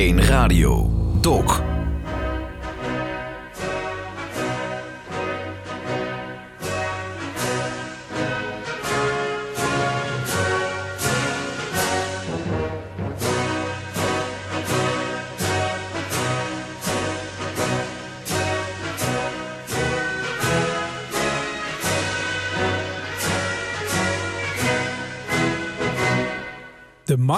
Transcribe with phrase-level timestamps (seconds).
[0.00, 0.88] L1 Radio.
[1.20, 1.69] Dok.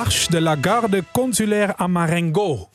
[0.03, 2.69] Marche de la Garde Consulaire à Marengo.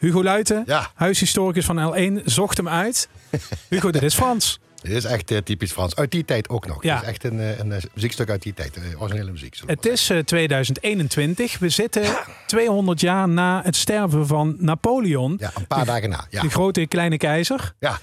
[0.00, 0.90] Hugo Luiten, Ja.
[0.94, 3.08] huishistoricus van L1, zocht hem uit.
[3.70, 4.60] Hugo, dit is Frans.
[4.82, 5.96] Het is echt eh, typisch Frans.
[5.96, 6.82] Uit die tijd ook nog.
[6.82, 6.94] Ja.
[6.94, 8.78] Het is echt een, eh, een, eh, muziekstuk uit die tijd.
[8.98, 9.56] originele muziek.
[9.66, 11.58] Het is eh, 2021.
[11.58, 12.02] We zitten
[12.46, 15.36] 200 jaar na het sterven van Napoleon.
[15.40, 16.26] Ja, een paar dagen na.
[16.30, 16.40] Ja.
[16.40, 17.74] De grote kleine keizer.
[17.80, 17.98] ja.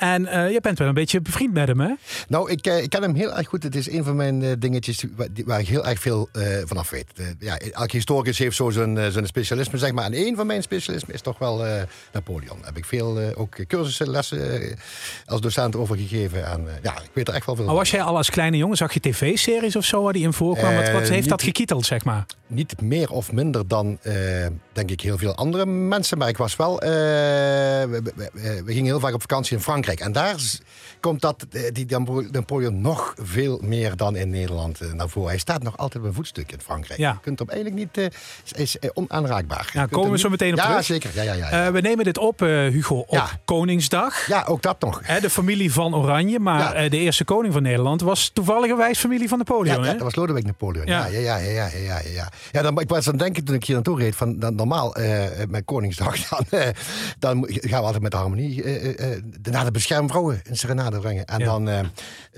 [0.00, 1.90] En eh, je bent wel een beetje bevriend met hem, hè?
[2.28, 3.62] Nou, ik, eh, ik ken hem heel erg goed.
[3.62, 6.28] Het is een van mijn eh, dingetjes waar, die- waar ik heel erg veel
[6.64, 7.06] vanaf weet.
[7.38, 10.04] Ja, elke historicus heeft zo zijn, zijn specialisme, zeg maar.
[10.04, 11.64] En één van mijn specialismen is toch wel
[12.12, 12.56] Napoleon.
[12.56, 14.76] Daar heb ik veel ook cursussen, lessen
[15.26, 16.46] als docent over gegeven.
[16.46, 17.82] En ja, ik weet er echt wel veel Maar van.
[17.82, 20.74] was jij al als kleine jongen, zag je tv-series of zo waar die in voorkwam?
[20.74, 22.26] wat, wat heeft dat gekieteld, zeg maar?
[22.46, 23.98] Niet meer of minder dan,
[24.72, 26.18] denk ik, heel veel andere mensen.
[26.18, 26.78] Maar ik was wel...
[26.78, 29.89] we, we- we- we gingen heel vaak op vakantie in Frankrijk.
[29.98, 30.40] En daar
[31.00, 31.86] komt dat, eh, die
[32.70, 35.28] nog veel meer dan in Nederland eh, naar voren.
[35.28, 37.00] Hij staat nog altijd op een voetstuk in Frankrijk.
[37.00, 37.12] Ja.
[37.12, 37.98] Je kunt hem eigenlijk niet...
[37.98, 38.04] eh,
[38.60, 39.70] is, is onaanraakbaar.
[39.72, 40.84] Ja, kunt komen we zo meteen op ja, terug.
[40.84, 41.10] zeker.
[41.14, 41.66] Ja, ja, ja, ja.
[41.66, 43.28] Eh, we nemen dit op, Hugo, op Ja.
[43.44, 44.26] Koningsdag.
[44.26, 45.02] ja, ook dat nog.
[45.02, 49.84] De familie van Oranje, maar de eerste koning van Nederland was toevalligerwijs familie van Napoleon.
[49.84, 50.86] ja, dat was Lodewijk Napoleon.
[50.86, 51.06] Ja.
[51.06, 52.28] Ja, ja, ja, ja, ja, ja, ja.
[52.50, 54.96] ja dan, ik was aan het denken toen ik hier naartoe reed van dan, normaal
[55.48, 56.44] met Koningsdag dan,
[57.18, 58.64] dan gaan we altijd met de harmonie
[59.42, 61.24] naar de beschermvrouwen een serenade brengen.
[61.24, 61.44] En Ja.
[61.44, 61.80] dan, eh,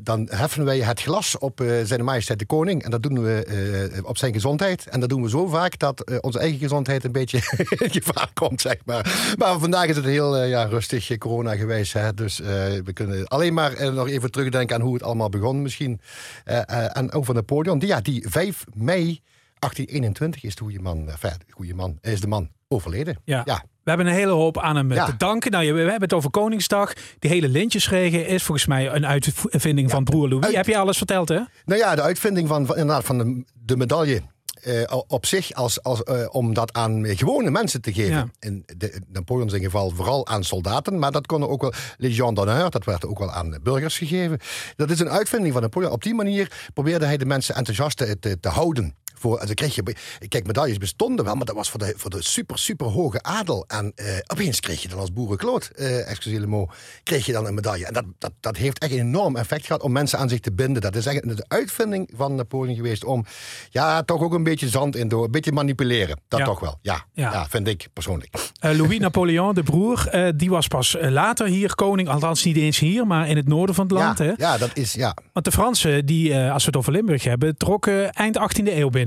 [0.03, 3.45] dan heffen wij het glas op eh, zijn majesteit de koning en dat doen we
[3.45, 4.87] eh, op zijn gezondheid.
[4.87, 7.39] En dat doen we zo vaak dat onze eigen gezondheid een beetje
[7.85, 9.35] in gevaar komt, zeg maar.
[9.39, 11.93] Maar vandaag is het heel ja, rustig corona geweest.
[11.93, 12.15] Hè?
[12.15, 12.39] Dus
[12.85, 16.01] we kunnen alleen maar nog even terugdenken aan hoe het allemaal begon misschien.
[16.45, 19.21] En over Napoleon, die, ja, die 5 mei
[19.59, 23.17] 1821 is de goede man, enfin, goede man, is de man overleden.
[23.25, 23.43] Ja.
[23.45, 23.65] ja.
[23.85, 25.05] We hebben een hele hoop aan hem eh, Ja.
[25.05, 25.51] te danken.
[25.51, 26.93] Nou, we hebben het over Koningsdag.
[27.19, 30.45] Die hele lintjesregen is volgens mij een uitvinding van broer Louis.
[30.45, 31.41] Uit- Heb je alles verteld, hè?
[31.65, 34.23] Nou ja, de uitvinding van, van, inderdaad, van de, de medaille.
[34.63, 38.13] eh, op zich, als, als, eh, om dat aan gewone mensen te geven.
[38.15, 38.27] Ja.
[38.41, 42.71] In de, Napoleon zijn geval vooral aan soldaten, maar dat konden ook wel Legion d'honneur,
[42.71, 44.39] dat werd ook wel aan burgers gegeven.
[44.77, 45.93] Dat is een uitvinding van Napoleon.
[45.93, 48.95] Op die manier probeerde hij de mensen enthousiast te, te, te houden.
[49.15, 49.83] Voor, en dan kreeg je,
[50.29, 53.65] kijk, medailles bestonden wel, maar dat was voor de, voor de super, super hoge adel.
[53.69, 57.55] En eh, opeens kreeg je dan als boerenkloot, eh excusez mot, kreeg je dan een
[57.55, 57.87] medaille.
[57.87, 60.53] En dat, dat, dat heeft echt een enorm effect gehad om mensen aan zich te
[60.53, 60.83] binden.
[60.83, 63.25] Dat is echt de uitvinding van Napoleon geweest om,
[63.71, 66.21] ja, toch ook een beetje zand in door, een beetje manipuleren.
[66.29, 66.45] Dat Ja.
[66.45, 67.33] toch wel, ja, Ja.
[67.33, 67.47] ja.
[67.49, 68.35] vind ik persoonlijk.
[68.61, 72.09] Eh, Louis Napoleon, de broer, die was pas later hier koning.
[72.09, 74.19] Althans niet eens hier, maar in het noorden van het land.
[74.19, 74.33] ja, Hè?
[74.37, 75.17] ja, dat is, ja.
[75.33, 79.01] Want de Fransen, die, als we het over Limburg hebben, trokken eind 18e eeuw binnen.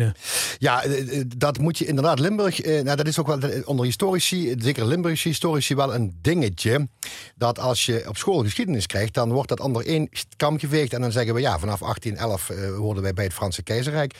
[0.57, 2.19] Ja, eh, eh, dat moet je inderdaad.
[2.19, 6.87] Limburg, eh, nou, dat is ook wel onder historici, zeker Limburgse historici, wel een dingetje.
[7.35, 10.93] Dat als je op school geschiedenis krijgt, dan wordt dat onder één kam geveegd.
[10.93, 14.15] En dan zeggen we ja, vanaf 1811 eh, hoorden wij bij het Franse keizerrijk.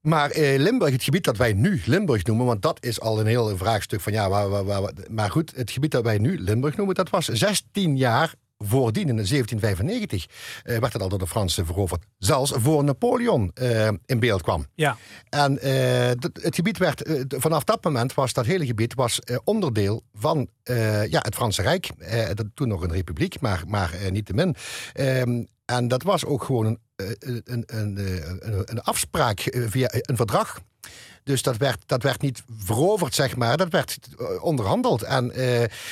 [0.00, 3.26] Maar eh, Limburg, het gebied dat wij nu Limburg noemen, want dat is al een
[3.26, 7.10] heel vraagstuk van ja, waar, maar goed, het gebied dat wij nu Limburg noemen, dat
[7.10, 10.26] was 16 jaar voordien, in 1795,
[10.62, 12.04] eh, werd het al door de Fransen veroverd.
[12.18, 14.66] Zelfs voor Napoleon eh, in beeld kwam.
[14.74, 14.96] Ja,
[15.28, 20.48] En eh, het gebied werd, vanaf dat moment was dat hele gebied was, onderdeel van
[21.08, 21.90] ja, het Franse Rijk.
[22.34, 24.54] Dat, toen nog een republiek, maar, maar niet te min.
[24.92, 26.78] Ehm, en dat was ook gewoon een,
[27.44, 27.98] een, een,
[28.70, 30.60] een, afspraak via een verdrag.
[31.24, 33.56] Dus dat werd, dat werd niet veroverd, zeg maar.
[33.56, 33.98] Dat werd
[34.40, 35.02] onderhandeld.
[35.02, 35.32] En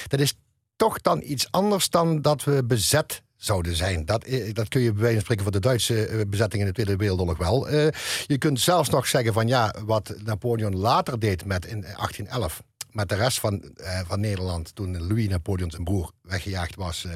[0.09, 0.34] dat is
[0.76, 4.04] toch dan iets anders dan dat we bezet zouden zijn.
[4.04, 6.69] Dat, eh, dat kun je bij wijze van spreken voor de Duitse eh, bezetting in
[6.69, 7.69] de Tweede Wereldoorlog wel.
[7.69, 7.88] Eh,
[8.26, 12.62] je kunt zelfs nog zeggen van ja, wat Napoleon later deed met in 1811
[12.97, 17.13] met de rest van, eh, van Nederland toen Louis Napoleon zijn broer weggejaagd was eh,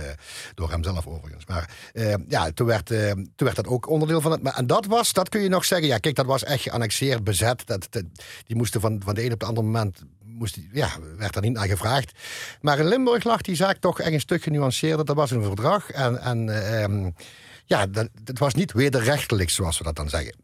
[0.54, 1.46] door hemzelf overigens.
[1.46, 4.42] Maar eh, ja, toen werd, toen werd dat ook onderdeel van het.
[4.42, 5.88] Maar, en dat was, dat kun je nog zeggen.
[5.88, 7.66] Ja, kijk, dat was echt geannexeerd, bezet.
[7.66, 8.04] Dat, dat-
[8.46, 11.52] die moesten van, van de een op de andere moment moest, ja, werd er niet
[11.52, 12.12] naar gevraagd.
[12.60, 15.04] Maar in Limburg lag die zaak toch echt een stuk genuanceerder.
[15.04, 15.90] Dat was een verdrag.
[15.90, 17.10] En, en eh, ehm,
[17.64, 20.34] ja, dat, het was niet wederrechtelijk, zoals we dat dan zeggen.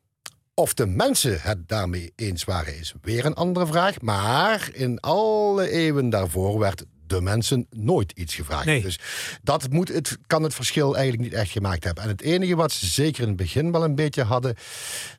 [0.59, 4.01] Of de mensen het daarmee eens waren, is weer een andere vraag.
[4.01, 8.65] Maar in alle eeuwen daarvoor werd de mensen nooit iets gevraagd.
[8.65, 8.83] Nee.
[8.83, 8.99] Dus
[9.43, 12.03] dat moet het, kan het verschil eigenlijk niet echt gemaakt hebben.
[12.03, 14.55] En het enige wat ze zeker in het begin wel een beetje hadden,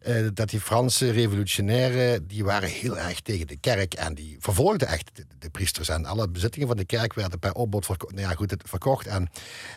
[0.01, 4.87] eh, dat die Franse revolutionairen, die waren heel erg tegen de kerk en die vervolgden
[4.87, 8.21] echt de, de priesters en alle bezittingen van de kerk werden per opbod verko- nou
[8.27, 9.07] ja, goed, het verkocht.
[9.07, 9.29] En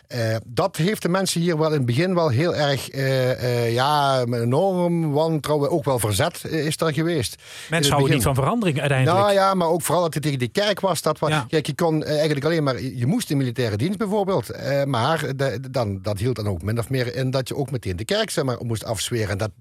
[0.07, 3.31] eh, dat heeft de mensen hier wel in het begin wel heel erg, eh,
[3.65, 7.35] eh, ja, enorm wantrouwen, ook wel verzet is er geweest.
[7.69, 9.19] Mensen houden niet van verandering uiteindelijk.
[9.21, 11.01] Nou ja, maar ook vooral dat het tegen die kerk was.
[11.01, 11.45] Dat was Ja.
[11.47, 12.81] Kijk, je kon eh, eigenlijk alleen maar...
[12.81, 14.49] Je moest in militaire dienst bijvoorbeeld.
[14.49, 15.31] eh, maar
[15.71, 18.29] dan, dat hield dan ook min of meer in dat je ook meteen de kerk
[18.29, 19.29] zeg maar, moest afzweren.
[19.29, 19.51] En dat,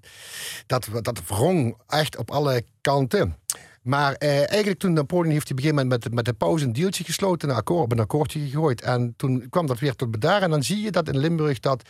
[0.66, 3.36] dat, dat wrong echt op alle kanten.
[3.82, 6.64] Maar eh, eigenlijk toen Napoleon heeft hij op een gegeven moment met, met de pauze
[6.64, 8.82] een deeltje gesloten, een akkoord, een akkoordje gegooid.
[8.82, 10.42] En toen kwam dat weer tot bedaren.
[10.42, 11.82] En dan zie je dat in Limburg dat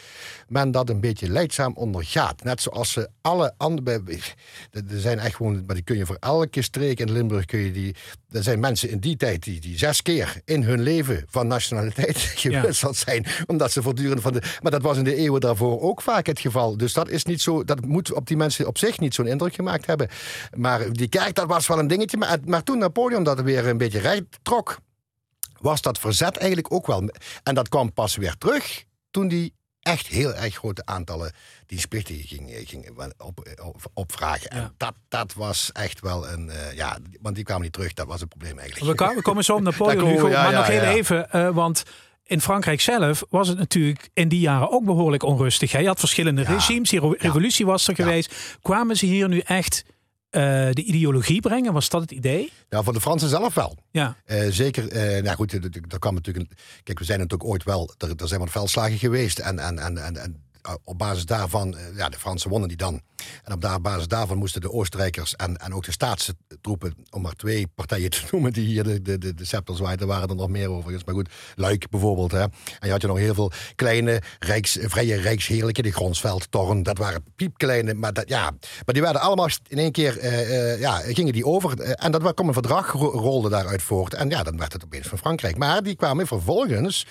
[0.49, 2.43] men dat een beetje leidzaam ondergaat.
[2.43, 4.03] Net zoals ze alle andere.
[4.71, 7.73] Er zijn echt gewoon, maar die kun je voor elke streek in Limburg kun je
[7.73, 7.95] die.
[8.31, 12.17] Er zijn mensen in die tijd die, die zes keer in hun leven van nationaliteit
[12.43, 13.27] gewisseld zijn.
[13.47, 14.43] Omdat ze voortdurend van de.
[14.63, 16.77] Maar dat was in de eeuwen daarvoor ook vaak het geval.
[16.77, 17.65] Dus dat is niet zo.
[17.65, 20.09] Dat moet op die mensen op zich niet zo'n indruk gemaakt hebben.
[20.57, 22.17] Maar die kerk, dat was wel een dingetje.
[22.17, 24.79] Maar, maar toen Napoleon dat weer een beetje recht trok,
[25.61, 27.11] was dat verzet eigenlijk ook wel.
[27.43, 29.55] En dat kwam pas weer terug toen die
[29.91, 31.33] echt heel erg grote aantallen
[31.67, 32.89] dienstplichtigen ging, ging
[33.19, 34.51] op, op, opvragen.
[34.51, 36.51] En dat, dat was echt wel een...
[36.51, 37.93] eh, ja, want die kwamen niet terug.
[37.93, 38.91] Dat was het probleem eigenlijk.
[38.91, 40.29] We, komen, we komen zo op Napoleon, Hugo.
[40.29, 41.83] ja, maar nog heel even, eh, want
[42.25, 45.73] in Frankrijk zelf was het natuurlijk in die jaren ook behoorlijk onrustig.
[45.73, 45.79] hè.
[45.79, 48.35] Je had verschillende regimes, die re- revolutie was er geweest.
[48.63, 49.85] Kwamen ze hier nu echt
[50.31, 50.43] eh,
[50.73, 51.73] de ideologie brengen?
[51.73, 52.53] Was dat het idee?
[52.69, 53.77] Ja, voor de Fransen zelf wel.
[53.91, 56.51] Ja, Eh, zeker, eh nou goed, er kwam natuurlijk.
[56.51, 57.95] een- Kijk, we zijn natuurlijk ooit wel.
[57.99, 59.39] Er, er zijn wat veldslagen geweest.
[59.39, 60.43] En, en, en, en, en
[60.85, 63.01] op basis daarvan, eh, ja, de Fransen wonnen die dan.
[63.45, 67.33] En op basis daarvan moesten de Oostenrijkers en, en ook de staatse troepen, om maar
[67.33, 71.05] twee partijen te noemen, die hier de, de, de, de waren er nog meer overigens.
[71.05, 72.31] Maar goed, Luik bijvoorbeeld.
[72.31, 72.41] Hè.
[72.41, 76.83] En je had je nog heel veel kleine, rijks, vrije rijksheerlijke, de Gronsveld, Torren.
[76.83, 78.51] Dat waren piepkleine, maar, dat, ja,
[78.85, 81.81] maar die werden allemaal in één keer, eh, eh, ja, gingen die over.
[81.81, 84.15] Eh, en dat kwam een verdrag, ro- rolde daaruit voort.
[84.15, 85.57] En ja, dan werd het opeens van Frankrijk.
[85.57, 87.07] Maar die kwamen vervolgens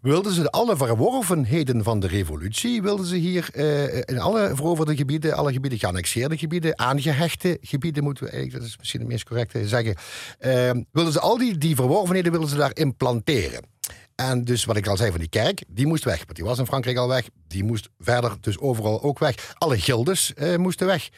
[0.00, 5.34] wilden ze alle verworvenheden van de revolutie, wilden ze hier eh, in alle veroverde gebieden,
[5.34, 9.68] alle gebieden geannexeerde gebieden, aangehechte gebieden, moeten we eigenlijk, dat is misschien het meest correcte
[9.68, 9.94] zeggen,
[10.38, 13.64] eh, wilden ze al die, die verworvenheden wilden ze daar implanteren.
[14.20, 16.16] En dus wat ik al zei van die kerk, die moest weg.
[16.16, 17.28] Want die was in Frankrijk al weg.
[17.48, 19.54] Die moest verder dus overal ook weg.
[19.58, 21.08] Alle gildes eh, moesten weg.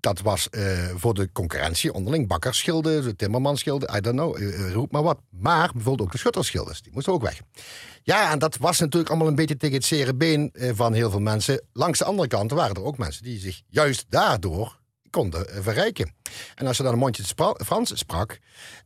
[0.00, 2.28] Dat was eh, voor de concurrentie onderling.
[2.28, 5.20] Bakkersschilden, de timmermansschilden, I don't know, eh, eh, roep maar wat.
[5.30, 7.40] Maar bijvoorbeeld ook de schutterschildes, die moesten ook weg.
[8.02, 11.10] Ja, en dat was natuurlijk allemaal een beetje tegen het zere been eh, van heel
[11.10, 11.62] veel mensen.
[11.72, 14.79] Langs de andere kant waren er ook mensen die zich juist daardoor
[15.10, 16.14] konden eh, verrijken.
[16.54, 17.24] En als je dan een mondje
[17.64, 18.38] Frans sprak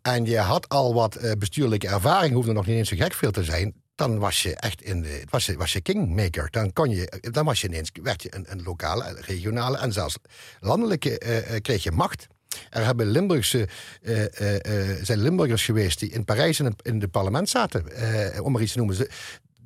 [0.02, 3.30] en je had al wat eh, bestuurlijke ervaring, hoefde nog niet eens zo gek veel
[3.30, 6.50] te zijn, dan was je echt in de, was je, was je kingmaker.
[6.50, 10.16] Dan, kon je, dan was je ineens, werd je een, een lokale, regionale en zelfs
[10.60, 12.26] landelijke, eh, eh, kreeg je macht.
[12.70, 13.68] Er hebben Limburgse,
[14.02, 17.92] eh, eh, eh, zijn Limburgers geweest die in Parijs in het, in het parlement zaten,
[17.92, 19.08] eh, om maar iets te noemen.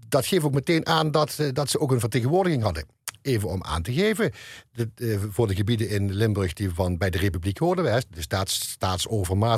[0.09, 2.87] Dat geeft ook meteen aan dat, eh, dat ze ook een vertegenwoordiging hadden.
[3.29, 4.33] Even om aan te geven,
[4.95, 9.07] eh, voor de gebieden in Limburg die van bij de Republiek hoorden, hè, de staats,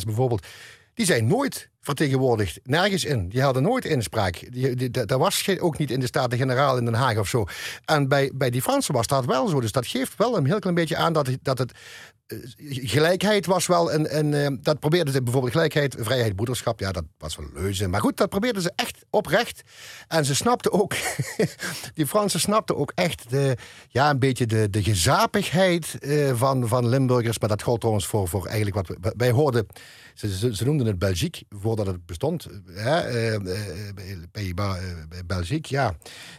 [0.04, 0.46] bijvoorbeeld,
[0.94, 3.28] die zijn nooit vertegenwoordigd, nergens in.
[3.28, 4.46] Die hadden nooit inspraak.
[4.48, 7.44] Die, dat was ook niet in de Staten-Generaal in Den Haag of zo.
[7.84, 9.60] En bij, bij die Fransen was dat wel zo.
[9.60, 11.72] Dus dat geeft wel een heel klein beetje aan dat, dat het
[12.68, 16.80] gelijkheid was wel een, een eh, dat probeerden ze bijvoorbeeld gelijkheid, vrijheid, broederschap.
[16.80, 17.88] Ja, dat was wel leuze.
[17.88, 19.62] Maar goed, dat probeerden ze echt oprecht.
[20.08, 20.92] En ze snapten ook,
[21.94, 23.56] die Fransen snapten ook echt de,
[23.88, 27.38] ja, een beetje de, de gezapigheid eh, van, van Limburgers.
[27.38, 29.66] Maar dat gold trouwens voor, voor eigenlijk wat we- wij hoorden.
[30.28, 32.46] Ze, noemden het Belgique voordat het bestond.
[32.66, 33.00] Hè?
[33.00, 34.18] eh, eh,
[35.52, 35.94] eh, ja.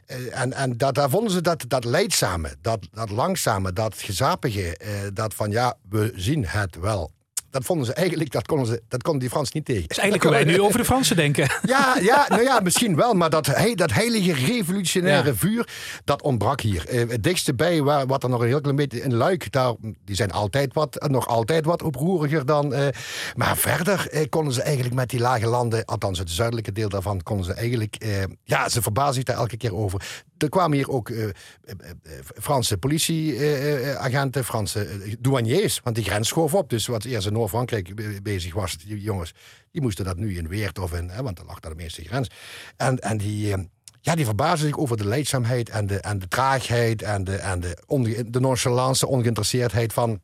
[0.06, 4.80] Eh, en en dat, daar vonden ze dat, dat leidzame, dat, dat langzame, dat gezapige,
[5.14, 7.12] dat van ja, we zien het wel.
[7.52, 9.84] Dat vonden ze eigenlijk, dat konden, ze, dat konden die Fransen niet tegen.
[9.88, 11.50] is eigenlijk hoe wij nu over de Fransen denken.
[11.68, 13.14] Ja, ja, nou ja, misschien wel.
[13.14, 15.36] Maar dat, he- dat heilige revolutionaire Ja.
[15.36, 15.68] vuur,
[16.04, 16.88] dat ontbrak hier.
[16.88, 19.74] Eh, het dichtste bij, waar, wat er nog een heel klein beetje in Luik, daar,
[20.06, 22.74] die zijn altijd wat, nog altijd wat oproeriger dan.
[22.74, 22.88] eh,
[23.36, 27.24] maar verder eh, konden ze eigenlijk met die lage landen, althans het zuidelijke deel daarvan,
[27.24, 28.10] konden ze eigenlijk, eh,
[28.44, 30.24] ja, ze verbazen zich daar elke keer over.
[30.42, 31.30] Er kwamen hier ook eh, eh,
[31.64, 31.74] eh,
[32.42, 34.88] Franse politieagenten, Franse
[35.20, 36.70] douaniers, want die grens schoof op.
[36.70, 39.34] Dus wat eerst in Noord-Frankrijk be- bezig was, die jongens,
[39.72, 42.04] die moesten dat nu in Weert of in, hè, want daar lag daar de meeste
[42.04, 42.30] grens.
[42.78, 43.60] En, en die, eh,
[44.02, 47.60] ja, die verbazen zich over de leidzaamheid en de, en de traagheid en de, en
[47.60, 50.22] de, onge- de nonchalance, ongeïnteresseerdheid van.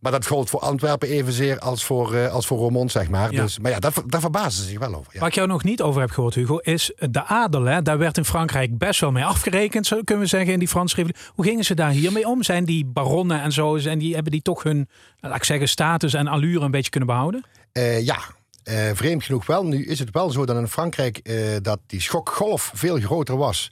[0.00, 3.32] Maar dat gold voor Antwerpen evenzeer als voor, uh, als voor Roermond, zeg maar.
[3.32, 3.42] Ja.
[3.42, 5.12] Dus, maar ja, daar, daar verbazen ze zich wel over.
[5.12, 5.18] Ja.
[5.18, 7.64] Waar ik jou nog niet over heb gehoord, Hugo, is de adel.
[7.64, 7.82] Hè?
[7.82, 10.96] Daar werd in Frankrijk best wel mee afgerekend, zo kunnen we zeggen, in die Franse
[10.96, 11.26] Revolutie.
[11.34, 12.42] Hoe gingen ze daar hiermee om?
[12.42, 14.88] Zijn die baronnen en zo, en die, hebben die toch hun,
[15.20, 17.44] laat ik zeggen, status en allure een beetje kunnen behouden?
[17.72, 18.18] Uh, ja,
[18.64, 19.64] uh, vreemd genoeg wel.
[19.64, 23.70] Nu is het wel zo dat in Frankrijk uh, dat die schokgolf veel groter was.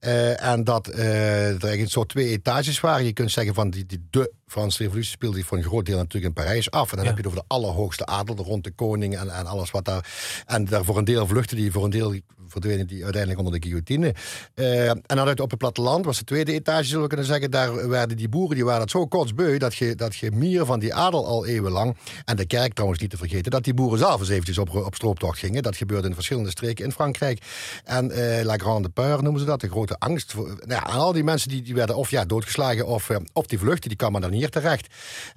[0.00, 3.04] Uh, en dat er eigenlijk soort twee etages waren.
[3.04, 5.96] Je kunt zeggen van die, die de Franse revolutie speelde zich voor een groot deel
[5.96, 6.90] natuurlijk in Parijs af.
[6.90, 7.10] En dan Ja.
[7.10, 10.06] heb je het over de allerhoogste adel, rond de koning en, en alles wat daar.
[10.46, 12.14] En daar voor een deel vluchten die, voor een deel
[12.48, 14.14] verdwenen die uiteindelijk onder de guillotine.
[14.54, 17.50] Eh, en dan uit op het platteland was de tweede etage, zullen we kunnen zeggen.
[17.50, 20.78] Daar werden die boeren, die waren het zo kotsbeu dat je, dat je mier van
[20.78, 21.96] die adel al eeuwenlang.
[22.24, 24.94] En de kerk trouwens niet te vergeten, dat die boeren zelf eens eventjes op, op
[24.94, 25.62] strooptocht gingen.
[25.62, 27.42] Dat gebeurde in verschillende streken in Frankrijk.
[27.84, 30.32] En eh, La Grande Peur noemen ze dat, de grote angst.
[30.32, 33.16] Voor, nou ja, en al die mensen die, die werden of ja, doodgeslagen of, eh,
[33.32, 34.86] of die vluchten, die kwamen dan hier terecht.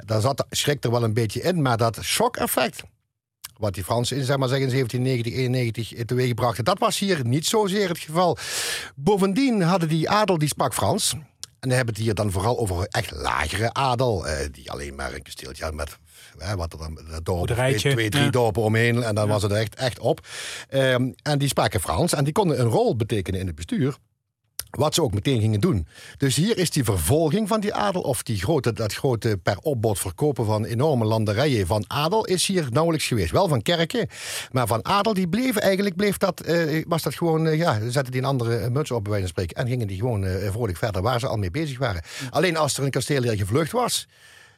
[0.06, 2.84] Daar zat, schrik er wel een beetje in, maar dat shock-effect
[3.58, 6.64] wat die Fransen in, zeg maar zeggen, 1790, 91 teweeg brachten.
[6.64, 8.38] Dat was hier niet zozeer het geval.
[8.96, 11.14] Bovendien hadden die adel, die sprak Frans.
[11.60, 14.28] En dan hebben het hier dan vooral over echt lagere adel.
[14.28, 15.98] Eh, die alleen maar een kasteeltje had met...
[16.38, 18.30] eh, wat er dan, dorp, twee, twee, drie ja.
[18.30, 19.04] dorpen omheen.
[19.04, 20.28] En dan was het echt, echt op.
[20.70, 22.14] Ehm, en die spraken Frans.
[22.14, 23.98] En die konden een rol betekenen in het bestuur.
[24.70, 25.88] Wat ze ook meteen gingen doen.
[26.18, 30.00] Dus hier is die vervolging van die adel, of die grote, dat grote per opbod
[30.00, 33.32] verkopen van enorme landerijen van adel, is hier nauwelijks geweest.
[33.32, 34.08] Wel van kerken,
[34.52, 38.12] maar van adel, die bleven eigenlijk, bleef dat, eh, was dat gewoon, eh, ja, zetten
[38.12, 40.78] die een andere muts op, bij wijze van spreken, en gingen die gewoon eh, vrolijk
[40.78, 42.02] verder waar ze al mee bezig waren.
[42.30, 44.08] Alleen als er een kasteel hier gevlucht was.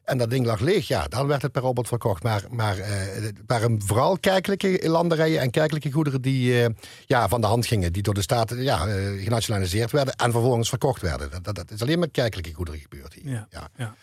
[0.09, 2.23] En dat ding lag leeg, ja, dan werd het per opbod verkocht.
[2.23, 2.91] Maar, maar eh,
[3.23, 6.69] het waren vooral kerkelijke landerijen en kerkelijke goederen die eh,
[7.05, 7.93] ja, van de hand gingen.
[7.93, 11.31] Die door de staat ja, eh, genationaliseerd werden en vervolgens verkocht werden.
[11.31, 13.31] Dat, dat, dat is alleen met kerkelijke goederen gebeurd hier.
[13.31, 13.47] Ja.
[13.49, 13.69] Ja.
[13.77, 13.95] Ja.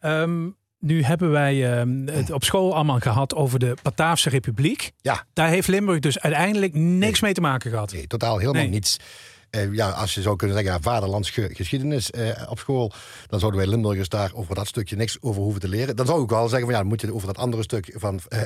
[0.00, 0.48] Ehm,
[0.78, 4.92] nu hebben wij ehm, het op school allemaal gehad over de Bataafse Republiek.
[5.00, 5.24] Ja.
[5.32, 7.92] Daar heeft Limburg dus uiteindelijk niks mee te maken gehad.
[7.92, 8.70] Nee, totaal helemaal Nee.
[8.70, 8.96] niets.
[9.56, 12.92] Eh, ja, als je zou kunnen zeggen, ja, vaderlandsgeschiedenis eh, op school,
[13.26, 15.96] dan zouden wij Limburgers daar over dat stukje niks over hoeven te leren.
[15.96, 18.20] Dan zou ik wel zeggen, van, ja, dan moet je over dat andere stuk van,
[18.28, 18.40] eh,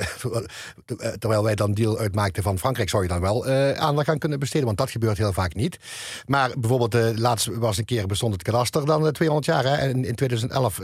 [1.19, 4.39] terwijl wij dan deel uitmaakten van Frankrijk, zou je dan wel eh, aandacht aan kunnen
[4.39, 5.79] besteden, want dat gebeurt heel vaak niet.
[6.25, 9.75] Maar bijvoorbeeld, eh, laatst was een keer bestond het kadaster dan eh, 200 jaar, hè,
[9.75, 10.79] en in 2011...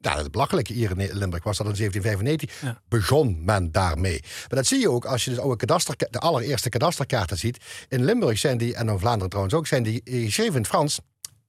[0.00, 0.68] ja, dat is belachelijk.
[0.68, 2.60] Hier in Limburg was dat in 1795.
[2.60, 2.80] Ja.
[2.88, 4.20] Begon men daarmee.
[4.20, 7.64] Maar dat zie je ook als je dus oude kadaster, de allereerste kadasterkaarten ziet.
[7.88, 10.66] In Limburg zijn die, en in Vlaanderen trouwens ook, zijn die eh, geschreven in het
[10.66, 11.00] Frans.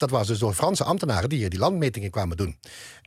[0.01, 2.57] Dat was dus door Franse ambtenaren die hier die landmetingen kwamen doen.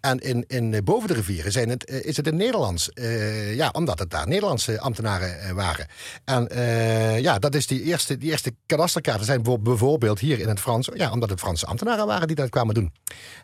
[0.01, 2.91] En in, in, eh, boven de rivieren zijn het, eh, is het in Nederlands.
[2.93, 5.87] Eh, ja, omdat het daar Nederlandse ambtenaren eh, waren.
[6.25, 10.49] En eh, ja, dat is die eerste, die eerste kadasterkaarten zijn bijvo- bijvoorbeeld hier in
[10.49, 10.89] het Frans.
[10.95, 12.93] Ja, omdat het Franse ambtenaren waren die dat kwamen doen.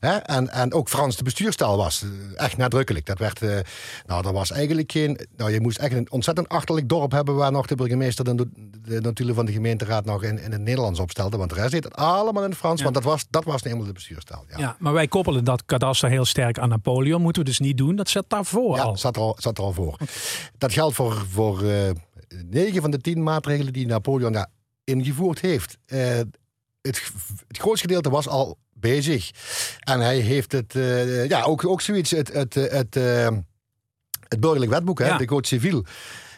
[0.00, 0.16] Hè?
[0.16, 2.02] En, en ook Frans de bestuurstaal was.
[2.02, 3.06] eh, Echt nadrukkelijk.
[3.06, 3.58] Dat werd, eh,
[4.06, 5.18] nou, er was eigenlijk geen.
[5.36, 8.48] Nou, je moest echt een ontzettend achterlijk dorp hebben waar nog de burgemeester de,
[8.82, 11.36] de notulen van de gemeenteraad nog in, in het Nederlands opstelde.
[11.36, 12.78] Want de rest deed het allemaal in het Frans.
[12.78, 12.82] Ja.
[12.84, 14.44] Want dat was, dat was eenmaal de bestuurstaal.
[14.48, 14.58] Ja.
[14.58, 17.22] Ja, maar wij koppelen dat kadaster heel sterk aan Napoleon.
[17.22, 17.96] Moeten we dus niet doen.
[17.96, 18.96] Dat zit daarvoor Ja, al.
[18.96, 19.96] zat er al, zat er al voor.
[20.58, 21.90] Dat geldt voor, voor eh,
[22.50, 24.48] negen van de tien maatregelen die Napoleon daar
[24.84, 25.76] ingevoerd heeft.
[25.86, 25.98] Eh,
[26.82, 27.12] het,
[27.48, 29.30] het grootste gedeelte was al bezig.
[29.80, 32.94] En hij heeft het, eh, ja, ook, ook zoiets, het, het, het, het,
[34.28, 35.16] het burgerlijk wetboek, hè, Ja.
[35.16, 35.84] de Code Civil.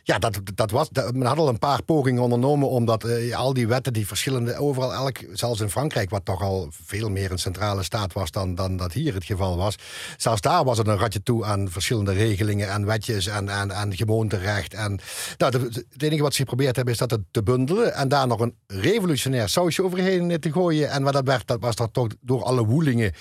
[0.04, 3.52] Ja, dat, dat was, dat, men had al een paar pogingen ondernomen omdat eh, al
[3.54, 7.38] die wetten, die verschillende, overal, elk, zelfs in Frankrijk, wat toch al veel meer een
[7.38, 9.76] centrale staat was dan, dan dat hier het geval was.
[10.16, 13.96] Zelfs daar was het een ratje toe aan verschillende regelingen en wetjes en, en, en
[13.96, 14.74] gewoonterecht.
[14.74, 15.00] En,
[15.36, 18.40] nou, het enige wat ze geprobeerd hebben is dat het te bundelen en daar nog
[18.40, 20.90] een revolutionair sausje overheen eh, te gooien.
[20.90, 23.12] En wat dat werd, dat was dat toch door alle woelingen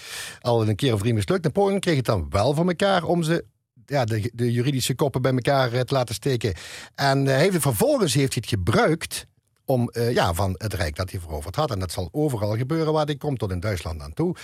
[0.42, 1.44] al een keer of drie mislukt.
[1.44, 3.46] Napoleon kreeg het dan wel voor elkaar om ze
[3.92, 6.54] ja, de, de juridische koppen bij elkaar eh, te laten steken.
[6.96, 9.26] En eh, heeft het, vervolgens heeft hij het gebruikt
[9.66, 11.72] om, eh, ja, van het Rijk dat hij veroverd had.
[11.72, 14.36] En dat zal overal gebeuren waar hij komt, tot in Duitsland aan toe.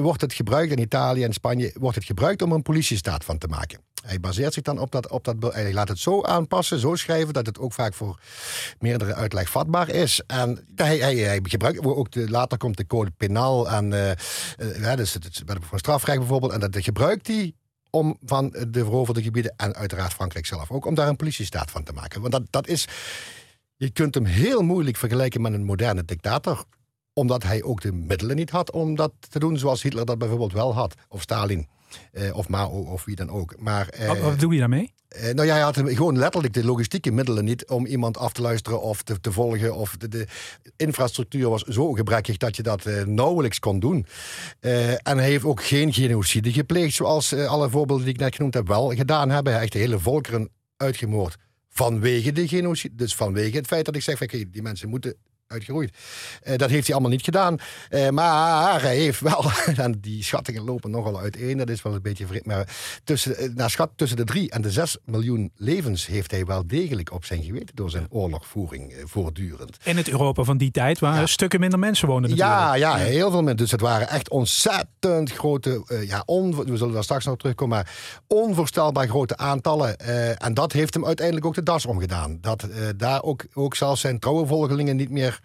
[0.00, 3.46] wordt het gebruikt, in Italië en Spanje, wordt het gebruikt om een politiestaat van te
[3.46, 3.80] maken.
[4.06, 7.32] Hij baseert zich dan op dat, op dat, hij laat het zo aanpassen, zo schrijven,
[7.32, 8.20] dat het ook vaak voor
[8.78, 10.22] meerdere uitleg vatbaar is.
[10.26, 14.16] En hij, hij, gebruikt, ook de, later komt de code penaal en
[14.80, 17.54] ja, dus het, het, voor strafrecht bijvoorbeeld, en dat gebruikt hij
[17.90, 21.82] om van de veroverde gebieden en uiteraard Frankrijk zelf ook, om daar een politiestaat van
[21.82, 22.20] te maken.
[22.20, 22.88] Want dat, dat is,
[23.76, 26.64] je kunt hem heel moeilijk vergelijken met een moderne dictator,
[27.12, 30.52] omdat hij ook de middelen niet had om dat te doen, zoals Hitler dat bijvoorbeeld
[30.52, 31.68] wel had, of Stalin.
[32.32, 33.54] Of Mao of wie dan ook.
[33.58, 34.92] Maar, wat, wat doe je daarmee?
[35.16, 38.42] Uh, nou ja, hij had gewoon letterlijk de logistieke middelen niet om iemand af te
[38.42, 39.74] luisteren of te, te volgen.
[39.74, 40.26] Of de, de,
[40.76, 44.06] infrastructuur was zo gebrekkig dat je dat uh, nauwelijks kon doen.
[44.60, 48.54] Uh, en hij heeft ook geen genocide gepleegd, zoals alle voorbeelden die ik net genoemd
[48.54, 49.52] heb wel gedaan hebben.
[49.52, 51.36] Hij heeft de hele volkeren uitgemoord
[51.68, 52.94] vanwege de genocide.
[52.94, 55.16] Dus vanwege het feit dat ik zeg, okay, die mensen moeten
[55.48, 55.96] uitgeroeid.
[56.42, 57.56] Uh, dat heeft hij allemaal niet gedaan.
[57.90, 59.44] Uh, maar hij heeft wel,
[59.98, 62.46] die schattingen lopen nogal uiteen, dat is wel een beetje vreemd.
[62.46, 66.44] Maar tussen, uh, naar schat tussen de 3 en de 6 miljoen levens heeft hij
[66.44, 69.76] wel degelijk op zijn geweten door zijn oorlogvoering voortdurend.
[69.82, 71.26] In het Europa van die tijd waar ja.
[71.26, 72.30] stukken minder mensen wonen.
[72.30, 72.50] Natuurlijk.
[72.50, 73.56] Ja, ja, heel veel mensen.
[73.56, 77.94] Dus het waren echt ontzettend grote, ja, on, we zullen daar straks nog terugkomen, maar
[78.26, 79.98] onvoorstelbaar grote aantallen.
[80.38, 82.38] en dat heeft hem uiteindelijk ook de das omgedaan.
[82.40, 85.37] Dat daar ook, ook zelfs zijn trouwe volgelingen niet meer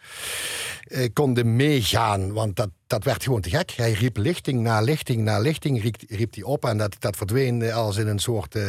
[0.84, 2.34] eh, konden meegaan.
[2.34, 3.72] Want dat, dat werd gewoon te gek.
[3.72, 6.66] Hij riep lichting na lichting na lichting, riep, hij op.
[6.66, 8.64] En dat, dat verdween als in een soort uh,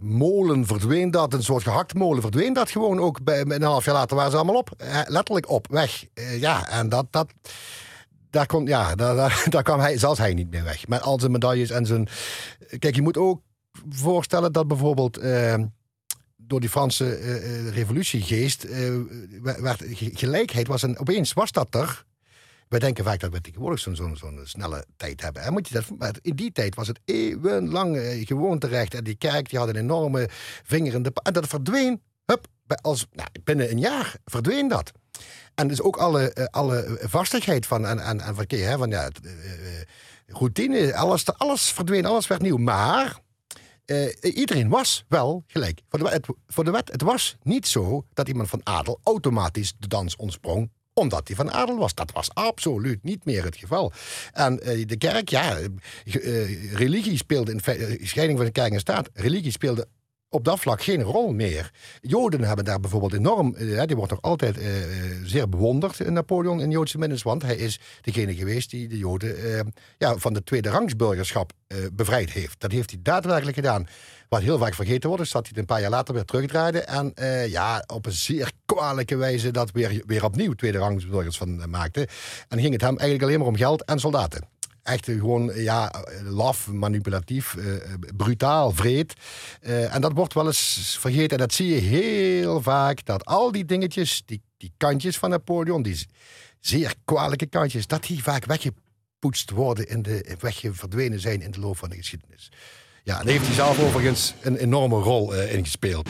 [0.00, 1.32] molen verdween dat.
[1.32, 3.24] Een soort gehakt molen verdween dat gewoon ook.
[3.24, 4.70] Bij, een half jaar later waren ze allemaal op.
[4.76, 6.04] Eh, letterlijk op, weg.
[6.38, 7.06] Ja, en dat...
[7.10, 7.32] dat
[8.30, 10.88] daar, kon, ja, daar, daar, daar kwam hij, zelfs hij niet meer weg.
[10.88, 12.08] Met al zijn medailles en zijn...
[12.78, 13.40] Kijk, je moet ook
[13.88, 15.18] voorstellen dat bijvoorbeeld
[16.48, 19.00] door die Franse uh, revolutiegeest uh,
[19.40, 19.82] werd
[20.14, 22.06] gelijkheid was een, opeens was dat er.
[22.68, 25.52] Wij denken vaak dat we tegenwoordig zo'n zo'n zo'n snelle tijd hebben.
[25.52, 28.94] Moet je dat, maar in die tijd was het eeuwenlang gewoon terecht.
[28.94, 30.28] En die kerk die had een enorme
[30.64, 31.12] vinger in de...
[31.22, 32.46] En dat verdween, hup,
[32.80, 34.92] als, nou, binnen een jaar verdween dat.
[35.54, 39.10] En dus ook alle, alle vastigheid van, en, en, en verkeer, van ja,
[40.26, 42.56] routine, alles, alles verdween, alles werd nieuw.
[42.56, 43.18] Maar
[43.90, 46.92] uh, iedereen was wel gelijk voor de, wet, voor de wet.
[46.92, 51.50] Het was niet zo dat iemand van adel automatisch de dans ontsprong omdat hij van
[51.50, 51.94] adel was.
[51.94, 53.92] Dat was absoluut niet meer het geval.
[54.32, 55.58] En uh, de kerk, ja,
[56.72, 57.60] religie speelde in
[58.06, 59.08] scheiding van de kerk en staat.
[59.12, 59.88] Religie speelde
[60.30, 61.70] op dat vlak geen rol meer.
[62.00, 64.64] Joden hebben daar bijvoorbeeld enorm, uh, die wordt nog altijd uh,
[65.24, 70.16] zeer bewonderd, Napoleon in Joodse minnes, want hij is degene geweest die de Joden ja,
[70.16, 71.52] van de tweede rangsburgerschap
[71.92, 72.60] bevrijd heeft.
[72.60, 73.86] Dat heeft hij daadwerkelijk gedaan.
[74.28, 76.80] Wat heel vaak vergeten wordt, is dat hij het een paar jaar later weer terugdraaide
[76.80, 77.12] en
[77.50, 82.08] ja, op een zeer kwalijke wijze dat weer, weer opnieuw tweede rangsburgers van maakte.
[82.48, 84.57] En ging het hem eigenlijk alleen maar om geld en soldaten
[84.88, 85.92] echt gewoon ja,
[86.24, 87.74] laf, manipulatief, uh,
[88.16, 89.14] brutaal, vreed.
[89.60, 91.30] Uh, en dat wordt wel eens vergeten.
[91.30, 95.82] En dat zie je heel vaak, dat al die dingetjes, die, die kantjes van Napoleon,
[95.82, 96.06] die
[96.60, 101.76] zeer kwalijke kantjes, dat die vaak weggepoetst worden, in de, weggeverdwenen zijn in de loop
[101.76, 102.50] van de geschiedenis.
[103.04, 106.08] Ja, daar heeft hij zelf overigens een enorme rol uh, in gespeeld.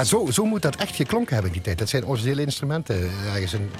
[0.00, 1.78] Ja, zo, zo moet dat echt geklonken hebben in die tijd.
[1.78, 3.10] Dat zijn originele instrumenten.
[3.34, 3.70] Ergens een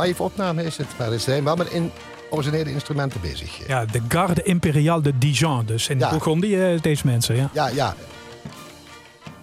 [0.00, 1.90] live opname is het, maar ze zijn wel met in
[2.30, 3.66] originele instrumenten bezig.
[3.66, 5.88] Ja, de Garde Impériale de Dijon dus.
[5.88, 6.10] In ja.
[6.10, 7.50] Bourgondie, eh, deze mensen, ja.
[7.52, 7.94] Ja, ja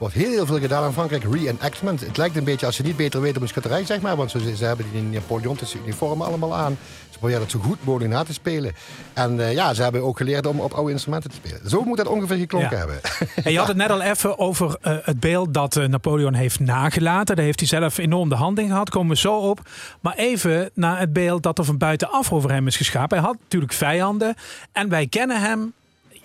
[0.02, 1.24] wordt heel, heel veel gedaan in Frankrijk.
[1.24, 2.00] Reenactment.
[2.00, 4.16] Het lijkt een beetje als je niet beter weet op een schutterij, zeg maar.
[4.16, 6.78] Want ze, ze hebben die Napoleontische uniformen allemaal aan.
[7.10, 8.74] Ze proberen het zo goed mogelijk na te spelen.
[9.14, 11.70] En uh, ja, ze hebben ook geleerd om op oude instrumenten te spelen.
[11.70, 13.00] Zo moet dat ongeveer geklonken hebben.
[13.44, 16.60] En je had het net al even over uh, het beeld dat uh, Napoleon heeft
[16.60, 17.36] nagelaten.
[17.36, 18.90] Daar heeft hij zelf enorm de hand in gehad.
[18.90, 19.70] Komen we zo op.
[20.00, 23.18] Maar even naar het beeld dat er van buitenaf over hem is geschapen.
[23.18, 24.36] Hij had natuurlijk vijanden.
[24.72, 25.74] En wij kennen hem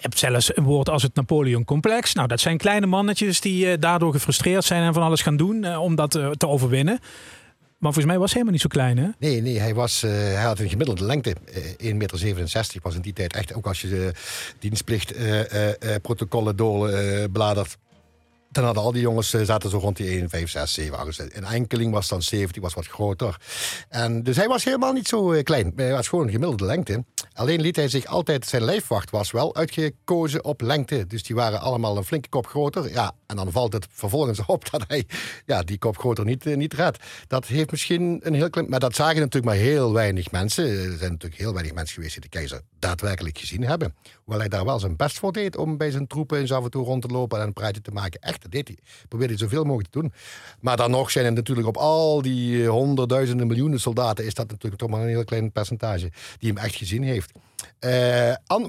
[0.00, 2.14] hebt zelfs een woord als het Napoleon-complex.
[2.14, 5.64] Nou, dat zijn kleine mannetjes die uh, daardoor gefrustreerd zijn en van alles gaan doen
[5.64, 6.98] uh, om dat uh, te overwinnen.
[7.78, 9.08] Maar volgens mij was hij helemaal niet zo klein, hè?
[9.18, 11.36] Nee, nee hij, was, hij had een gemiddelde lengte.
[11.36, 14.12] 1,67 meter was in die tijd echt, ook als je de
[14.58, 17.76] dienstplichtprotocollen doorbladert
[18.56, 21.36] dan hadden al die jongens eh, zaten zo rond die 1, 5, 6, 7, 8.
[21.36, 23.40] Een enkeling was dan 7, die was wat groter.
[23.88, 25.72] En dus hij was helemaal niet zo eh, klein.
[25.76, 27.04] Hij was gewoon een gemiddelde lengte.
[27.32, 31.06] Alleen liet hij zich altijd, zijn lijfwacht was wel uitgekozen op lengte.
[31.06, 32.90] Dus die waren allemaal een flinke kop groter.
[32.90, 35.06] Ja, en dan valt het vervolgens op dat hij
[35.46, 36.98] ja, die kop groter niet, eh, niet redt.
[37.26, 38.68] Dat heeft misschien een heel klein...
[38.68, 40.64] Maar dat zagen natuurlijk maar heel weinig mensen.
[40.64, 43.94] Er zijn natuurlijk heel weinig mensen geweest die de keizer daadwerkelijk gezien hebben.
[44.16, 46.70] Hoewel hij daar wel zijn best voor deed om bij zijn troepen eens af en
[46.70, 48.20] toe rond te lopen en een praatje te maken.
[48.20, 48.80] Echt, dat deed.
[49.08, 50.12] Probeerde hij zoveel mogelijk te doen.
[50.60, 54.24] Maar dan nog zijn er natuurlijk op al die honderdduizenden miljoenen soldaten...
[54.24, 57.32] is dat natuurlijk toch maar een heel klein percentage die hem echt gezien heeft.
[57.80, 57.90] Uh,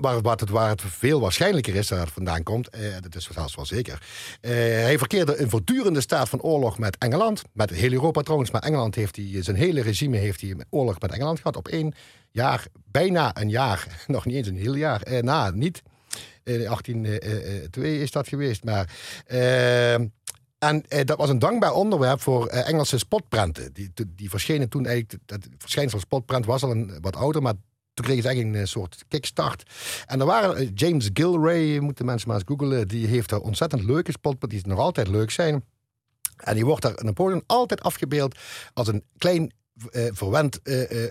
[0.01, 3.29] waar, waar, het, waar het veel waarschijnlijker is dat het vandaan komt, uh, dat is
[3.31, 4.01] zelfs wel zeker.
[4.41, 7.41] Hij verkeerde in voortdurende staat van oorlog met Engeland.
[7.51, 11.11] Met heel Europa trouwens, maar Engeland heeft hij, zijn hele regime heeft hij oorlog met
[11.11, 11.55] Engeland gehad.
[11.55, 11.93] Op één
[12.31, 15.83] jaar, bijna een jaar, nog niet eens een heel jaar, na, niet.
[16.47, 18.89] In 1802 is dat geweest, maar...
[20.57, 23.73] En eh, dat was een dankbaar onderwerp voor eh, Engelse spotprenten.
[23.73, 25.23] Die, die verschenen toen eigenlijk.
[25.25, 27.53] Het verschijnsel spotprent was al een, wat ouder, maar
[27.93, 29.63] toen kregen ze eigenlijk een soort kickstart.
[30.05, 33.83] En er waren eh, James Gilray, moeten mensen maar eens googlen, die heeft er ontzettend
[33.83, 35.63] leuke spotprint, die nog altijd leuk zijn.
[36.37, 38.37] En die wordt daar Napoleon altijd afgebeeld
[38.73, 39.51] als een klein
[39.91, 41.07] uh, verwend uh, uh,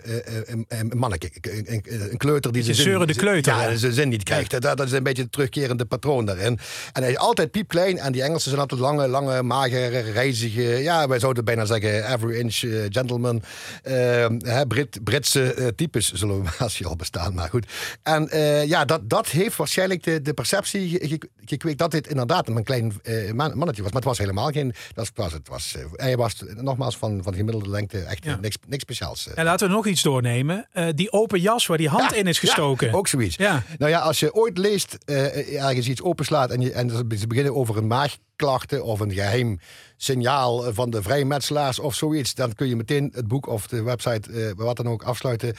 [0.95, 1.31] manneke.
[1.41, 3.53] Een, een, kleuter die zijn de kleuter.
[3.53, 4.51] Ja, zijn zin niet krijgt.
[4.51, 4.59] Ja.
[4.59, 6.59] Dat, dat, is een beetje het terugkerende patroon daarin.
[6.93, 7.99] En hij is altijd piepklein.
[7.99, 10.63] En die Engelsen zijn altijd lange, lange, magere, reizige...
[10.63, 13.43] Ja, wij zouden bijna zeggen every inch gentleman.
[13.83, 17.35] Hè, Brit, Britse types zullen we als je al bestaan.
[17.35, 17.67] Maar goed.
[18.03, 18.29] En
[18.67, 21.79] ja, dat, dat heeft waarschijnlijk de, de perceptie gekweekt...
[21.79, 22.93] dat dit inderdaad een klein
[23.35, 23.93] mannetje was.
[23.93, 24.75] Maar het was helemaal geen...
[24.95, 29.35] Dat was, het was, hij was nogmaals van, van gemiddelde lengte echt niks niks, speciaals.
[29.35, 30.69] En laten we nog iets doornemen.
[30.75, 32.87] Uh, die open jas waar die hand in is gestoken.
[32.87, 33.37] Ja, ook zoiets.
[33.37, 33.63] Ja.
[33.79, 37.55] Nou ja, als je ooit leest, uh, ergens iets openslaat en, je, en ze beginnen
[37.55, 39.61] over een maagklachten of een geheim
[39.97, 44.31] signaal van de vrijmetselaars of zoiets, dan kun je meteen het boek of de website,
[44.31, 45.55] uh, wat dan ook, afsluiten,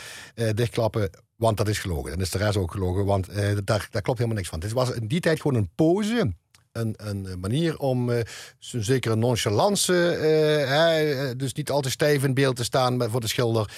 [0.53, 1.09] dichtklappen.
[1.35, 2.11] Want dat is gelogen.
[2.11, 3.27] En is de rest ook gelogen, want
[3.63, 4.59] daar, daar klopt helemaal niks van.
[4.59, 6.33] Het was in die tijd gewoon een pose
[6.79, 8.19] een, een manier om uh,
[8.59, 13.21] zo'n zekere nonchalance, uh, hè, dus niet al te stijf in beeld te staan voor
[13.21, 13.69] de schilder.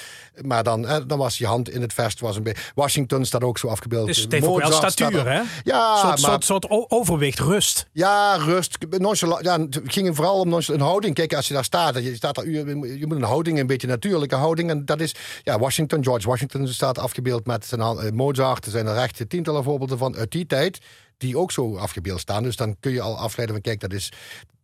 [0.41, 2.19] Maar dan, dan was je hand in het vest.
[2.19, 2.61] Was een beetje.
[2.75, 4.07] Washington staat ook zo afgebeeld.
[4.07, 5.41] Dus het heeft ook wel statuur, hè?
[5.63, 7.87] Ja, soort, maar, soort, soort overwicht, rust.
[7.91, 8.77] Ja, rust.
[8.89, 11.15] Nonchalant, ja, het ging vooral om een houding.
[11.15, 14.35] Kijk, als je daar staat, je, staat daar, je, moet een houding, een beetje natuurlijke
[14.35, 14.69] houding.
[14.69, 18.65] En dat is, ja, Washington, George Washington staat afgebeeld met zijn hand, Mozart.
[18.65, 20.79] Er zijn er echt tientallen voorbeelden van uit die tijd
[21.19, 22.43] die ook zo afgebeeld staan.
[22.43, 24.11] Dus dan kun je al afleiden van kijk, dat is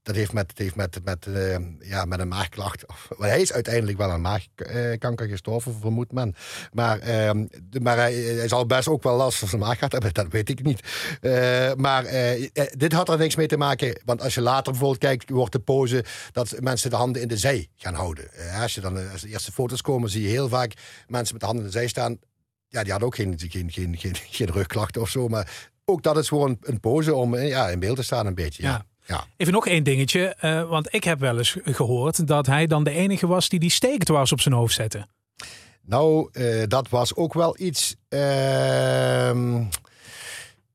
[0.05, 2.87] dat heeft met, heeft met, met, uh, ja, met een maagklacht.
[2.87, 6.35] Of, hij is uiteindelijk wel aan maagkanker gestorven, vermoedt men.
[6.71, 7.45] Maar, uh,
[7.81, 10.49] maar hij, hij, zal best ook wel last van zijn maag gehad hebben, dat weet
[10.49, 10.79] ik niet.
[11.21, 14.01] Uh, maar uh, dit had er niks mee te maken.
[14.05, 17.37] Want als je later bijvoorbeeld kijkt, wordt de pose dat mensen de handen in de
[17.37, 18.29] zij gaan houden.
[18.61, 20.73] als, je dan, als de eerste foto's komen, zie je heel vaak
[21.07, 22.19] mensen met de handen in de zij staan.
[22.67, 25.27] Ja, die hadden ook geen, geen, geen, geen, geen rugklachten of zo.
[25.27, 28.36] Maar ook dat is gewoon een pose om eh, ja, in beeld te staan een
[28.36, 28.63] beetje.
[28.63, 28.86] Ja.
[29.06, 29.26] ja.
[29.38, 32.91] Even nog één dingetje, uh, want ik heb wel eens gehoord dat hij dan de
[32.91, 35.08] enige was die die steekdwars op zijn hoofd zette.
[35.82, 37.95] Nou, uh, dat was ook wel iets.
[38.10, 38.19] Uh,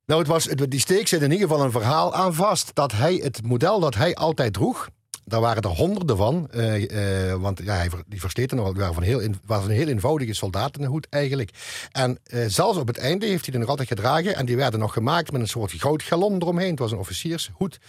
[0.05, 2.75] nou, het was, die steek zit in ieder geval een verhaal aan vast.
[2.75, 4.89] Dat hij het model dat hij altijd droeg.
[5.31, 6.49] Daar waren er honderden van.
[6.55, 8.67] Uh, uh, want ja, hij, die versteten nog.
[8.67, 11.49] Het waren heel, was een heel eenvoudige soldatenhoed eigenlijk.
[11.91, 14.35] En uh, zelfs op het einde heeft hij er nog altijd gedragen.
[14.35, 16.69] En die werden nog gemaakt met een soort goudgalon eromheen.
[16.69, 17.79] Het was een officiershoed.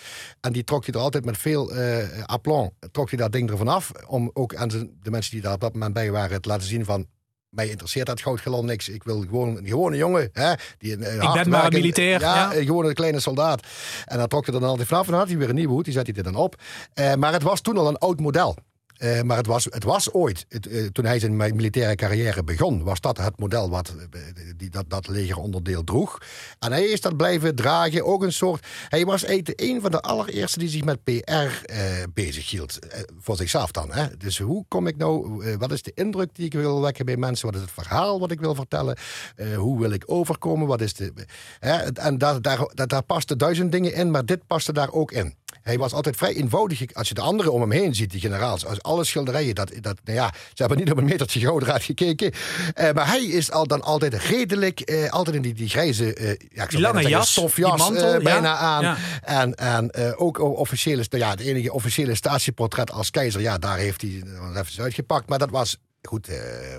[0.40, 1.72] En die trok hij er altijd met veel
[2.26, 2.72] aplomb.
[2.92, 3.90] Trok hij dat ding ervan af.
[4.06, 4.68] Om ook aan
[5.02, 7.06] de mensen die daar op dat moment bij waren te laten zien van
[7.52, 8.88] mij interesseert dat goudgalon niks.
[8.88, 10.30] Ik wil gewoon een gewone jongen.
[10.32, 12.20] Hè, die een, ik ben maar een militair.
[12.20, 12.64] Ja, ja.
[12.64, 13.66] gewoon een kleine soldaat.
[14.04, 15.72] En dan trok hij er dan altijd vanaf en dan had hij weer een nieuwe
[15.72, 15.84] hoed.
[15.84, 16.60] Die zet hij er dan op.
[16.94, 18.56] Uh, maar het was toen al een oud model.
[19.02, 22.82] Uh, maar het was, het was ooit, het, uh, toen hij zijn militaire carrière begon,
[22.82, 24.20] was dat het model wat uh,
[24.56, 26.18] die, dat, dat legeronderdeel droeg.
[26.58, 28.04] En hij is dat blijven dragen.
[28.04, 28.66] Ook een soort.
[28.88, 31.72] Hij was een van de allereerste die zich met PR
[32.14, 32.78] bezig hield.
[33.20, 33.92] voor zichzelf dan.
[33.92, 34.16] Hè?
[34.16, 35.42] Dus hoe kom ik nou.
[35.58, 37.46] wat is de indruk die ik wil wekken bij mensen?
[37.46, 38.96] Wat is het verhaal wat ik wil vertellen?
[39.56, 40.66] hoe wil ik overkomen?
[40.66, 41.12] Wat is de.
[41.94, 45.34] en daar, daar, daar, daar pasten duizend dingen in, maar dit paste daar ook in.
[45.62, 46.94] Hij was altijd vrij eenvoudig.
[46.94, 49.98] Als je de anderen om hem heen ziet, die generaals, als alle schilderijen, dat, dat,
[50.04, 52.32] nou ja, ze hebben niet op een metertje goudraad gekeken.
[52.80, 56.34] Uh, maar hij is al dan altijd redelijk, uh, altijd in die, die grijze, uh,
[56.48, 58.82] ja, die lange jas, stofjas mantel, bijna ja, aan.
[58.82, 58.96] Ja.
[59.22, 64.00] En, en ook officiële, nou ja, het enige officiële statieportret als keizer, ja, daar heeft
[64.00, 64.22] hij
[64.54, 65.28] even uitgepakt.
[65.28, 66.28] Maar dat was goed,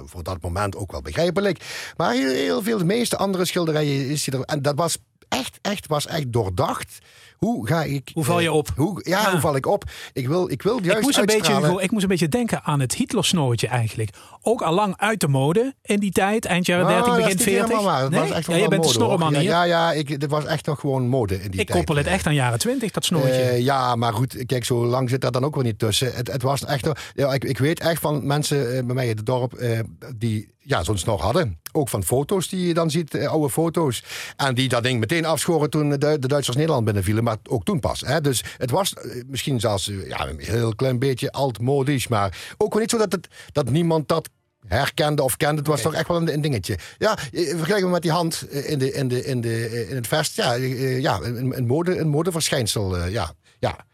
[0.06, 1.63] voor dat moment ook wel begrijpelijk.
[1.98, 4.46] Maar heel, heel veel, de meeste andere schilderijen is hij er.
[4.46, 4.98] En dat was
[5.30, 6.98] echt, echt, was echt doordacht.
[7.44, 8.12] Hoe ga ik...
[8.14, 8.70] Hoe val je op?
[8.76, 9.84] Hoe, ja, hoe val ik op?
[10.14, 12.80] Ik wil, ik wil juist ik moest, een beetje, ik moest een beetje denken aan
[12.80, 14.10] het Hitlersnootje eigenlijk.
[14.42, 16.46] Ook al lang uit de mode in die tijd.
[16.46, 17.82] Eind jaren 30, nou, begin 40.
[17.82, 18.10] Maar.
[18.10, 18.20] Nee?
[18.20, 19.44] Was echt ja, je bent de snorreman hier.
[19.44, 21.70] Ja, ja, ik, dit was echt nog gewoon mode in die ik tijd.
[21.70, 23.30] Ik koppel het echt aan jaren 20, dat snootje.
[23.30, 26.14] Uh, ja, maar goed, kijk, zo lang zit dat dan ook weer niet tussen.
[26.14, 26.90] Het, het was echt...
[27.14, 29.60] Ja, ik, ik weet echt van mensen uh, bij mij in het dorp...
[29.60, 29.80] Uh,
[30.16, 31.60] die ja, zo'n snor hadden.
[31.71, 34.04] Ook van foto's die je dan ziet, uh, oude foto's.
[34.36, 37.23] En die dat ding meteen afschoren toen de, de Duitsers Nederland binnenvielen.
[37.23, 38.02] Maar ook toen pas.
[38.02, 38.21] Hè.
[38.21, 42.08] Dus het was uh, misschien zelfs uh, ja, een heel klein beetje altmodisch.
[42.08, 44.30] Maar ook wel niet zo dat, het, dat niemand dat
[44.67, 45.58] herkende of kende.
[45.58, 46.78] Het was toch echt wel een, een dingetje.
[46.97, 49.89] Ja, eh, vergelijken we met die hand eh, in, de, in, de, in, de, eh,
[49.89, 50.36] in het vest.
[50.36, 52.97] Ja, eh, ja een, een, mode, een modeverschijnsel.
[52.97, 53.86] eh, ja, ja.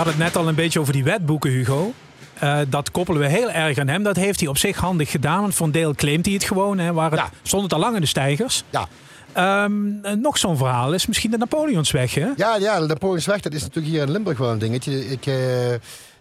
[0.00, 1.92] Had het net al een beetje over die wetboeken, Hugo.
[2.38, 4.02] Eh, dat koppelen we heel erg aan hem.
[4.02, 5.40] Dat heeft hij op zich handig gedaan.
[5.40, 6.78] Want voor een deel claimt hij het gewoon.
[6.78, 7.30] Hè, waar het, Ja.
[7.42, 8.64] Stond het al lang in de stijgers.
[8.70, 8.88] Ja,
[9.32, 12.14] Ehm, eh, nog zo'n verhaal is misschien de Napoleonsweg.
[12.14, 12.28] Hè?
[12.36, 15.08] ja, ja de Napoleonsweg, dat is natuurlijk hier in Limburg wel een dingetje.
[15.08, 15.34] Ik eh,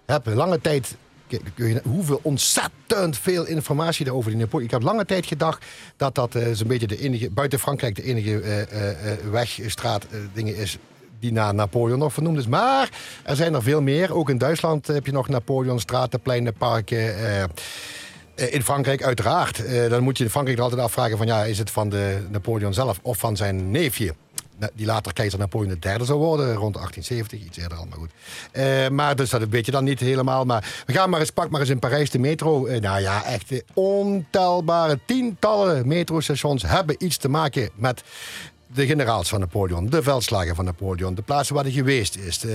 [0.05, 0.95] heb lange tijd...
[1.83, 4.65] Hoeveel ontzettend veel informatie er over die Napoleon.
[4.65, 5.65] Ik heb lange tijd gedacht
[5.97, 10.03] dat dat zo'n beetje de enige, buiten Frankrijk, de enige eh, eh, eh, weg, straat,
[10.03, 10.77] eh, dingen is
[11.19, 12.47] die naar Napoleon nog vernoemd is.
[12.47, 12.89] Maar
[13.23, 14.13] er zijn er veel meer.
[14.15, 16.97] Ook in Duitsland heb je nog Napoleon, straten, pleinen, parken.
[17.17, 17.49] eh, eh,
[18.35, 19.65] in Frankrijk uiteraard.
[19.65, 22.73] Eh, dan moet je in Frankrijk altijd afvragen van ja, is het van de Napoleon
[22.73, 24.13] zelf of van zijn neefje?
[24.57, 28.11] Na- Die later keizer Napoleon III zou worden, rond 1870, iets eerder al, maar goed.
[28.51, 30.45] Eh, maar dus dat weet je dan niet helemaal.
[30.45, 32.67] Maar we gaan maar eens, pak maar eens in Parijs de metro.
[32.79, 38.03] Nou ja, echt ontelbare tientallen metrostations hebben iets te maken met
[38.73, 42.45] de generaals van Napoleon, de veldslagen van Napoleon, de plaatsen waar hij geweest is.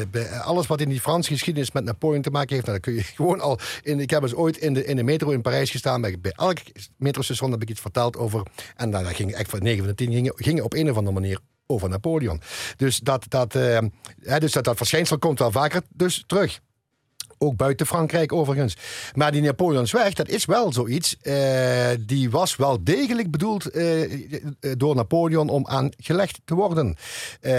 [0.42, 3.40] Alles wat in die Franse geschiedenis met Napoleon te maken heeft, nou, kun je gewoon
[3.40, 3.59] al.
[3.83, 6.00] In, ik heb eens ooit in de, in de metro in Parijs gestaan.
[6.00, 6.59] Bij, bij elk
[6.96, 8.42] metrostation heb ik iets verteld over.
[8.77, 11.14] En dan ging echt van 9 van de 10 gingen, gingen op een of andere
[11.14, 12.40] manier over Napoleon.
[12.77, 13.79] Dus dat, dat, eh,
[14.38, 16.61] dus dat, dat verschijnsel komt wel vaker dus terug.
[17.38, 18.77] Ook buiten Frankrijk overigens.
[19.14, 21.16] Maar die Napoleonsweg, dat is wel zoiets.
[21.20, 24.11] eh, die was wel degelijk bedoeld eh, eh,
[24.77, 26.97] door Napoleon om aangelegd te worden.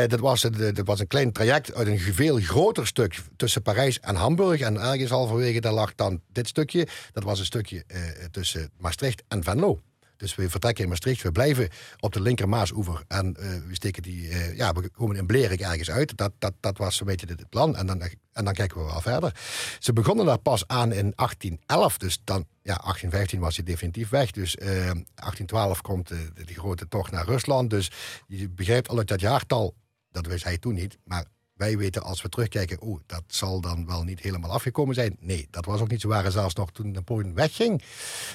[0.08, 4.16] Dat, was, dat was een klein traject uit een veel groter stuk tussen Parijs en
[4.16, 4.60] Hamburg.
[4.60, 6.88] En ergens halverwege daar lag dan dit stukje.
[7.14, 7.84] Dat was een stukje
[8.32, 9.82] tussen Maastricht en Venlo.
[10.18, 14.04] Dus we vertrekken in Maastricht, we blijven op de linker Maasoever en eh, we steken
[14.04, 16.18] die, eh, ja, we komen in Blerik ergens uit.
[16.18, 18.02] Dat, dat, dat was een beetje het plan en dan,
[18.34, 19.36] en dan kijken we wel verder.
[19.80, 24.32] Ze begonnen daar pas aan in 1811, dus dan, ja, 1815 was hij definitief weg.
[24.32, 27.70] Dus eh 1812 komt de, grote tocht naar Rusland.
[27.70, 27.92] Dus
[28.28, 29.76] je begrijpt al dat jaartal,
[30.12, 33.86] dat wist hij toen niet, maar wij weten als we terugkijken, oeh, dat zal dan
[33.86, 35.18] wel niet helemaal afgekomen zijn.
[35.20, 36.32] Nee, dat was ook niet zo waar.
[36.32, 37.82] Zelfs nog toen Napoleon wegging,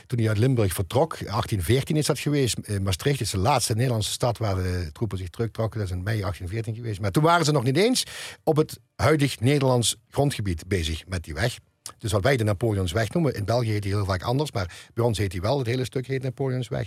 [0.06, 2.59] toen hij uit Limburg vertrok, 1814 is dat geweest.
[2.59, 5.78] Eh, Maastricht is de laatste Nederlandse stad waar de troepen zich terugtrokken.
[5.80, 7.00] Dat is in mei 1814 geweest.
[7.00, 8.04] Maar toen waren ze nog niet eens
[8.44, 11.59] op het huidig Nederlands grondgebied bezig met die weg.
[11.99, 15.05] Dus wat wij de Napoleonsweg noemen, in België heet die heel vaak anders, maar bij
[15.05, 16.87] ons heet die wel, het hele stuk heet Napoleonsweg.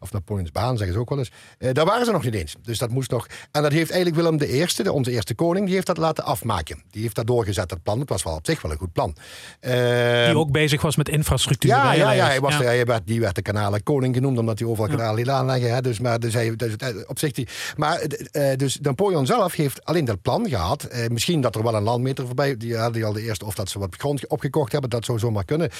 [0.00, 1.30] Of Napoleonsbaan, zeggen ze ook wel eens.
[1.58, 2.56] Eh, daar waren ze nog niet eens.
[2.62, 3.26] Dus dat moest nog.
[3.50, 6.82] En dat heeft eigenlijk Willem I, de, onze eerste koning, die heeft dat laten afmaken.
[6.90, 8.00] Die heeft dat doorgezet, dat plan.
[8.00, 9.16] Het was wel op zich wel een goed plan.
[9.60, 11.70] Eh, Die ook bezig was met infrastructuur.
[11.70, 12.62] ja, ja, ja, hij, was Ja.
[12.62, 15.74] Hij werd, die werd de kanalen koning genoemd, omdat hij overal kanalen liet aanleggen.
[15.74, 15.80] Hè.
[15.80, 19.84] Dus, maar dus hij, dus, eh, op zich die, maar eh, dus Napoleon zelf heeft
[19.84, 20.82] alleen dat plan gehad.
[20.82, 23.68] Eh, misschien dat er wel een landmeter voorbij, die hadden al de eerste, of dat
[23.68, 25.70] ze wat grond opgekocht hebben, dat zou zomaar kunnen.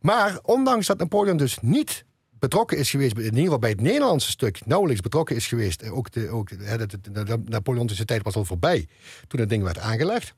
[0.00, 4.30] Maar ondanks dat Napoleon dus niet betrokken is geweest, in ieder geval bij het Nederlandse
[4.30, 5.90] stuk, nauwelijks betrokken is geweest.
[5.90, 8.88] Ook de, ook, de, de Napoleontische tijd was al voorbij
[9.28, 10.34] toen het ding werd aangelegd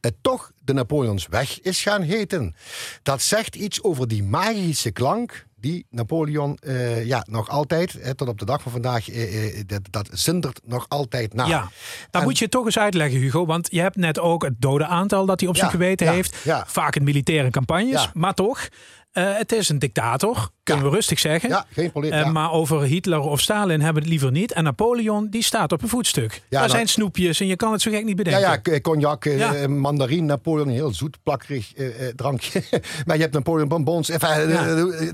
[0.00, 2.54] het toch de Napoleonsweg is gaan heten.
[3.02, 8.38] Dat zegt iets over die magische klank die Napoleon eh, ja, nog altijd, tot op
[8.38, 11.46] de dag van vandaag, eh, eh, dat, dat zindert nog altijd na.
[11.46, 11.70] Ja,
[12.10, 13.46] En- moet je toch eens uitleggen, Hugo.
[13.46, 16.36] Want je hebt net ook het dodenaantal dat hij op Ja, zijn geweten ja, heeft.
[16.44, 16.64] ja.
[16.66, 18.10] Vaak in militaire campagnes.
[18.14, 18.68] Maar toch,
[19.12, 20.48] eh, het is een dictator.
[20.62, 21.48] Kunnen we rustig zeggen.
[21.48, 22.12] Ja, geen probleem.
[22.12, 22.30] Eh, ja.
[22.30, 24.52] Maar over Hitler of Stalin hebben we het liever niet.
[24.52, 26.32] En Napoleon, die staat op een voetstuk.
[26.32, 28.60] Ja, Daar dan- zijn snoepjes en je kan het zo gek niet bedenken.
[28.62, 29.28] ja, cognac,
[29.68, 31.72] mandarine, Napoleon, een heel zoet, plakkerig
[32.16, 32.62] drankje.
[33.06, 34.08] maar je hebt Napoleon bonbons.
[34.08, 34.48] Enfin,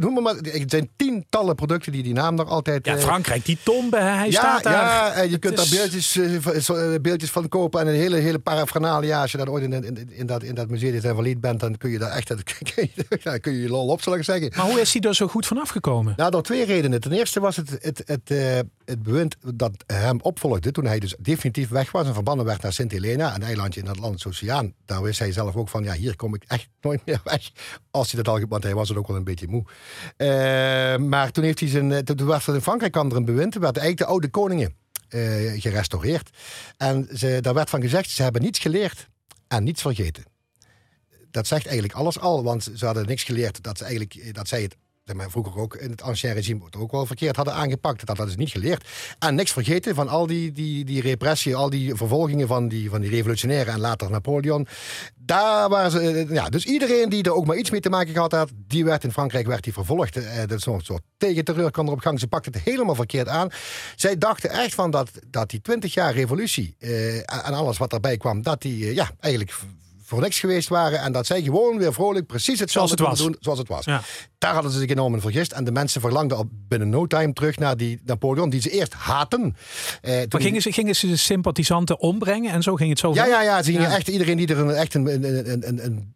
[0.01, 0.35] noem maar, maar.
[0.35, 2.87] Het zijn tientallen producten die die naam nog altijd...
[2.87, 4.73] Ja, Frankrijk, die tombe, hij ja, staat daar.
[4.73, 6.19] Ja, en je Het kunt is- daar beeldjes,
[6.67, 9.21] van- beeldjes van kopen en een hele, hele paraphernalia.
[9.21, 11.77] Als je dat ooit in, in, in dat, in dat museum is Invalide bent, dan
[11.77, 12.29] kun je daar echt...
[13.25, 14.53] dan kun je je lol op, zal ik zeggen.
[14.57, 16.15] Maar hoe is hij er zo goed van afgekomen?
[16.17, 17.01] Nou, door twee redenen.
[17.01, 21.15] Ten eerste was het het, het, eh, het bewind dat hem opvolgde toen hij dus
[21.19, 24.75] definitief weg was en verbannen werd naar Sint Helena, een eilandje in het Atlantische Oceaan.
[24.85, 27.51] Daar wist hij zelf ook van, ja, hier kom ik echt nooit meer weg.
[27.91, 29.65] Als hij dat al, want hij was er ook wel een beetje moe.
[30.17, 30.29] Eh,
[30.97, 33.55] maar toen heeft hij zijn, eh, toen was er in Frankrijk kwam er een bewind,
[33.55, 34.75] werd eigenlijk de oude koningen
[35.09, 35.21] eh,
[35.61, 36.31] gerestaureerd.
[36.77, 39.09] En ze, daar werd van gezegd, ze hebben niets geleerd
[39.49, 40.25] en niets vergeten
[41.37, 42.43] dat zegt eigenlijk alles al.
[42.43, 45.77] Want ze hadden niks geleerd dat, ze eigenlijk, dat zij het zeg maar, vroeger ook
[45.77, 48.07] in het ancien regime ook wel verkeerd hadden aangepakt.
[48.07, 48.89] Dat hadden ze niet geleerd.
[49.19, 53.01] En niks vergeten van al die, die, die repressie, al die vervolgingen van die, van
[53.01, 54.67] die revolutionairen en later Napoleon.
[55.17, 58.13] Daar waren ze, eh, ja, dus iedereen die er ook maar iets mee te maken
[58.13, 60.17] gehad had, die werd in Frankrijk werd die vervolgd.
[60.17, 62.21] Eh, dat is een soort tegenterreur kwam er op gang.
[62.21, 63.49] Ze pakten het helemaal verkeerd aan.
[63.97, 68.17] Zij dachten echt van dat, dat die 20 jaar revolutie eh, en alles wat daarbij
[68.17, 69.53] kwam, dat die ja, eigenlijk
[70.07, 71.01] voor niks geweest waren.
[71.01, 73.27] En dat zij gewoon weer vrolijk precies hetzelfde zoals het was.
[73.27, 73.85] doen zoals het was.
[74.39, 75.53] Daar hadden ze zich enorm in vergist.
[75.53, 78.95] En de mensen verlangden al binnen no time terug naar die Napoleon, die ze eerst
[78.95, 79.57] haten.
[80.03, 83.15] Eh, maar gingen ze, gingen ze de sympathisanten ombrengen en zo ging het zo?
[83.15, 83.63] Ja, ja, ja.
[83.63, 86.15] Ze gingen echt iedereen die er een, echt een, een, een, een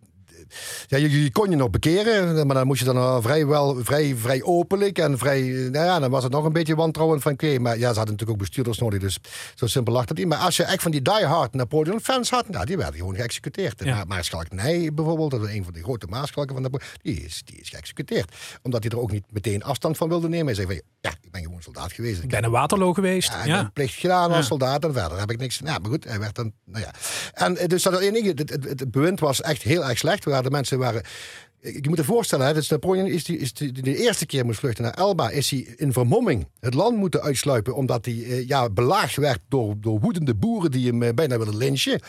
[0.86, 4.14] ja, je, je, kon je nog bekeren, maar dan moest je dan vrij, wel, vrij,
[4.16, 5.40] vrij openlijk en vrij.
[5.40, 8.04] Nou ja, dan was het nog een beetje wantrouwen van oké, maar ja, ze hadden
[8.04, 9.18] natuurlijk ook bestuurders nodig, dus
[9.54, 10.26] zo simpel lag het niet.
[10.26, 13.84] Maar als je echt van die diehard Napoleon-fans had, nou, die werden gewoon geëxecuteerd.
[13.84, 14.04] Ja.
[14.04, 17.60] Maarschalk Nij bijvoorbeeld, dat is een van de grote maarschalken van Napoleon, die is, die
[17.60, 18.34] is geëxecuteerd.
[18.62, 20.46] Omdat hij er ook niet meteen afstand van wilde nemen.
[20.46, 22.22] Hij zei van ja, ik ben gewoon soldaat geweest.
[22.22, 23.32] Ik ben een Waterloo geweest.
[23.44, 25.60] Ja, ik plicht gedaan als soldaat en verder heb ik niks.
[25.64, 26.92] Ja, maar goed, hij werd dan, nou ja.
[27.32, 30.24] En eh, dus dat het, het, het bewind was echt heel erg slecht.
[30.42, 31.02] De mensen waren
[31.60, 34.58] je moet je voorstellen, hè, dus Napoleon is, die, is die, de eerste keer moest
[34.58, 38.70] vluchten naar Elba, is hij in vermomming het land moeten uitsluipen, omdat hij eh, ja,
[38.70, 42.00] belaagd werd door, door woedende boeren die hem eh, bijna wilden lynchen.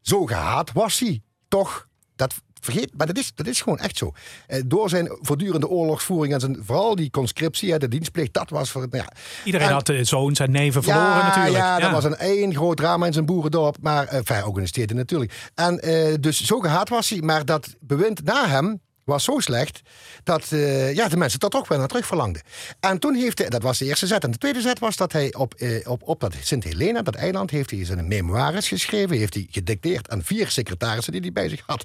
[0.00, 1.88] Zo gehaat was hij toch.
[2.16, 4.12] Dat, Vergeet, maar dat is, dat is gewoon echt zo.
[4.46, 8.86] Eh, door zijn voortdurende oorlogsvoering en zijn, vooral die conscriptie, de dienstplicht, dat was voor.
[8.90, 9.12] Nou ja.
[9.44, 11.56] Iedereen had de zoon, zijn neven verloren natuurlijk.
[11.56, 14.68] Ja, ja, dat was een één groot drama in zijn boerendorp, maar ook in de
[14.68, 15.50] steden natuurlijk.
[15.54, 19.80] En uh, dus zo gehaat was hij, maar dat bewind na hem was zo slecht
[20.24, 22.42] dat uh, ja, de mensen dat toch wel naar terug verlangden.
[22.80, 24.24] En toen heeft hij, dat was de eerste zet.
[24.24, 27.14] En de tweede zet was dat hij op, uh, op, op dat Sint Helena, dat
[27.14, 29.16] eiland, heeft hij zijn memoires geschreven.
[29.16, 31.84] Heeft hij gedicteerd aan vier secretarissen die hij bij zich had.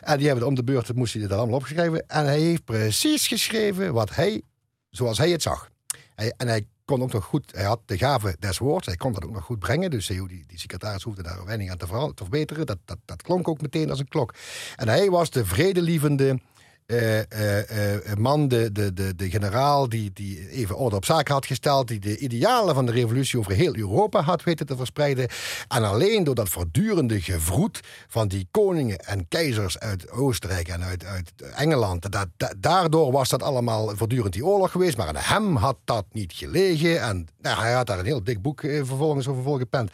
[0.00, 2.04] En die hebben om de beurt, moest hij dat allemaal opgeschreven.
[2.06, 4.42] En hij heeft precies geschreven wat hij,
[4.90, 5.68] zoals hij het zag.
[6.14, 9.24] En hij kon ook nog goed, hij had de gave des woords, hij kon dat
[9.24, 9.90] ook nog goed brengen.
[9.90, 12.66] Dus die, die secretaris hoefde daar weinig aan te, te verbeteren.
[12.66, 14.34] Dat, dat, dat klonk ook meteen als een klok.
[14.76, 16.40] En hij was de vredelievende
[16.86, 21.88] uh, man, de, de, de, de generaal, die, die even orde op zaken had gesteld,
[21.88, 25.28] die de idealen van de revolutie over heel Europa had weten te verspreiden.
[25.68, 31.04] En alleen door dat voortdurende gevroed van die koningen en keizers uit Oostenrijk en uit,
[31.04, 34.96] uit Engeland, dat, daardoor was dat allemaal voortdurend die oorlog geweest.
[34.96, 37.02] Maar aan hem had dat niet gelegen.
[37.02, 39.90] En nou, hij had daar een heel dik boek vervolgens over volgepend.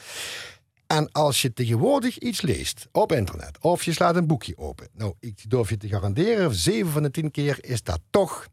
[0.91, 5.15] En als je tegenwoordig iets leest op internet of je slaat een boekje open, nou,
[5.21, 8.47] ik durf je te garanderen, zeven van de tien keer is dat toch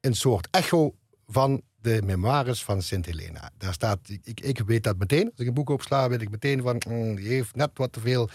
[0.00, 0.94] een soort echo
[1.26, 3.50] van de memoires van Sint Helena.
[3.58, 5.24] Daar staat, ik, ik weet dat meteen.
[5.24, 8.00] Als ik een boek opsla, weet ik meteen van, mm, die heeft net wat te
[8.00, 8.28] veel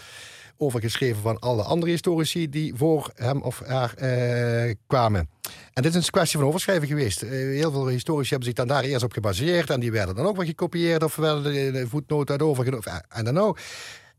[0.56, 5.28] overgeschreven van alle andere historici die voor hem of haar eh, kwamen.
[5.72, 7.22] En dit is een kwestie van overschrijven geweest.
[7.22, 10.26] Eh, heel veel historici hebben zich dan daar eerst op gebaseerd en die werden dan
[10.26, 13.04] ook wel gekopieerd of werden de voetnoten uit overgenomen.
[13.08, 13.58] En dan ook.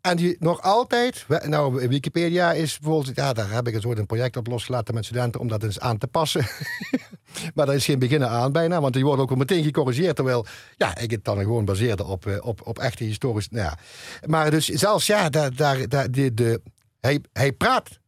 [0.01, 4.05] En die nog altijd, nou Wikipedia is bijvoorbeeld, ja, daar heb ik een soort een
[4.05, 6.45] project op losgelaten met studenten om dat eens aan te passen.
[7.55, 10.15] maar daar is geen beginnen aan bijna, want die wordt ook wel meteen gecorrigeerd.
[10.15, 10.45] Terwijl
[10.77, 13.53] ja, ik het dan gewoon baseerde op, eh, op, op echte historische.
[13.53, 13.77] Nou ja.
[14.27, 16.61] Maar dus zelfs ja, daar, daar, daar, de, de,
[16.99, 17.99] hij, hij praat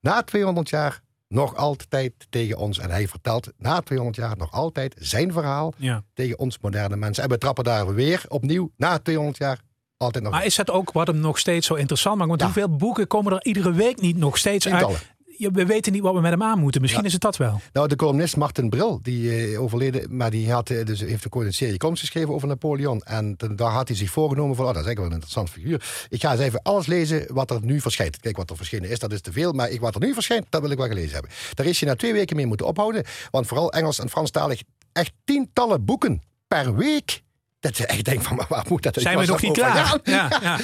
[0.00, 2.78] na 200 jaar nog altijd tegen ons.
[2.78, 5.74] En hij vertelt na 200 jaar nog altijd zijn verhaal
[6.14, 7.22] tegen ons moderne mensen.
[7.22, 9.60] En we trappen daar weer opnieuw na 200 jaar
[9.98, 10.32] altijd nog.
[10.32, 12.28] Maar is dat ook wat hem nog steeds zo interessant maakt?
[12.28, 15.16] Want hoeveel boeken komen er iedere week niet nog steeds uit?
[15.38, 16.80] we weten niet wat we met hem aan moeten.
[16.80, 17.60] Misschien is het dat wel.
[17.72, 21.52] Nou, de columnist Martin Bril, die uh, overleden, maar die had, uh, dus heeft een
[21.52, 23.00] serie columns geschreven over Napoleon.
[23.02, 26.06] En daar had hij zich voorgenomen van, oh, dat is eigenlijk wel een interessant figuur.
[26.08, 28.20] Ik ga eens even alles lezen wat er nu verschijnt.
[28.20, 29.52] Kijk, wat er verschenen is, dat is te veel.
[29.52, 31.30] Maar ik, wat er nu verschijnt, dat wil ik wel gelezen hebben.
[31.54, 33.04] Daar is je na twee weken mee moeten ophouden.
[33.30, 37.22] Want vooral Engels en Franstalig echt tientallen boeken per week
[37.60, 38.96] dat ik denk van, maar waar moet dat?
[39.00, 39.98] Zijn we nog niet klaar?
[40.02, 40.58] Ja, ja.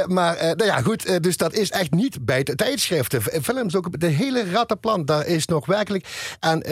[0.00, 1.08] uh, maar uh, nou ja, goed.
[1.08, 3.22] Uh, dus dat is echt niet bij de tijdschriften.
[3.22, 6.36] Films ook, de hele rattenplan, daar is nog werkelijk.
[6.40, 6.62] En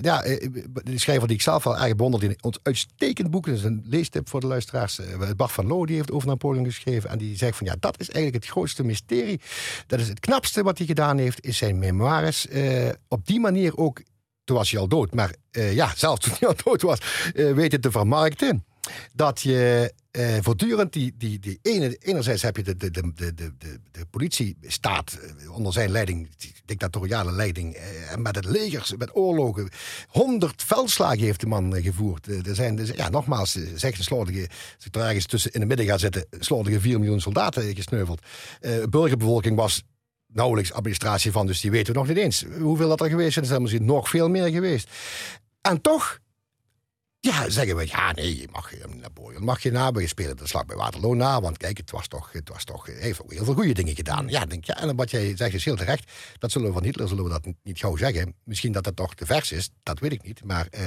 [0.00, 3.64] ja, de schrijver die ik zelf al erg bewonder, die ons uitstekend boek, dat is
[3.64, 5.00] een leestip voor de luisteraars.
[5.36, 7.10] Bart van Loo, die heeft over Napoleon geschreven.
[7.10, 9.40] En die zegt van, ja, dat is eigenlijk het grootste mysterie.
[9.86, 12.46] Dat is het knapste wat hij gedaan heeft, is zijn memoires.
[13.08, 14.02] op die manier ook,
[14.44, 16.98] toen was hij al dood, maar ja, zelfs toen hij al dood was,
[17.32, 18.64] weten te vermarkten
[19.12, 23.34] dat je uh, voortdurend die, die, die ene, enerzijds heb je de, de, de, de,
[23.34, 26.28] de, de politiestaat eh, onder zijn leiding,
[26.64, 29.68] dictatoriale leiding, uh, met het legers, met oorlogen.
[30.08, 32.46] Honderd veldslagen heeft de man gevoerd.
[32.46, 35.86] er zijn, dus, ja, nogmaals, zegt de slordige, als er ergens tussen in de midden
[35.86, 38.20] ga zitten, slordige 4 miljoen soldaten gesneuveld.
[38.90, 39.82] burgerbevolking was
[40.26, 42.44] nauwelijks administratie van, dus die weten we nog niet eens.
[42.60, 44.90] Hoeveel dat er geweest is, er zijn misschien nog veel meer geweest.
[45.60, 46.18] En toch
[47.24, 50.66] ja, zeggen we, ja, nee, je mag, Napoleon mag je na, je spelen de slag
[50.66, 53.72] bij Waterloo na, want kijk, het was toch, het was toch, ook heel veel goede
[53.72, 54.28] dingen gedaan.
[54.28, 57.08] Ja, denk, ja, en wat jij zegt is heel terecht, dat zullen we van Hitler
[57.08, 58.34] zullen we dat niet gauw zeggen.
[58.44, 60.80] Misschien dat het toch te vers is, dat weet ik niet, maar uh,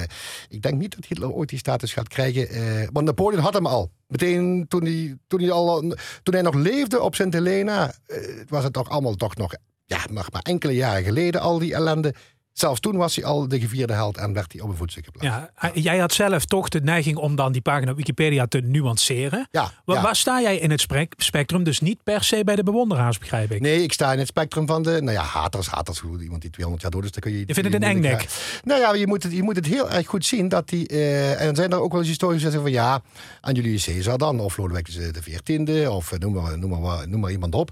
[0.48, 3.90] ik denk niet dat Hitler ooit die status gaat krijgen, want Napoleon had hem al.
[4.06, 5.80] Meteen toen hij, toen hij, al,
[6.22, 8.18] toen hij nog leefde op Sint Helena, uh,
[8.48, 12.14] was het toch allemaal toch nog, ja, nog maar enkele jaren geleden al die ellende.
[12.58, 15.50] Zelfs toen was hij al de gevierde held en werd hij op een voetstuk geplaatst.
[15.60, 19.48] Ja, jij had zelf toch de neiging om dan die pagina Wikipedia te nuanceren.
[19.50, 20.86] Ja, waar, waar sta jij in het
[21.16, 21.64] spectrum?
[21.64, 23.60] Dus niet per se bij de bewonderaars, begrijp ik.
[23.60, 26.02] Nee, ik sta in het spectrum van de, nou ja, haters, haters.
[26.20, 27.38] Iemand die 200 jaar dood is, dan kun je...
[27.38, 28.26] Je vindt het een engnek?
[28.64, 30.92] Nou ja, je moet, het, je moet het heel erg goed zien dat die...
[30.92, 33.00] Uh, en zijn er ook wel eens historisch zeggen van ja,
[33.40, 37.20] aan Julius Caesar dan, of Lodewijk de XIV, of eh, noem maar, noem maar, noem
[37.20, 37.70] maar iemand op.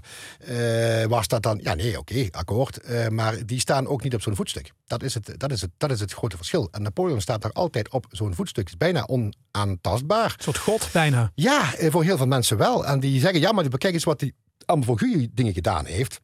[0.49, 1.59] Uh, was dat dan...
[1.63, 2.79] Ja, nee, oké, okay, akkoord.
[3.09, 4.71] Maar die staan ook niet op zo'n voetstuk.
[4.85, 6.67] Dat is het, dat is het, dat is het grote verschil.
[6.71, 8.67] En Napoleon staat daar altijd op zo'n voetstuk.
[8.67, 10.33] Is bijna onaantastbaar.
[10.37, 11.31] Een soort god, bijna.
[11.35, 12.85] Ja, eh, voor heel veel mensen wel.
[12.85, 14.33] En die zeggen, ja, maar bekijk eens wat hij
[14.65, 16.19] allemaal voor goede dingen gedaan heeft.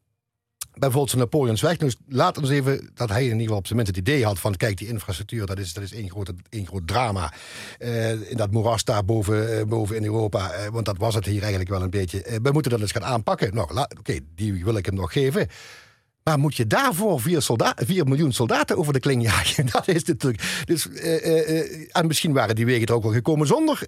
[0.73, 1.77] Bijvoorbeeld zijn Napoleonsweg.
[1.77, 4.39] Dus laat ons even dat hij in ieder geval op zijn minst het idee had
[4.39, 4.55] van...
[4.55, 7.33] kijk, die infrastructuur, dat is, dat is één, groot, één groot drama.
[7.79, 10.51] Uh, in dat moeras daar boven, uh, boven in Europa.
[10.53, 12.39] Uh, want dat was het hier eigenlijk wel een beetje.
[12.41, 13.53] we moeten dat eens gaan aanpakken.
[13.53, 15.47] Nou, oké, okay, die wil ik hem nog geven.
[16.23, 19.65] Maar moet je daarvoor 4, soldaten, 4 miljoen soldaten over de kling jagen?
[19.71, 20.63] Dat is natuurlijk.
[20.65, 23.79] Dus, uh, uh, en misschien waren die wegen er ook wel gekomen zonder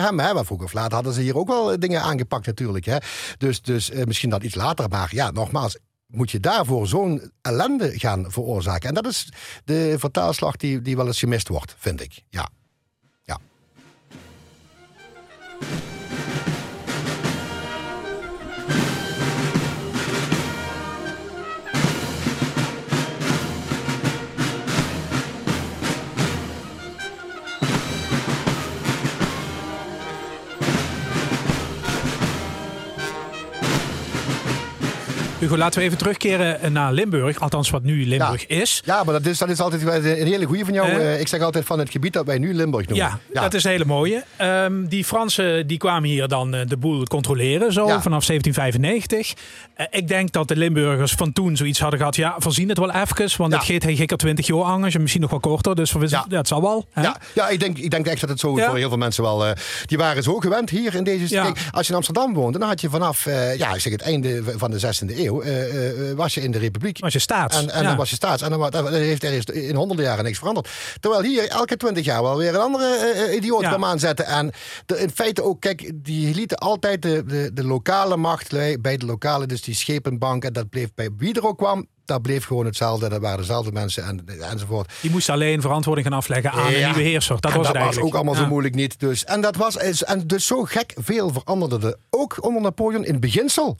[0.00, 0.20] hem.
[0.20, 0.34] Hè?
[0.34, 2.84] Maar vroeger of later hadden ze hier ook wel dingen aangepakt, natuurlijk.
[2.84, 2.96] Hè?
[3.38, 4.88] Dus, dus misschien dat iets later.
[4.88, 5.78] Maar ja, nogmaals.
[6.06, 8.88] Moet je daarvoor zo'n ellende gaan veroorzaken?
[8.88, 9.28] En dat is
[9.64, 12.22] de vertaalslag die, die wel eens gemist wordt, vind ik.
[12.28, 12.48] Ja.
[13.22, 13.38] ja.
[35.38, 37.40] Hugo, laten we even terugkeren naar Limburg.
[37.40, 38.60] Althans, wat nu Limburg ja.
[38.60, 38.82] is.
[38.84, 40.90] Ja, maar dat is, dat is altijd een hele goede van jou.
[40.90, 43.06] Uh, ik zeg altijd van het gebied dat wij nu Limburg noemen.
[43.06, 43.40] Ja, ja.
[43.40, 44.24] dat is een hele mooie.
[44.42, 48.02] Um, die Fransen die kwamen hier dan de boel controleren, zo ja.
[48.02, 49.34] vanaf 1795.
[49.76, 52.16] Uh, ik denk dat de Limburgers van toen zoiets hadden gehad.
[52.16, 54.96] Ja, voorzien het wel even, want het geeft hij 20 jaar anders.
[54.96, 56.24] Misschien nog wel korter, dus we, ja.
[56.28, 56.86] het zal wel.
[56.92, 57.02] Hè?
[57.02, 59.46] Ja, ja ik, denk, ik denk echt dat het zo voor heel veel mensen wel...
[59.46, 59.52] Uh,
[59.86, 61.68] die waren zo gewend hier in deze streek.
[61.70, 63.24] Als je in Amsterdam woonde, dan had je vanaf
[63.56, 66.98] ja, ik zeg het einde van de 16e eeuw uh, was je in de republiek.
[66.98, 67.56] Was je staats.
[67.56, 67.88] En, en ja.
[67.88, 68.42] dan was je staats.
[68.42, 70.68] En dan, dan heeft er is in honderden jaren niks veranderd.
[71.00, 73.68] Terwijl hier elke twintig jaar wel weer een andere uh, idioot ja.
[73.68, 74.26] kwam aanzetten.
[74.26, 74.52] En
[74.86, 78.50] de, in feite ook, kijk, die lieten altijd de, de, de lokale macht
[78.80, 80.44] bij de lokale, dus die schepenbank.
[80.44, 83.08] En dat bleef bij wie er ook kwam, dat bleef gewoon hetzelfde.
[83.08, 84.92] Dat waren dezelfde mensen en, enzovoort.
[85.00, 86.78] Die moesten alleen verantwoording gaan afleggen aan ja.
[86.78, 87.40] een nieuwe heerser.
[87.40, 88.40] Dat was dat het was ook allemaal ja.
[88.40, 89.00] zo moeilijk niet.
[89.00, 89.24] Dus.
[89.24, 93.78] En, dat was, en dus zo gek veel veranderde er ook onder Napoleon in beginsel.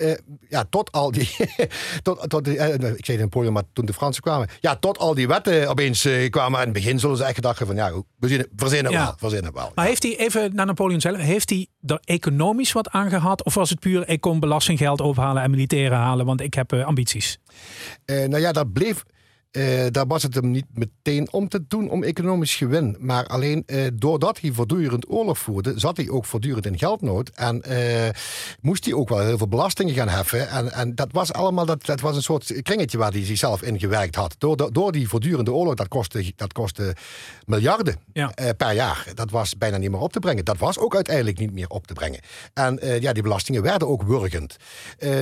[0.00, 0.12] Uh,
[0.48, 1.36] ja, tot al die.
[2.02, 4.48] tot, tot, uh, ik zei Napoleon, maar toen de Fransen kwamen.
[4.60, 6.60] Ja, tot al die wetten opeens uh, kwamen.
[6.60, 7.74] En in het begin zullen ze echt gedacht van.
[7.74, 9.04] Ja, we zien, verzinnen ja.
[9.04, 9.14] wel.
[9.16, 9.90] Verzinnen wel maar ja.
[9.90, 11.16] heeft hij, even naar Napoleon zelf.
[11.16, 13.44] Heeft hij er economisch wat aan gehad?
[13.44, 14.08] Of was het puur.
[14.08, 17.38] Ik kom belastinggeld ophalen en militairen halen, want ik heb ambities?
[18.04, 19.04] nou ja, dat bleef.
[19.56, 22.96] Uh, daar was het hem niet meteen om te doen om economisch gewin.
[22.98, 27.30] Maar alleen uh, doordat hij voortdurend oorlog voerde, zat hij ook voortdurend in geldnood.
[27.34, 28.08] En uh,
[28.60, 30.48] moest hij ook wel heel veel belastingen gaan heffen.
[30.48, 33.78] En, en dat was allemaal dat, dat was een soort kringetje waar hij zichzelf in
[33.78, 34.34] gewerkt had.
[34.38, 36.94] Door, door die voortdurende oorlog, dat kostte, dat kostte
[37.46, 38.32] miljarden ja.
[38.56, 39.06] per jaar.
[39.14, 40.44] Dat was bijna niet meer op te brengen.
[40.44, 42.20] Dat was ook uiteindelijk niet meer op te brengen.
[42.54, 44.56] En ja, die belastingen werden ook wurgend.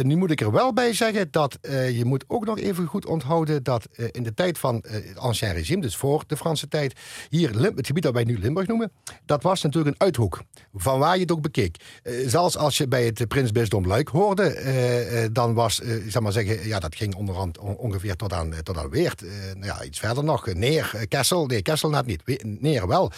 [0.02, 1.58] nu moet ik er wel bij zeggen dat
[1.92, 3.86] je moet ook nog even goed onthouden dat
[4.18, 7.86] in de tijd van uh, het ancien regime, dus voor de Franse tijd, hier het
[7.86, 8.92] gebied dat wij nu Limburg noemen,
[9.24, 10.42] dat was natuurlijk een uithoek.
[10.74, 11.76] Van waar je het ook bekeek.
[12.02, 16.66] Uh, zelfs als je bij het prinsbisdom Luik hoorde, uh, dan was, zal maar zeggen,
[16.66, 19.22] ja, dat ging onderhand on ongeveer tot aan, tot aan Weert.
[19.54, 20.46] nou ja, iets verder nog.
[20.54, 23.12] Neer, Kessel, nee, Kessel net niet, Neer wel.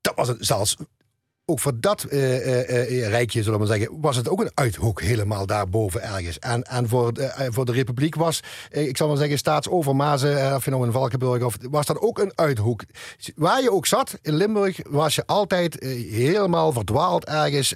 [0.00, 0.76] Dat was het zelfs
[1.48, 5.00] ook voor dat uh, uh, rijkje, zullen we maar zeggen, was het ook een uithoek
[5.00, 6.38] helemaal daarboven ergens.
[6.38, 10.70] En, en voor, de, voor de republiek was, ik zal maar zeggen, staatsovermazen, of je
[10.70, 12.82] nou in Valkenburg, of, was dat ook een uithoek.
[13.36, 15.76] Waar je ook zat, in Limburg, was je altijd
[16.10, 17.74] helemaal verdwaald ergens,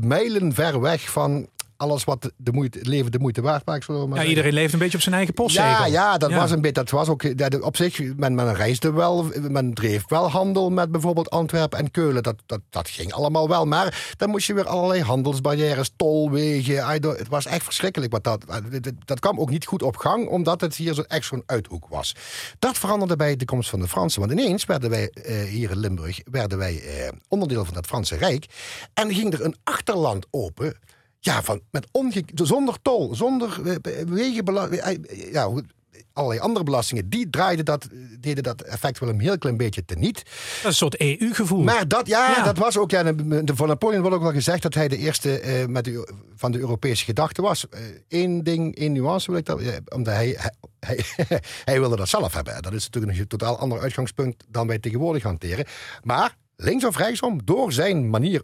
[0.00, 1.48] mijlen ver weg van
[1.78, 3.84] alles wat de moeite, het leven de moeite waard maakt.
[3.84, 4.30] Zullen maar Ja, zeggen.
[4.36, 5.70] iedereen leeft een beetje op zijn eigen postzegel.
[5.70, 6.36] Ja, ja, dat Ja.
[6.36, 6.72] was een beetje.
[6.72, 7.24] Dat was ook
[7.60, 8.14] op zich.
[8.16, 12.22] Men, men reisde wel, men dreef wel handel met bijvoorbeeld Antwerpen en Keulen.
[12.22, 13.64] Dat, dat, dat ging allemaal wel.
[13.64, 16.86] Maar dan moest je weer allerlei handelsbarrières, tolwegen.
[17.02, 18.12] Het was echt verschrikkelijk.
[18.12, 18.44] Wat dat,
[18.80, 21.86] dat, dat kwam ook niet goed op gang, omdat het hier zo echt zo'n uithoek
[21.88, 22.14] was.
[22.58, 24.20] Dat veranderde bij de komst van de Fransen.
[24.20, 28.16] Want ineens werden wij eh, hier in Limburg werden wij, eh, onderdeel van het Franse
[28.16, 28.46] Rijk.
[28.94, 30.76] En ging er een achterland open.
[31.20, 34.80] Ja, van, met onge zonder tol, zonder eh, wegenbelasting.
[34.80, 35.64] eh, Ja, hoe-
[36.12, 37.08] allerlei andere belastingen.
[37.08, 40.14] Die draaiden dat, eh, deden dat effect wel een heel klein beetje teniet.
[40.14, 41.62] Dat is een soort EU-gevoel.
[41.62, 42.42] Maar dat, ja, Ja.
[42.44, 42.90] dat was ook.
[42.90, 45.84] Ja, de, de- van Napoleon wordt ook wel gezegd dat hij de eerste eh, met
[45.84, 47.66] de, van de Europese gedachte was.
[48.08, 49.60] Eén ding, één nuance wil ik dat.
[49.60, 50.38] eh, omdat hij,
[50.80, 51.04] hij,
[51.64, 52.62] hij wilde dat zelf hebben.
[52.62, 55.64] Dat is natuurlijk een totaal ander uitgangspunt dan wij tegenwoordig hanteren.
[56.02, 58.42] Maar links of rechtsom, door zijn manier.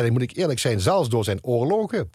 [0.00, 2.10] En dan moet ik eerlijk zijn, zelfs door zijn oorlogen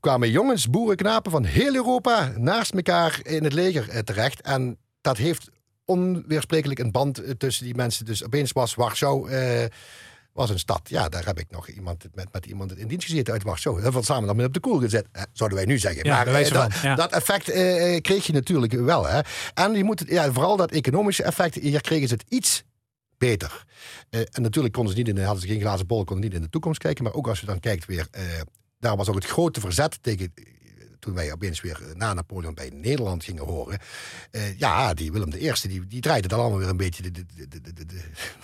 [0.00, 4.40] kwamen jongens, boerenknapen van heel Europa naast elkaar in het leger eh, terecht.
[4.40, 5.50] En dat heeft
[5.84, 8.04] onweersprekelijk een band eh, tussen die mensen.
[8.04, 9.64] Dus opeens was Warschau eh,
[10.32, 10.80] was een stad.
[10.84, 13.82] Ja, daar heb ik nog iemand met, met iemand in dienst gezeten uit Warschau.
[13.82, 16.04] Dat was samen dan met op de koel gezet, eh, zouden wij nu zeggen.
[16.04, 16.94] Ja, eh, dat, ja.
[16.94, 17.44] dat effect
[18.00, 19.06] kreeg je natuurlijk wel.
[19.06, 19.20] Hè.
[19.54, 22.64] En je moet, ja, vooral dat economische effect, hier kregen ze het iets
[23.18, 23.64] beter.
[24.10, 26.34] Eh, en natuurlijk konden ze niet in de, hadden ze geen glazen bol, konden niet
[26.34, 27.04] in de toekomst kijken.
[27.04, 28.22] Maar ook als je dan kijkt weer, eh,
[28.78, 30.32] daar was ook het grote verzet tegen.
[31.04, 33.78] Toen wij opeens weer eh, na Napoleon bij Nederland gingen horen.
[34.30, 37.24] Eh, ja, die Willem I, die, die draaide dan allemaal weer een beetje de, de,
[37.48, 37.84] de, de, de,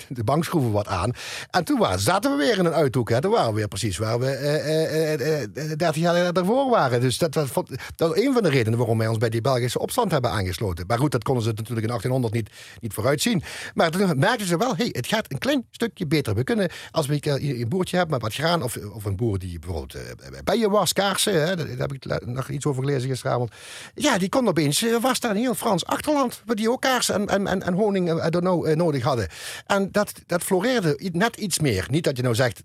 [0.09, 1.13] de, bankschroeven wat aan.
[1.51, 3.09] En toen waren, zaten we weer in een uithoek.
[3.09, 3.21] Hè.
[3.21, 7.01] Toen waren we weer precies waar we eh, eh, 30 jaar daarvoor waren.
[7.01, 7.51] Dus dat, was,
[7.97, 10.87] dat een van de redenen waarom wij ons bij die Belgische opstand hebben aangesloten.
[10.87, 12.51] Maar goed, dat konden ze natuurlijk in 1800 niet,
[12.81, 13.43] niet vooruitzien.
[13.75, 16.35] Maar toen merkten ze wel, hey, het gaat een klein stukje beter.
[16.35, 19.59] We kunnen, als we een boertje hebben met wat graan, of, of een boer die
[19.59, 23.51] bijvoorbeeld uh, bijen was, kaarsen, hè, daar heb ik nog iets over gelezen gisteravond.
[23.95, 27.15] Ja, die kon opeens, uh, was daar een heel Frans achterland, waar die ook kaarsen
[27.15, 29.29] en, en, en, en honing I don't know, uh, nodig hadden.
[29.67, 31.87] En dat, dat floreerde net iets meer.
[31.91, 32.63] Niet dat je nou zegt,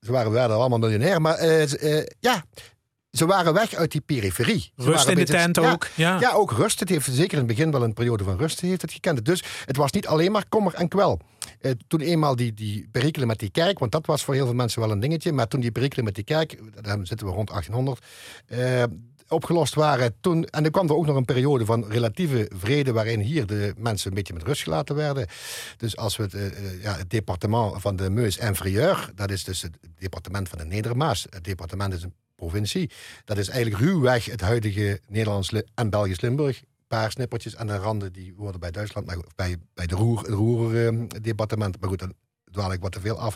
[0.00, 1.44] ze waren, werden allemaal miljonair, maar
[2.20, 2.44] ja,
[3.10, 4.72] ze waren weg uit die periferie.
[4.76, 5.88] Ze rust in de tent ja, ook.
[5.94, 6.20] Ja.
[6.20, 6.80] ja, ook rust.
[6.80, 9.24] Het heeft zeker in het begin wel een periode van rust heeft het gekend.
[9.24, 11.20] Dus het was niet alleen maar kommer en kwel.
[11.60, 14.54] Uh, toen eenmaal die, die perikelen met die kerk, want dat was voor heel veel
[14.54, 17.48] mensen wel een dingetje, maar toen die perikelen met die kerk, daar zitten we rond
[17.48, 18.04] 1800,
[18.48, 18.82] uh,
[19.28, 20.14] opgelost waren.
[20.20, 23.74] Toen, en er kwam er ook nog een periode van relatieve vrede, waarin hier de
[23.76, 25.26] mensen een beetje met rust gelaten werden.
[25.76, 29.62] Dus als we het, uh, ja, het departement van de Meus Inferieur, dat is dus
[29.62, 31.26] het departement van de Nedermaas.
[31.30, 32.90] Het departement is een provincie.
[33.24, 36.62] Dat is eigenlijk ruwweg het huidige Nederlands en Belgisch Limburg.
[36.86, 40.28] Paar snippertjes aan de randen die worden bij Duitsland, maar bij, bij de Roer, het
[40.28, 41.74] Roer-departement.
[41.74, 42.14] Uh, maar goed, dan
[42.50, 43.34] dwaal ik wat te veel af.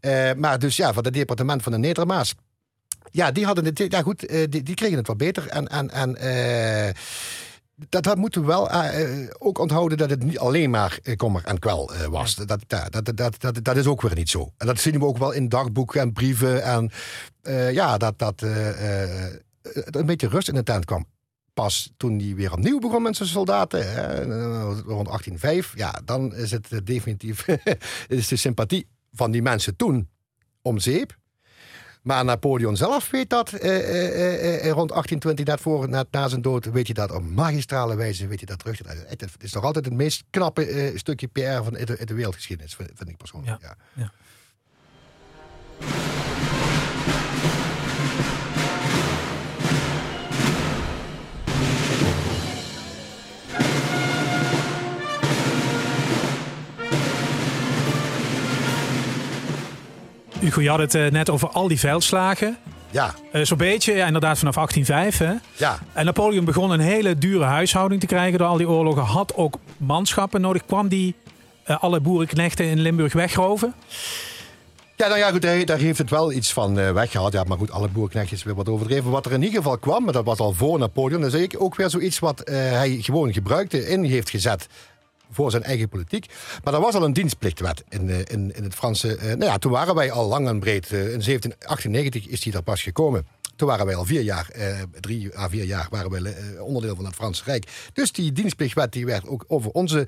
[0.00, 2.34] Uh, maar dus ja, van het departement van de Nedermaas.
[3.12, 3.78] Ja, die hadden het.
[3.78, 5.48] Ja, goed, uh, die, die, kregen het wat beter.
[5.48, 5.68] En.
[5.68, 6.94] en, en uh,
[7.88, 11.44] dat, dat, moeten we wel uh, ook onthouden dat het niet alleen maar uh, kommer
[11.44, 12.34] en kwel uh, was.
[12.34, 14.52] Dat, dat, dat, dat, dat, is ook weer niet zo.
[14.56, 16.62] En dat zien we ook wel in dagboeken en brieven.
[16.62, 16.90] En
[17.72, 21.06] ja, dat, dat een beetje rust in de tent kwam.
[21.54, 24.14] Pas toen hij weer opnieuw begon met zijn soldaten, hè,
[24.72, 27.46] rond 1805, ja, dan is het definitief
[28.08, 30.08] is de sympathie van die mensen toen
[30.62, 31.20] om zeep.
[32.02, 36.64] Maar Napoleon zelf weet dat eh, eh, eh, rond 1820, net voor, na zijn dood,
[36.64, 38.80] weet je dat op magistrale wijze weet je dat terug.
[39.06, 42.90] Het is nog altijd het meest knappe eh, stukje PR van de, de wereldgeschiedenis, vind,
[42.94, 43.60] vind ik persoonlijk.
[43.62, 43.76] Ja.
[43.94, 44.02] ja.
[44.02, 44.12] ja.
[60.42, 62.56] Hugo, je had het uh, net over al die veldslagen.
[62.90, 63.14] Ja.
[63.32, 65.18] Uh, Zo'n beetje, ja, inderdaad vanaf 1805.
[65.18, 65.64] Hè?
[65.66, 65.78] Ja.
[65.92, 69.02] En Napoleon begon een hele dure huishouding te krijgen door al die oorlogen.
[69.02, 70.64] Had ook manschappen nodig.
[70.66, 71.14] Kwam die
[71.66, 73.74] uh, alle boerenknechten in Limburg wegroven?
[74.96, 77.32] Ja, nou ja, goed, daar, daar heeft het wel iets van uh, weggehaald.
[77.32, 79.10] Ja, maar goed, alle boerenknechtjes weer wat overdreven.
[79.10, 81.20] Wat er in ieder geval kwam, maar dat was al voor Napoleon.
[81.20, 84.66] Dat is ook weer zoiets wat hij gewoon gebruikte, in heeft gezet
[85.32, 86.26] voor zijn eigen politiek.
[86.64, 89.16] Maar er was al een dienstplichtwet in, in, in het Franse.
[89.16, 90.90] Uh, nou ja, toen waren wij al lang en breed.
[90.90, 93.26] Uh, in 1798 is die er pas gekomen.
[93.56, 97.04] Toen waren wij al vier jaar, uh, drie à vier jaar, waren wij onderdeel van
[97.04, 97.90] het Franse Rijk.
[97.92, 100.06] Dus die dienstplichtwet die werd ook over onze.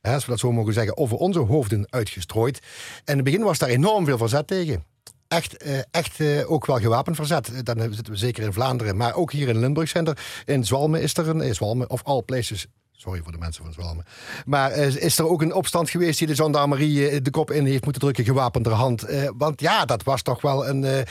[0.00, 2.58] als we dat zo mogen zeggen, over onze hoofden uitgestrooid.
[2.58, 4.84] En in het begin was daar enorm veel verzet tegen.
[5.28, 5.56] Echt,
[5.90, 7.66] echt ook wel gewapend verzet.
[7.66, 8.96] Dan zitten we zeker in Vlaanderen.
[8.96, 10.42] Maar ook hier in Limburg zijn er.
[10.44, 11.54] In Zwalmen is er een.
[11.54, 12.66] Zwalmen, of all places.
[13.00, 14.04] Sorry voor de mensen van Zwalmen.
[14.44, 17.84] Maar uh, is er ook een opstand geweest die de gendarmerie de kop in heeft
[17.84, 19.04] moeten drukken, gewapenderhand?
[19.36, 21.06] want ja, dat was toch wel een.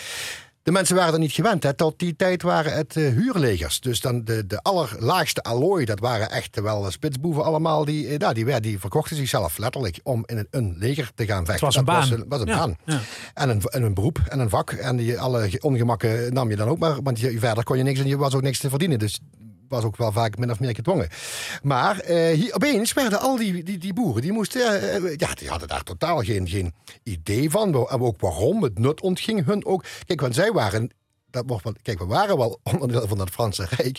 [0.64, 1.64] De mensen waren er niet gewend.
[1.64, 1.74] Hè.
[1.74, 3.80] Tot die tijd waren het huurlegers.
[3.80, 7.86] Dus dan de, de allerlaagste allooi, dat waren echt wel spitsboeven allemaal.
[7.86, 11.68] Die, nou, die, die verkochten zichzelf letterlijk om in een, een leger te gaan vechten.
[11.68, 12.10] Het was een baan.
[12.10, 12.78] Was, was een baan.
[12.86, 13.00] Ja.
[13.34, 14.72] En, een, en een beroep en een vak.
[14.72, 17.02] En die, alle ongemakken nam je dan ook maar.
[17.02, 19.00] Want je, verder kon je niks en je was ook niks te verdienen.
[19.00, 19.20] Dus
[19.70, 21.10] was ook wel vaak min of meer gedwongen.
[21.62, 25.50] Maar uh, hier, opeens werden al die, die, die boeren, die moesten, uh, ja, die
[25.50, 27.88] hadden daar totaal geen, geen idee van.
[27.90, 29.84] En ook waarom, het nut ontging hun ook.
[30.06, 30.90] Kijk, want zij waren,
[31.30, 33.98] dat mocht wel, kijk, we waren wel onderdeel van het Franse Rijk.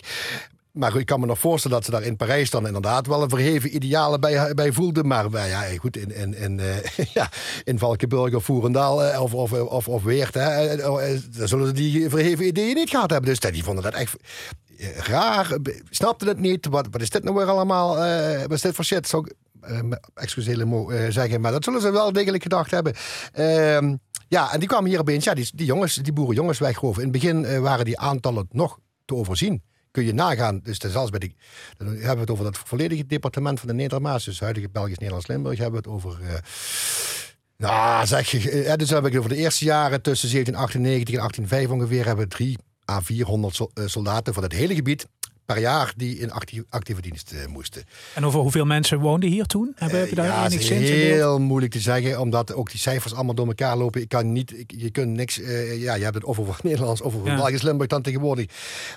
[0.71, 3.29] Maar ik kan me nog voorstellen dat ze daar in Parijs dan inderdaad wel een
[3.29, 5.07] verheven idealen bij, bij voelden.
[5.07, 6.61] Maar bij, ja, goed, in, in, in,
[7.13, 7.29] ja,
[7.63, 12.45] in Valkenburg of Voerendaal of, of, of, of Weert, hè, uh, zullen ze die verheven
[12.45, 13.29] ideeën niet gehad hebben.
[13.29, 14.15] Dus die vonden dat echt
[14.95, 15.57] raar,
[15.89, 16.67] snapten het niet.
[16.67, 17.95] Wat, wat is dit nou weer allemaal?
[18.41, 19.07] wat is dit voor shit?
[19.07, 19.33] Zou ik,
[20.13, 20.65] excuseer
[21.09, 22.93] zeggen, maar dat zullen ze wel degelijk gedacht hebben.
[23.33, 23.95] Ehm,
[24.27, 27.03] ja, en die kwamen hier opeens, ja, die, die jongens, die boerenjongens weggeroven.
[27.03, 30.59] In het begin waren die aantallen nog te overzien kun je nagaan.
[30.63, 31.31] Dus zelfs bij de,
[31.77, 35.81] dan hebben we het over het volledige departement van de Nedermaas, dus huidige Belgisch-Nederlands-Limburg, hebben
[35.83, 36.19] we het over.
[37.57, 41.69] Nou, zeg je, uh, dus heb ik over de eerste jaren tussen 1798 en 1805
[41.69, 42.57] ongeveer hebben we drie
[42.91, 45.07] à 400 eh, soldaten van het hele gebied
[45.45, 47.83] per jaar die in actieve, actieve dienst uh, moesten.
[48.13, 49.71] En over hoeveel mensen woonden hier toen?
[49.75, 50.81] Hebben uh, daar ja, enig zin?
[50.81, 54.01] Heel moeilijk te zeggen, omdat ook die cijfers allemaal door elkaar lopen.
[54.01, 57.01] Ik kan niet, ik, je kunt niks, uh, ja, je hebt het of over Nederlands
[57.01, 57.35] over ja.
[57.35, 58.45] Belgisch Limburg dan tegenwoordig.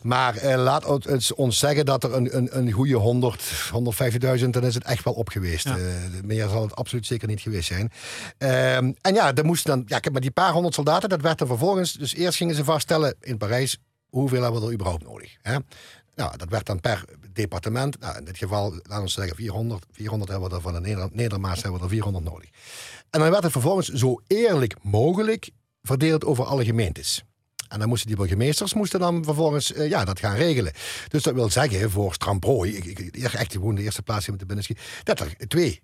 [0.03, 3.43] Maar laat het ons zeggen dat er een, een, een goede 100,
[4.41, 5.65] 150.000, dan is het echt wel op geweest.
[5.65, 5.77] Ja.
[6.25, 7.93] meer zal het absoluut zeker niet geweest zijn.
[8.39, 11.47] Ehm, en ja, er moesten dan, ja, maar die paar honderd soldaten, dat werd dan
[11.47, 13.79] vervolgens, dus eerst gingen ze vaststellen in Parijs,
[14.09, 15.37] hoeveel hebben we er überhaupt nodig?
[15.43, 15.57] Hè?
[16.15, 18.01] Nou, dat werd dan per departement.
[18.01, 19.85] Nou, in dit geval, laten we zeggen 400.
[19.91, 22.49] 400 hebben we er van de hebben we er 400 nodig.
[23.11, 25.51] En dan werd het vervolgens zo eerlijk mogelijk
[25.83, 27.25] verdeeld over alle gemeentes.
[27.69, 30.73] En dan moesten die burgemeesters moesten dan vervolgens uh, ja, dat gaan regelen.
[31.09, 34.47] Dus dat wil zeggen, voor Stramprooi, ik, ik, echt gewoon de eerste plaats met de
[34.47, 35.83] binnenschiet, dat twee,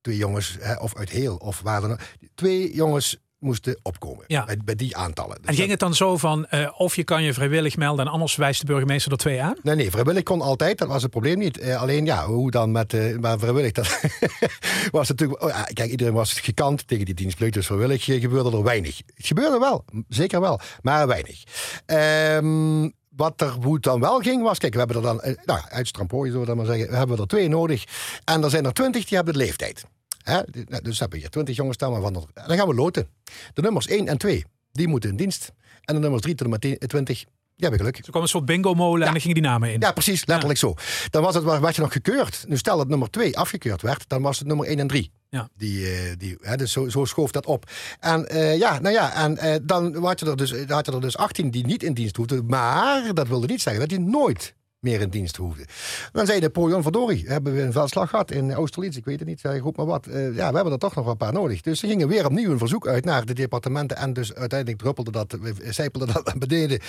[0.00, 1.98] twee jongens, hè, of uit heel, of waar dan
[2.34, 4.24] twee jongens moesten opkomen.
[4.26, 4.44] Ja.
[4.44, 5.36] Bij, bij die aantallen.
[5.40, 8.12] Dus en ging het dan zo van, uh, of je kan je vrijwillig melden en
[8.12, 9.56] anders wijst de burgemeester er twee aan?
[9.62, 11.62] Nee, nee, vrijwillig kon altijd, dat was het probleem niet.
[11.62, 14.00] Uh, alleen ja, hoe dan met, uh, maar vrijwillig, dat
[14.90, 19.00] was natuurlijk, oh, kijk, iedereen was gekant tegen die dienstplicht, dus vrijwillig gebeurde er weinig.
[19.14, 21.42] Het gebeurde wel, zeker wel, maar weinig.
[21.86, 25.60] Um, wat er hoe het dan wel ging was, kijk, we hebben er dan, nou,
[25.68, 27.84] uit Strampooi zullen we dan maar zeggen, we hebben er twee nodig.
[28.24, 29.84] En er zijn er twintig die hebben de leeftijd.
[30.22, 30.40] Hè?
[30.68, 33.08] Nou, dus hebben we hier 20 jongens staan, maar van dan gaan we loten.
[33.54, 35.52] De nummers 1 en 2, die moeten in dienst.
[35.84, 37.24] En de nummers 3 tot en met 20,
[37.56, 37.96] die hebben geluk.
[38.04, 39.06] Zo kwam een soort bingo-molen ja.
[39.06, 39.80] en dan gingen die namen in.
[39.80, 40.74] Ja, precies, letterlijk zo.
[41.10, 42.44] Dan was het, werd je nog gekeurd.
[42.48, 45.10] Nu stel dat nummer 2 afgekeurd werd, dan was het nummer 1 en 3.
[45.28, 45.48] Ja.
[45.56, 47.70] Die, uh, die, hè, dus zo, zo schoof dat op.
[48.00, 51.00] En uh, ja, nou ja, en uh, dan had je, er dus, had je er
[51.00, 52.46] dus 18 die niet in dienst hoefden.
[52.46, 55.66] Maar dat wilde niet zeggen dat die nooit meer in dienst hoefde.
[56.12, 59.28] Dan zei de Pojon verdorie, hebben we een veldslag gehad in Oosterlitz, ik weet het
[59.28, 60.06] niet, zeg goed maar wat.
[60.06, 61.60] Uh, ja, we hebben er toch nog een paar nodig.
[61.60, 65.10] Dus ze gingen weer opnieuw een verzoek uit naar de departementen en dus uiteindelijk druppelde
[65.10, 65.36] dat,
[65.70, 66.80] zijpelde dat naar beneden.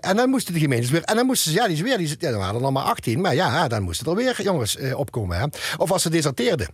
[0.00, 2.30] En dan moesten de gemeentes weer, en dan moesten ze, ja, die, weer, die, ja,
[2.30, 5.38] dan waren er nog maar 18, maar ja, dan moesten er weer jongens opkomen.
[5.38, 5.46] Hè.
[5.76, 6.68] Of als ze deserteerden,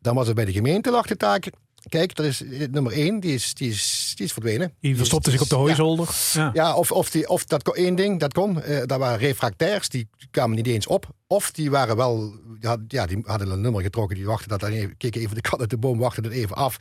[0.00, 1.50] dan was het bij de gemeente lag taak
[1.88, 4.74] Kijk, er is nummer één, die is, die is, die is verdwenen.
[4.80, 6.08] Die verstopte zich op de hooizolder.
[6.32, 6.74] Ja, ja.
[6.74, 8.58] of, of, die, of dat één ding, dat kon.
[8.68, 11.06] Uh, daar waren refractairs, die kwamen niet eens op.
[11.26, 14.96] Of die waren wel, ja, die hadden een nummer getrokken, die wachten dat dan even,
[14.96, 16.76] keken even de kat uit de boom, wachten het even af.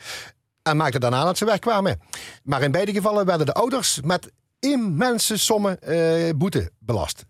[0.62, 2.00] En maakten daarna dat ze wegkwamen.
[2.44, 7.26] Maar in beide gevallen werden de ouders met immense sommen uh, boete belast.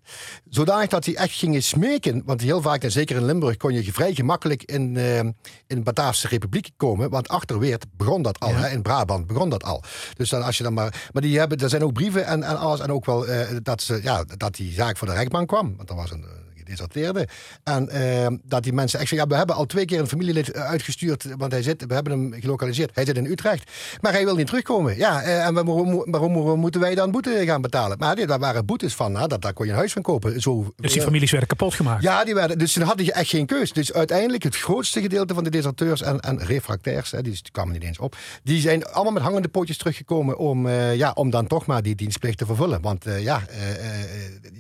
[0.50, 2.22] Zodanig dat die echt gingen smeken.
[2.26, 5.20] Want heel vaak, en zeker in Limburg, kon je vrij gemakkelijk in, uh,
[5.68, 7.10] in Bataafse Republiek komen.
[7.10, 8.54] Want achter Weert begon dat al.
[8.54, 8.70] Hè?
[8.70, 9.84] In Brabant begon dat al.
[10.16, 11.10] Dus dan als je dan maar.
[11.14, 12.80] Maar die hebben, er zijn ook brieven en, en alles.
[12.80, 15.74] En ook wel uh, dat, ze, ja, dat die zaak voor de rechtbank kwam.
[15.78, 16.26] Want er was een
[16.68, 17.28] deserteerde.
[17.64, 20.52] En uh, dat die mensen echt zeggen, ja, we hebben al twee keer een familielid
[20.52, 22.90] eh, uitgestuurd, want hij zit, we hebben hem gelokaliseerd.
[22.94, 24.98] Hij zit in Utrecht, maar hij wil niet terugkomen.
[24.98, 27.98] Ja, uh, en waarom, waarom, moeten wij dan boete gaan betalen?
[27.98, 30.42] Maar daar waren boetes van, hè, dat, daar kon je een huis van kopen.
[30.42, 32.04] Zo, dus die families werden kapot gemaakt?
[32.04, 33.74] Ja, die werden, dus dan hadden je echt geen keus.
[33.74, 37.84] Dus uiteindelijk het grootste gedeelte van de deserteurs en, en refractairs, hè, die, kwamen niet
[37.84, 41.66] eens op, die zijn allemaal met hangende pootjes teruggekomen om, uh, ja, om dan toch
[41.66, 42.82] maar die dienstplicht te vervullen.
[42.82, 43.42] Want ja,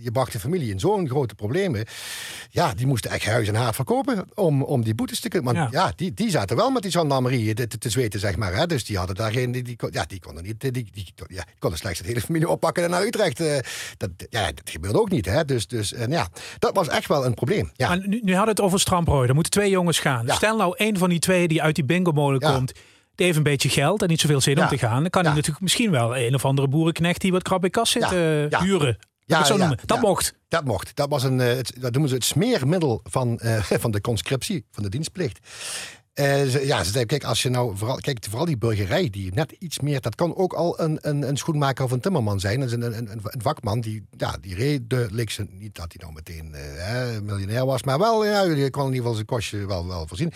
[0.01, 1.85] je bracht de familie in zo'n grote problemen
[2.49, 5.53] ja, die moesten echt huis en haard verkopen om, om die boetes te kunnen.
[5.53, 8.55] Want ja, die, die zaten wel met die gendarmerie te, te, zweten, zeg maar.
[8.55, 8.65] Hè?
[8.65, 9.51] Dus die hadden daar geen.
[9.51, 10.59] Die, die, ja, die konden niet.
[10.61, 13.41] Die, die, ja, konden slechts de hele familie oppakken en naar Utrecht.
[13.41, 13.57] Uh,
[13.97, 15.25] dat, ja, dat gebeurde ook niet.
[15.25, 15.45] Hè?
[15.45, 16.27] Dus, dus ja,
[16.59, 17.71] dat was echt wel een probleem.
[17.73, 17.95] Ja.
[17.95, 19.27] nu, nu hadden het over Stramprooi.
[19.27, 20.25] Er moeten twee jongens gaan.
[20.29, 22.73] Stel nou, een van die twee die uit die bingo-molen komt
[23.15, 25.01] die heeft een beetje geld en niet zoveel zin om te gaan.
[25.01, 25.27] Dan kan Ja.
[25.27, 28.11] hij natuurlijk misschien wel een of andere boerenknecht die wat krap in kas zit Ja.
[28.11, 28.61] eh, Ja.
[28.61, 28.97] huren.
[29.27, 29.57] Ja, Ja, zo.
[29.57, 29.99] Dat ja.
[29.99, 30.33] mocht.
[30.47, 30.95] Dat mocht.
[30.95, 34.65] Dat, was een, eh, het, dat noemen ze het smeermiddel van, eh, van de conscriptie,
[34.71, 35.39] van de dienstplicht.
[36.13, 39.33] Eh, ze, ja, ze zei, kijk, als je nou vooral, kijk, vooral die burgerij, die
[39.33, 42.59] net iets meer, dat kan ook al een, een, een schoenmaker of een timmerman zijn.
[42.59, 45.93] Dat is een, een, een, een vakman die, ja, die reed de likse, niet dat
[45.93, 46.55] hij nou meteen
[47.25, 50.31] miljonair was, maar wel, ja, die kon in ieder geval zijn kostje wel, wel voorzien.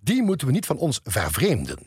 [0.00, 1.78] Die moeten we niet van ons vervreemden.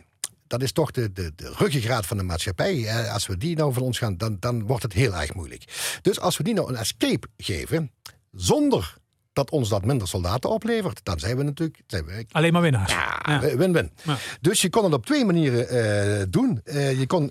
[0.53, 2.85] Dat is toch de, de, de ruggengraat van de maatschappij.
[2.87, 5.63] Eh, Als we die nou van ons gaan, dan, dan wordt het heel erg moeilijk.
[6.01, 7.91] Dus als we die nou een escape geven,
[8.31, 8.95] zonder
[9.33, 12.91] dat ons dat minder soldaten oplevert, dan zijn we natuurlijk zijn we, Alleen maar winnaars.
[12.91, 13.91] ja, win-win.
[14.03, 14.17] Ja.
[14.41, 16.61] Dus je kon het op twee manieren eh, doen.
[16.63, 17.29] Eh, je kon,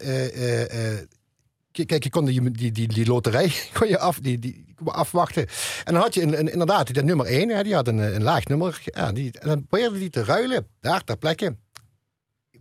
[1.72, 5.46] kijk, je kon die, die, die, die loterij kon je af, die, die, afwachten.
[5.84, 8.22] En dan had je een, een, inderdaad die nummer één, hè, die had een, een
[8.22, 8.80] laag nummer.
[8.84, 11.56] Ja, die, en dan probeerde die te ruilen, daar ter plekke.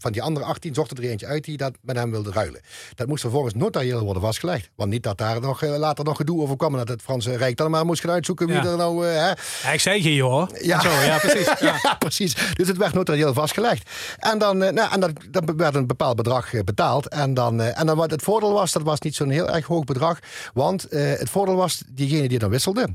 [0.02, 2.62] Van die andere 18 zocht er eentje uit die dat met hem wilde ruilen.
[2.96, 4.70] Dat moest vervolgens notarieel worden vastgelegd.
[4.76, 6.76] Want niet dat daar nog, eh, later nog gedoe over kwam.
[6.76, 8.66] Dat het Franse Rijk dan maar moest gaan uitzoeken wie Ja.
[8.66, 9.08] er nou...
[9.08, 9.28] eh, hè,
[9.68, 10.50] Ja, ik zei je hoor.
[10.62, 10.80] ja.
[10.82, 11.46] Zo, ja, precies.
[11.60, 11.80] Ja.
[11.84, 12.36] Ja, precies.
[12.54, 13.90] Dus het werd notarieel vastgelegd.
[14.18, 17.08] En dan, eh, nou, en dan, dan werd een bepaald bedrag betaald.
[17.08, 19.84] En dan, en dan wat het voordeel was, dat was niet zo'n heel erg hoog
[19.84, 20.20] bedrag.
[20.54, 22.88] Want het voordeel was, diegene die dan wisselde,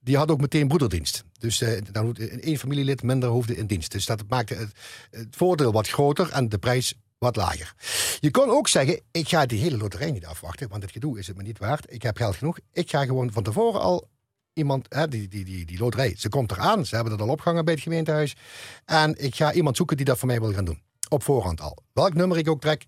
[0.00, 1.24] die had ook meteen broederdienst.
[1.38, 3.92] Dus eh, dan één familielid minder hoefde in dienst.
[3.92, 4.72] Dus dat maakte het,
[5.10, 7.74] het voordeel wat groter en de prijs wat lager.
[8.20, 11.26] Je kon ook zeggen, ik ga die hele loterij niet afwachten, want het gedoe is
[11.26, 11.92] het me niet waard.
[11.92, 12.58] Ik heb geld genoeg.
[12.72, 14.08] Ik ga gewoon van tevoren al
[14.52, 16.86] iemand, hè, die, die, die, die loterij, ze komt eraan.
[16.86, 18.36] Ze hebben het al opgehangen bij het gemeentehuis.
[18.84, 20.82] En ik ga iemand zoeken die dat voor mij wil gaan doen.
[21.08, 21.76] Op voorhand al.
[21.92, 22.86] Welk nummer ik ook trek,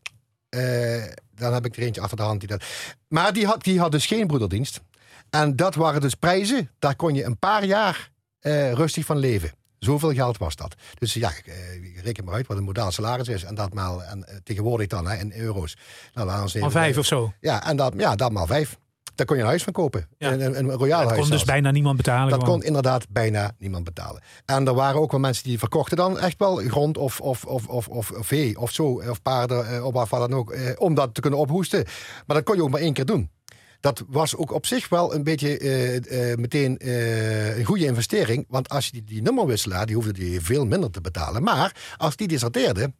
[0.49, 1.05] eh,
[1.35, 2.65] dan heb ik er eentje achter de hand die dat...
[3.09, 4.81] Maar die had, die had dus geen broederdienst.
[5.35, 8.11] En dat waren dus prijzen, daar kon je een paar jaar
[8.41, 9.51] eh, rustig van leven.
[9.79, 10.75] Zoveel geld was dat.
[10.99, 13.45] Dus ja, eh, reken maar uit wat een modaal salaris is.
[13.45, 15.77] En dat maal, en, eh, tegenwoordig dan hè, in euro's.
[16.15, 17.33] Nou, laten we even- vijf of zo.
[17.41, 18.79] Ja, en dat, ja, dat maal vijf.
[19.15, 20.09] Daar kon je een huis van kopen.
[20.19, 20.33] Ja.
[20.33, 22.31] Een, een, een royaal Dat huis kon dus bijna niemand betalen.
[22.31, 22.59] Dat gewoon.
[22.59, 24.23] kon inderdaad bijna niemand betalen.
[24.45, 27.67] En er waren ook wel mensen die verkochten dan echt wel grond of, of, of,
[27.67, 28.85] of, of, vee of zo.
[29.09, 30.51] Of paarden of wat dan ook.
[30.51, 31.85] Eh, om dat te kunnen ophoesten.
[32.27, 33.31] Maar dat kon je ook maar één keer doen.
[33.83, 38.45] Dat was ook op zich wel een beetje eh, eh, meteen eh, een goede investering.
[38.49, 41.43] Want als je die, nummerwisselaar, die hoefde die veel minder te betalen.
[41.43, 42.93] Maar als die deserteerde,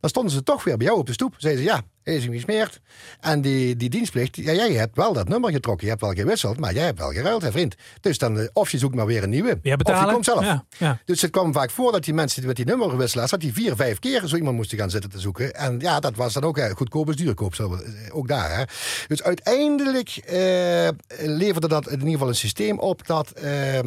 [0.00, 1.34] dan stonden ze toch weer bij jou op de stoep.
[1.36, 2.80] Zeiden ze, ja, hij is hem gesmeerd.
[3.20, 5.84] En die, die dienstplicht, ja, jij hebt wel dat nummer getrokken.
[5.84, 7.74] Je hebt wel gewisseld, maar jij hebt wel geruild, hè vriend.
[8.00, 9.58] Dus dan, eh, of je zoekt maar weer een nieuwe.
[9.62, 10.44] Of je komt zelf.
[10.44, 10.98] Ja, ja.
[11.04, 13.30] Dus het kwam vaak voor dat die mensen met die nummerwisselaars...
[13.30, 15.54] dat die vier, vijf keer zo iemand moesten gaan zitten te zoeken.
[15.54, 17.54] En ja, dat was dan ook eh, goedkoop is duurkoop.
[17.54, 18.56] Zo, eh, ook daar.
[18.56, 18.64] Hè.
[19.06, 20.88] Dus uiteindelijk eh,
[21.18, 23.06] leverde dat in ieder geval een systeem op...
[23.06, 23.78] dat eh,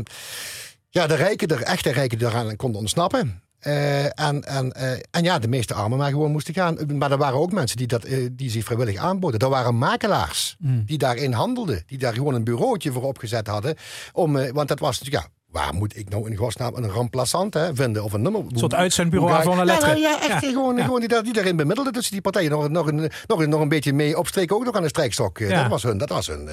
[0.89, 3.41] ja, de rijken, de echte rijken eraan konden ontsnappen.
[3.59, 6.77] Eh, en, en, eh, en ja, de meeste armen maar gewoon moesten gaan.
[6.93, 9.39] Maar er waren ook mensen die, dat, eh, die zich vrijwillig aanboden.
[9.39, 11.83] Er waren makelaars die daarin handelden.
[11.85, 13.75] Die daar gewoon een bureautje voor opgezet hadden.
[14.11, 17.75] Om, want dat was natuurlijk, ja, waar moet ik nou in godsnaam een remplaçant hè,
[17.75, 18.03] vinden?
[18.03, 18.41] Of een nummer?
[18.41, 19.87] Een soort uitzendbureau van een letter.
[19.87, 20.49] Ja, ja, echt Ja.
[20.49, 20.83] Gewoon, Ja.
[20.83, 22.51] gewoon die, die daarin bemiddelden tussen die partijen.
[22.51, 25.49] Nog, nog, een, nog, een, nog een beetje mee opstreken, ook nog aan de strijkstok.
[25.49, 26.49] Dat was hun, dat was hun,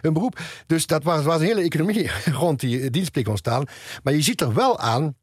[0.00, 0.38] hun, beroep.
[0.66, 2.10] Dus dat was, was een hele economie
[2.40, 3.64] rond die dienstplicht ontstaan.
[4.02, 5.14] Maar je ziet er wel aan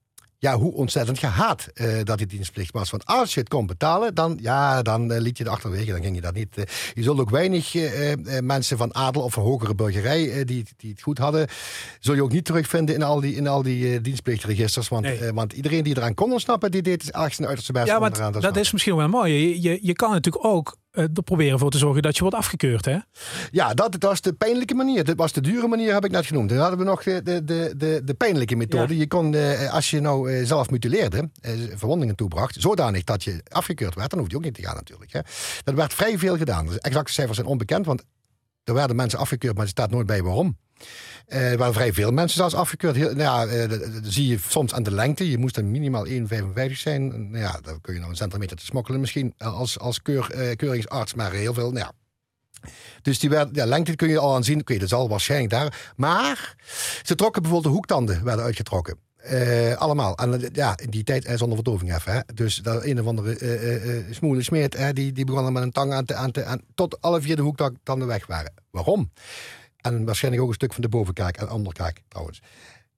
[0.41, 2.89] ja, hoe ontzettend gehaat eh, dat die dienstplicht was.
[2.89, 5.91] Want als je het kon betalen, dan, ja, dan eh, liet je het achterwege.
[5.91, 6.57] Dan ging je dat niet.
[6.57, 6.63] eh.
[6.93, 7.73] je zult ook weinig
[8.41, 11.47] mensen van adel of van hogere burgerij die, die het goed hadden,
[11.99, 14.87] zul je ook niet terugvinden in al die, in al die dienstplichtregisters.
[14.87, 15.31] Want, Nee.
[15.33, 18.11] want iedereen die eraan kon ontsnappen, die deed echt zijn uiterste best Ja, om maar
[18.11, 19.33] eraan te dat is misschien wel mooi.
[19.33, 22.85] Je, je, je kan natuurlijk ook er proberen voor te zorgen dat je wordt afgekeurd.
[22.85, 22.97] Hè?
[23.51, 25.03] Ja, dat, dat was de pijnlijke manier.
[25.03, 26.49] Dat was de dure manier, heb ik net genoemd.
[26.49, 28.93] Dan hadden we nog de, de, de, de, pijnlijke methode.
[28.93, 28.99] Ja.
[28.99, 33.43] Je kon, eh, als je nou eh, zelf mutileerde, eh, verwondingen toebracht, zodanig dat je
[33.47, 35.13] afgekeurd werd, dan hoefde je ook niet te gaan natuurlijk.
[35.13, 35.19] Hè.
[35.63, 36.65] Dat werd vrij veel gedaan.
[36.65, 38.03] De exacte cijfers zijn onbekend, want
[38.64, 40.57] er werden mensen afgekeurd, maar er staat nooit bij waarom.
[41.26, 42.95] Eh, er waren vrij veel mensen zelfs afgekeurd.
[42.95, 45.30] Heel, nou ja, eh, dat- zie je soms aan de lengte.
[45.30, 47.30] Je moest dan minimaal 1,55 zijn.
[47.32, 50.55] Nou ja, dan kun je nou een centimeter te smokkelen misschien als, als keur, eh,
[50.55, 51.14] keuringsarts.
[51.14, 51.91] Maar heel veel, nou ja,
[53.01, 54.59] dus die werd, ja, lengte kun je al aan zien.
[54.59, 55.91] Oké, dat zal waarschijnlijk daar.
[55.95, 56.55] Maar
[57.03, 58.97] ze trokken bijvoorbeeld de hoektanden werden uitgetrokken.
[59.22, 60.15] Eh, allemaal.
[60.15, 62.13] En eh, ja, in die tijd eh, zonder verdoving even.
[62.13, 62.19] Hè.
[62.34, 66.05] Dus dat een of andere smoele smeert, hè, die, die begonnen met een tang aan
[66.05, 68.53] te, aan te aan, tot alle vier de hoektanden weg waren.
[68.72, 69.11] Waarom?
[69.78, 72.41] En waarschijnlijk ook een stuk van de bovenkaak en onderkaak trouwens.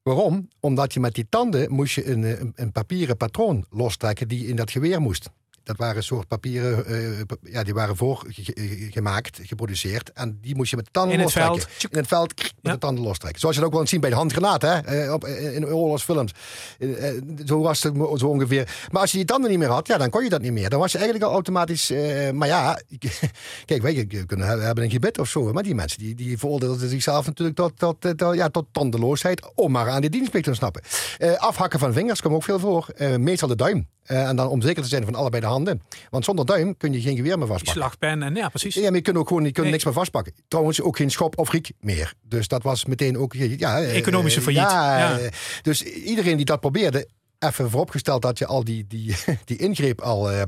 [0.04, 0.48] Waarom?
[0.60, 4.56] Omdat je met die tanden moest je een, een, een papieren patroon lostrekken die in
[4.56, 5.30] dat geweer moest.
[5.64, 10.12] Dat waren een soort papieren, eh, ja, die waren voorgemaakt, geproduceerd.
[10.14, 11.62] En die moest je met de tanden In het lostrekken.
[11.70, 11.92] veld.
[11.94, 12.72] In het veld met Ja.
[12.72, 13.40] de tanden lostrekken.
[13.40, 14.78] Zoals je dat ook wel ziet bij de handgranaat, hè?
[14.80, 16.32] eh, op, in, in oorlogsfilms.
[16.80, 18.88] Eh, eh, zo was het zo ongeveer.
[18.92, 20.70] Maar als je die tanden niet meer had, ja, dan kon je dat niet meer.
[20.70, 21.90] Dan was je eigenlijk al automatisch...
[21.90, 22.80] eh, maar ja,
[23.66, 25.54] kijk, wij kunnen hebben een gebit of zo.
[25.54, 29.52] Maar die mensen die, die veroordeelden zichzelf natuurlijk tot, tot, eh, tot, ja, tot tandeloosheid...
[29.56, 30.82] om maar aan die dienstplicht te ontsnappen.
[31.18, 32.88] Eh, afhakken van vingers komt ook veel voor.
[32.96, 33.88] Eh, meestal de duim.
[34.04, 35.82] Eh, en dan om zeker te zijn van allebei de handen.
[36.10, 37.82] Want zonder duim kun je geen geweer meer vastpakken.
[37.82, 38.76] slagpen en ja, precies.
[38.76, 39.72] Ja, maar je kunt ook gewoon je kunt Nee.
[39.72, 40.34] niks meer vastpakken.
[40.48, 42.14] Trouwens, ook geen schop of riek meer.
[42.28, 43.34] Dus dat was meteen ook...
[43.34, 44.62] Ja, eh, Economische failliet.
[44.64, 45.18] Ja, Ja.
[45.20, 45.32] eh,
[45.62, 47.08] dus iedereen die dat probeerde...
[47.40, 50.32] Even vooropgesteld dat je al die, die, die ingreep al...
[50.32, 50.42] eh,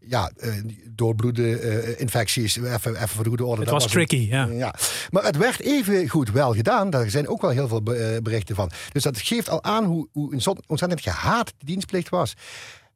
[0.00, 0.50] ja, eh,
[0.88, 2.56] doorbloede eh, infecties...
[2.56, 3.60] Even, even voor de goede orde.
[3.60, 4.44] Het dat was een- tricky, ja.
[4.46, 4.74] ja.
[5.10, 6.90] Maar het werd even goed wel gedaan.
[6.90, 8.70] Daar zijn ook wel heel veel be- berichten van.
[8.92, 12.34] Dus dat geeft al aan hoe, hoe ontzettend- ontzettend gehaat die dienstplicht was.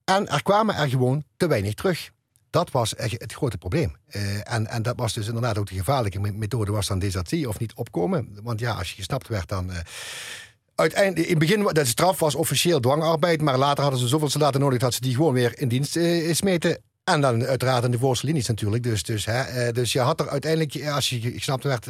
[0.07, 2.11] En er kwamen er gewoon te weinig terug.
[2.51, 3.97] Dat was echt het grote probleem.
[4.07, 7.49] Eh, en, en dat was dus inderdaad ook de gevaarlijke me- methode was dan desertie
[7.49, 8.39] of niet opkomen.
[8.43, 9.71] Want ja, als je gesnapt werd dan...
[9.73, 9.79] eh,
[10.75, 14.61] Uiteindelijk, in het begin, de straf was officieel dwangarbeid, maar later hadden ze zoveel soldaten
[14.61, 16.79] nodig dat ze die gewoon weer in dienst eh, smeten.
[17.05, 18.83] En dan uiteraard in de voorste linies natuurlijk.
[18.83, 21.87] Dus, dus, hè, dus je had er uiteindelijk, als je gesnapt werd,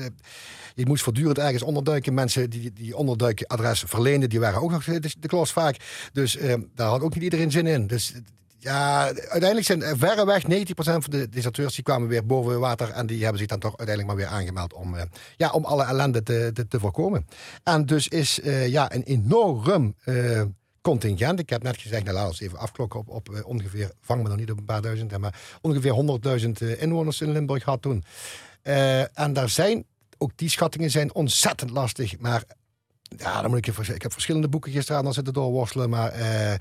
[0.77, 2.14] je moest voortdurend ergens onderduiken.
[2.14, 5.77] Mensen die die onderduikadres verleenden, die waren ook nog de, de klos vaak.
[6.12, 7.87] Dus eh, daar had ook niet iedereen zin in.
[7.87, 8.12] Dus
[8.59, 10.47] ja, uiteindelijk zijn verreweg 90%
[10.77, 12.91] van de deserteurs die kwamen weer boven water.
[12.91, 15.03] En die hebben zich dan toch uiteindelijk maar weer aangemeld om, eh,
[15.37, 17.27] ja, om alle ellende te, te, voorkomen.
[17.62, 20.43] En dus is eh, ja, een enorm eh,
[20.81, 21.39] contingent.
[21.39, 24.39] Ik heb net gezegd, nou laten we even afklokken op, op ongeveer, vang me nog
[24.39, 28.05] niet op een paar duizend, maar ongeveer 100.000 eh, inwoners in Limburg had toen.
[29.12, 29.85] En daar zijn,
[30.18, 32.42] ook die schattingen zijn ontzettend lastig, maar
[33.16, 35.90] ja, dan moet ik, je ik heb verschillende boeken gisteravond al zitten doorworstelen.
[35.90, 36.54] Maar eh,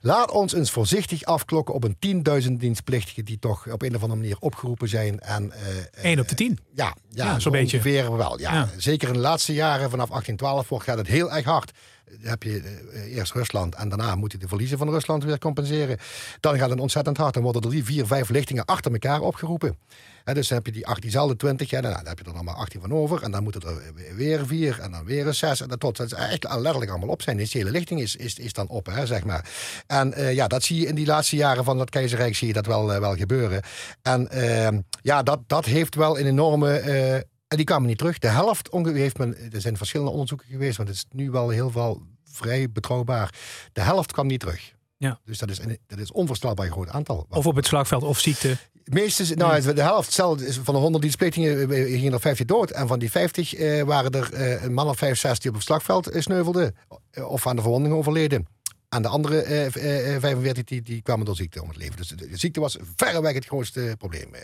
[0.00, 4.20] laat ons eens voorzichtig afklokken op een 10.000 dienstplichtigen die toch op een of andere
[4.20, 5.20] manier opgeroepen zijn.
[5.20, 6.58] En, eh, 1 op de 10.
[6.74, 7.76] ja, ja, Ja, zo zo'n beetje.
[7.76, 8.38] ongeveer wel.
[8.40, 8.52] Ja.
[8.52, 8.68] Ja.
[8.76, 11.72] Zeker in de laatste jaren, vanaf 1812 wordt- gaat het heel erg hard.
[12.20, 12.60] Heb je
[12.92, 15.98] eh, eerst Rusland en daarna moet je de verliezen van Rusland weer compenseren.
[16.40, 17.34] Dan gaat het ontzettend hard.
[17.34, 19.78] Dan worden er drie, vier, vijf lichtingen achter elkaar opgeroepen.
[20.24, 22.32] Hè, dus dan heb je die 18, diezelfde 20, ja, dan, dan heb je er
[22.32, 23.22] nog maar 18 van over.
[23.22, 25.60] En dan moeten er weer vier en dan weer een zes.
[25.60, 27.36] En dat tot het echt letterlijk allemaal op zijn.
[27.36, 29.48] Die hele lichting is, is, is dan op, hè, zeg maar.
[29.86, 32.52] En eh, ja, dat zie je in die laatste jaren van dat keizerrijk zie je
[32.52, 33.62] dat wel, eh, wel gebeuren.
[34.02, 37.22] En ehm, ja, dat, dat heeft wel een enorme...
[37.54, 38.18] eh, en die kwamen niet terug.
[38.18, 39.36] De helft heeft men...
[39.52, 43.34] Er zijn verschillende onderzoeken geweest, want het is nu wel heel veel vrij betrouwbaar.
[43.72, 44.72] De helft kwam niet terug.
[44.96, 45.20] Ja.
[45.24, 47.26] Dus dat is, een, dat is onvoorstelbaar groot aantal.
[47.30, 48.56] Of op het slagveld of ziekte.
[48.84, 52.70] Meeste, nou, de helft van de 100 dienstplichtingen eh, gingen er 50 dood.
[52.70, 55.56] En van die 50 eh, waren er eh, een man of 5, 6 die op
[55.56, 56.74] het slagveld eh, sneuvelden.
[57.10, 58.46] eh, Of aan de verwondingen overleden.
[58.94, 61.96] En de andere eh, v- eh, 45 die, die kwamen door ziekte om het leven.
[61.96, 64.34] Dus de, ziekte was verreweg het grootste probleem.
[64.34, 64.40] eh.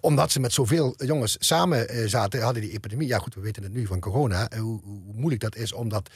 [0.00, 3.08] Omdat ze met zoveel jongens samen eh, zaten, hadden die epidemie.
[3.08, 4.48] Ja goed, we weten het nu van corona.
[4.48, 6.10] eh, Hoe, hoe moeilijk dat is om dat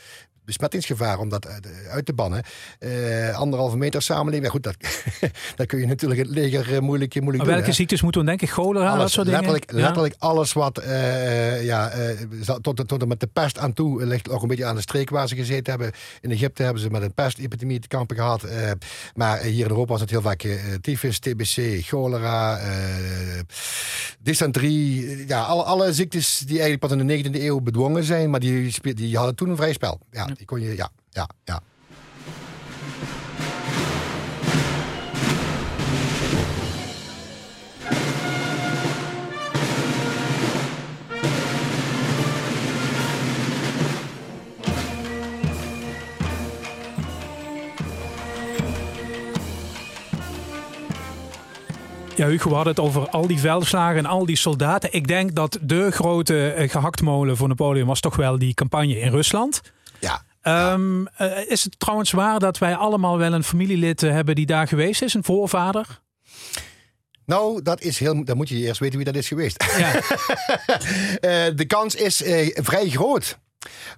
[0.45, 2.43] besmettingsgevaar om dat uit, uit te bannen.
[2.79, 4.45] Eh, anderhalve meter samenleven.
[4.45, 4.77] Ja, goed, dat,
[5.57, 7.47] dat kun je natuurlijk het leger eh, moeilijk, moeilijk Maar doen.
[7.47, 7.73] welke hè.
[7.73, 8.49] ziektes moeten we denken?
[8.49, 9.41] Cholera, dat Alles, soort dingen?
[9.41, 9.81] letterlijk, Ja.
[9.85, 14.07] letterlijk alles wat, eh, ja, eh, tot, tot en met de pest aan toe, eh,
[14.07, 15.93] ligt ook een beetje aan de streek waar ze gezeten hebben.
[16.21, 18.43] In Egypte hebben ze met een pestepidemie te kampen gehad.
[18.43, 18.71] eh,
[19.15, 22.73] maar hier in Europa was het heel vaak eh, tyfus, TBC, cholera, eh
[24.21, 25.07] dysenterie.
[25.07, 28.41] eh, Ja, alle, alle ziektes die eigenlijk pas in de 19e eeuw bedwongen zijn, maar
[28.41, 30.01] die, die hadden toen een vrij spel.
[30.11, 31.62] Ja, die kon je, ja, ja, ja.
[52.16, 54.93] Ja, Hugo, we hadden het over al die veldslagen en al die soldaten.
[54.93, 59.11] Ik denk dat de grote eh, gehaktmolen voor Napoleon was toch wel die campagne in
[59.11, 59.61] Rusland.
[60.45, 64.47] Ehm, eh, is het trouwens waar dat wij allemaal wel een familielid eh, hebben die
[64.47, 66.01] daar geweest is, een voorvader?
[67.27, 68.25] Nou, dat is heel.
[68.25, 69.65] Dan moet je eerst weten wie dat is geweest.
[69.79, 69.93] Ja,
[71.21, 72.23] Eh, de kans is
[72.55, 73.39] vrij groot.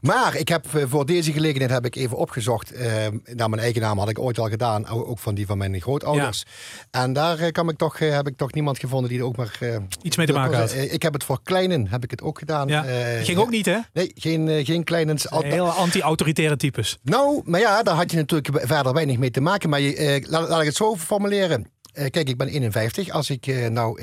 [0.00, 2.72] Maar ik heb eh, voor deze gelegenheid heb ik even opgezocht.
[2.72, 4.86] eh, naar mijn eigen naam had ik ooit al gedaan.
[4.88, 6.44] Ook van die van mijn grootouders.
[6.90, 9.36] En daar eh, kan ik toch, eh, heb ik toch niemand gevonden die er ook
[9.36, 9.58] maar...
[10.02, 10.74] Iets mee te maken had.
[10.74, 12.68] Ik heb het voor kleinen heb ik het ook gedaan.
[12.68, 12.82] ja.
[13.22, 13.78] Ging ook niet, hè?
[13.92, 15.26] Nee, geen, geen kleinens.
[15.30, 16.98] Heel anti-autoritaire types.
[17.02, 19.68] nou, maar ja, daar had je natuurlijk verder weinig mee te maken.
[19.70, 21.70] Maar je, laat, laat ik het zo formuleren.
[21.92, 23.10] Kijk, ik ben 51.
[23.10, 24.00] Als ik nou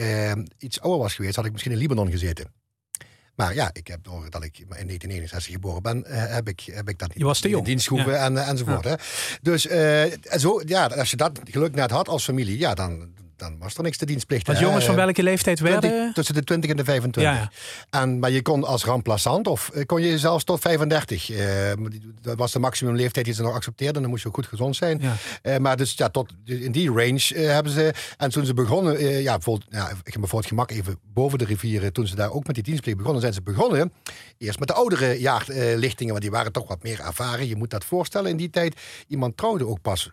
[0.58, 2.46] iets ouder was geweest, had ik misschien in Libanon gezeten.
[3.36, 7.00] Maar ja, ik heb doordat ik in 1961 geboren ben, eh, heb, ik, heb ik
[7.00, 7.66] dat niet Je was te in jong.
[7.66, 8.84] dienst gehoeven en, eh, enzovoort.
[8.84, 8.94] Hè.
[9.42, 10.04] Dus eh,
[10.38, 13.14] zo, ja, als je dat geluk net had als familie, ja, dan,
[13.44, 14.48] dan was er niks te dienstplicht.
[14.48, 14.66] Want hè.
[14.66, 16.14] jongens van welke leeftijd 20 werden?
[16.14, 17.34] tussen de 20 en de 25.
[17.34, 17.52] Ja.
[17.90, 21.30] En, maar je kon als remplaçant of eh, kon je zelfs tot 35.
[21.30, 21.72] Eh,
[22.22, 24.02] dat was de maximumleeftijd die ze nog accepteerden.
[24.02, 25.00] Dan moest je ook goed gezond zijn.
[25.02, 25.16] Ja.
[25.42, 27.94] Eh, maar dus ja, tot in die range eh, hebben ze.
[28.18, 31.00] En toen ze begonnen, eh, ja, bijvoorbeeld, ja, ik heb me voor het gemak even
[31.04, 31.94] boven de rivieren.
[31.94, 33.94] Toen ze daar ook met die dienstplicht begonnen, zijn ze begonnen.
[34.38, 37.48] Eerst met de oudere jaarlichtingen, want die waren toch wat meer ervaren.
[37.48, 38.76] Je moet dat voorstellen in die tijd.
[39.08, 40.12] Iemand trouwde ook pas.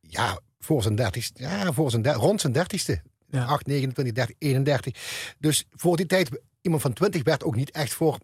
[0.00, 1.42] Ja, voor zijn dertigste.
[1.42, 3.02] Ja, voor zijn rond zijn dertigste.
[3.30, 3.44] Ja.
[3.44, 5.34] 8, 29, 30, 31.
[5.38, 6.30] Dus voor die tijd,
[6.60, 8.18] iemand van 20 werd ook niet echt voor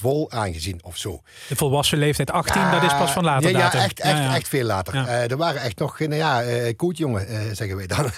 [0.00, 1.20] vol aangezien of zo.
[1.48, 3.80] De volwassen leeftijd 18, dat is pas van later ja, datum.
[3.80, 4.34] echt, echt, Ja, ja.
[4.34, 4.94] echt veel later.
[4.94, 5.06] Ja.
[5.06, 8.10] Eh, er waren echt nog, nou ja, eh koetjongen, eh, zeggen wij dan.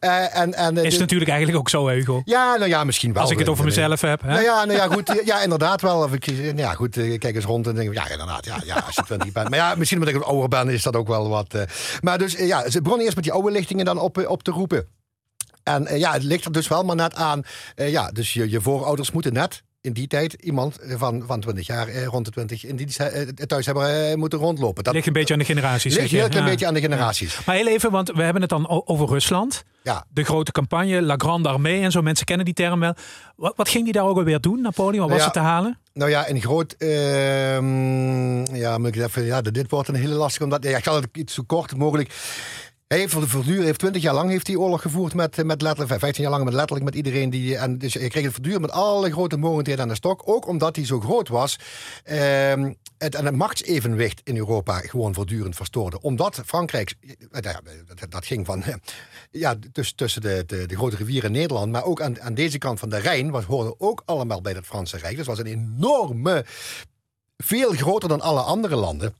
[0.00, 2.22] Eh, en, en, eh, Is natuurlijk eigenlijk ook zo, Hugo.
[2.24, 3.22] Ja, nou ja, misschien wel.
[3.22, 4.20] Als ik het over Eh, mezelf heb.
[4.22, 4.28] Hè?
[4.28, 5.22] Nou ja, nou ja, goed.
[5.24, 6.02] Ja, inderdaad wel.
[6.02, 6.96] Of ik, nou ja, goed.
[6.96, 8.44] eh, Kijk eens rond en denk ja, inderdaad.
[8.44, 9.48] Ja, ja, als je 20 bent.
[9.48, 11.54] Maar ja, misschien omdat ik ouder ben, is dat ook wel wat.
[11.54, 11.62] eh.
[12.00, 14.42] Maar dus, eh, ja, ze begonnen eerst met die oude lichtingen dan op, eh, op
[14.42, 14.86] te roepen.
[15.62, 17.42] En eh, ja, het ligt er dus wel maar net aan.
[17.74, 21.40] eh, ja, dus je, je voorouders moeten net in die tijd iemand eh, van, van
[21.40, 24.84] 20 jaar, eh, rond de 20, in die eh, thuis hebben eh, moeten rondlopen.
[24.84, 25.94] Dat Ligt een beetje aan de generaties.
[25.96, 26.44] ligt heel Ja.
[26.44, 27.44] beetje aan de generaties.
[27.44, 29.64] Maar heel even, want we hebben het dan over Rusland.
[29.82, 30.04] Ja.
[30.08, 32.02] De grote campagne, La Grande Armée en zo.
[32.02, 32.94] Mensen kennen die term wel.
[33.36, 35.00] Wat, wat ging die daar ook alweer doen, Napoleon?
[35.00, 35.24] Wat was Ja.
[35.24, 35.78] het te halen?
[35.92, 36.72] Nou ja, een groot.
[36.78, 39.24] ehm, ja, moet ik even.
[39.24, 40.44] Ja, dit wordt een hele lastige.
[40.44, 40.64] Omdat.
[40.64, 42.10] Ja, ik zal het iets zo kort mogelijk.
[42.92, 46.22] Heeft voortdurend, heeft 20 jaar lang heeft hij oorlog gevoerd met, eh, met letterlijk, 15
[46.22, 47.56] jaar lang met letterlijk met iedereen die.
[47.56, 50.22] En dus hij kreeg het voortdurend met alle grote mogendheden aan de stok.
[50.24, 51.58] Ook omdat hij zo groot was.
[52.04, 56.00] ehm, het, en het machtsevenwicht in Europa gewoon voortdurend verstoorde.
[56.00, 57.60] Omdat Frankrijk, eh, ja,
[58.08, 58.74] dat, ging van, eh,
[59.42, 62.78] ja, tussen, tussen de, de, de grote rivieren Nederland, maar ook aan, aan deze kant
[62.78, 65.16] van de Rijn, was, hoorden ook allemaal bij het Franse Rijk.
[65.16, 66.44] Dus was een enorme,
[67.36, 69.14] veel groter dan alle andere landen.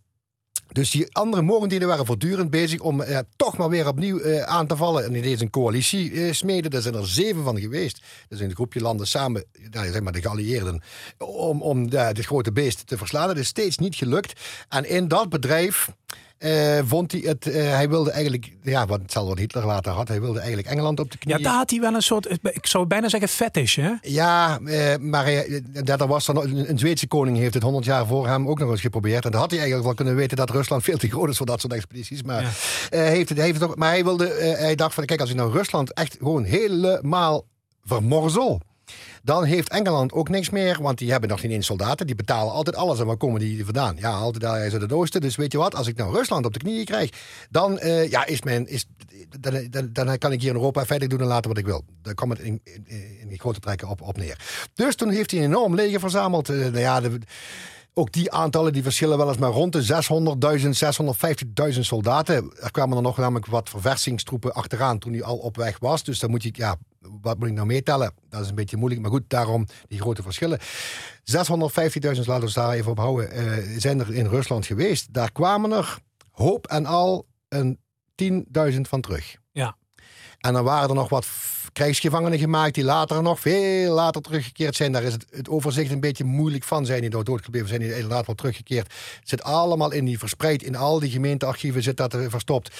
[0.73, 4.67] Dus die andere mogendheden waren voortdurend bezig om eh, toch maar weer opnieuw eh, aan
[4.67, 5.05] te vallen.
[5.05, 6.71] En ineens een coalitie eh, smeden.
[6.71, 8.03] Daar zijn er zeven van geweest.
[8.29, 10.83] Dat is een groepje landen samen, nou, zeg maar de geallieerden,
[11.19, 13.27] om, om de, dit grote beest te verslaan.
[13.27, 14.41] Dat is steeds niet gelukt.
[14.69, 15.89] En in dat bedrijf
[16.43, 20.09] eh, vond hij het, eh, hij wilde eigenlijk, ja, wat hetzelfde wat Hitler later had,
[20.09, 21.43] hij wilde eigenlijk Engeland op de Ja, knieën.
[21.43, 23.91] daar had hij wel een soort, ik zou bijna zeggen fetish, hè?
[24.01, 25.45] Ja, eh, maar
[25.85, 28.71] dat was dan een, een Zweedse koning heeft het 100 jaar voor hem ook nog
[28.71, 29.25] eens geprobeerd.
[29.25, 31.47] En dan had hij eigenlijk wel kunnen weten dat Rusland veel te groot is voor
[31.47, 32.23] dat soort expedities.
[32.23, 32.99] Maar, Ja.
[32.99, 35.53] heeft het, heeft het ook, maar hij, wilde, hij dacht van, kijk, als ik nou
[35.53, 37.45] Rusland echt gewoon helemaal
[37.85, 38.61] vermorzel.
[39.23, 42.07] Dan heeft Engeland ook niks meer, want die hebben nog niet eens soldaten.
[42.07, 43.01] Die betalen altijd alles.
[43.01, 43.97] En waar komen die vandaan?
[43.99, 45.21] Ja, altijd daar uit het oosten.
[45.21, 47.11] Dus weet je wat, als ik nou Rusland op de knieën krijg,
[47.51, 48.87] dan, eh, ja, is mijn, is,
[49.41, 51.85] dan, dan, dan kan ik hier in Europa verder doen en laten wat ik wil.
[52.03, 52.61] Daar kwam het in,
[53.43, 54.39] grote trekken op, op neer.
[54.75, 56.49] Dus toen heeft hij een enorm leger verzameld.
[56.49, 57.19] Eh, nou ja, de,
[57.95, 59.83] ook die aantallen die verschillen wel eens maar rond de
[61.71, 62.53] 600.000, 650.000 soldaten.
[62.61, 66.05] Er kwamen er nog namelijk wat verversingstroepen achteraan toen hij al op weg was.
[66.05, 66.77] Dus dan moet je, ja,
[67.21, 68.15] wat moet ik nou meetellen?
[68.29, 70.61] Dat is een beetje moeilijk, maar goed, daarom die grote verschillen.
[70.61, 70.67] 650.000,
[71.25, 75.13] laten we daar even op houden, eh, zijn er in Rusland geweest.
[75.15, 75.99] Daar kwamen er
[76.31, 77.79] hoop en al een
[78.15, 79.37] 10.000 van terug.
[79.53, 79.77] Ja.
[80.43, 81.27] En dan waren er nog wat
[81.73, 84.93] krijgsgevangenen gemaakt die later nog veel later teruggekeerd zijn.
[84.93, 86.87] Daar is het, het overzicht een beetje moeilijk van.
[86.87, 88.87] Zijn die door doodgebleven, zijn die inderdaad wel teruggekeerd.
[89.21, 92.71] Het zit allemaal in die verspreid in al die gemeentearchieven zit dat er verstopt.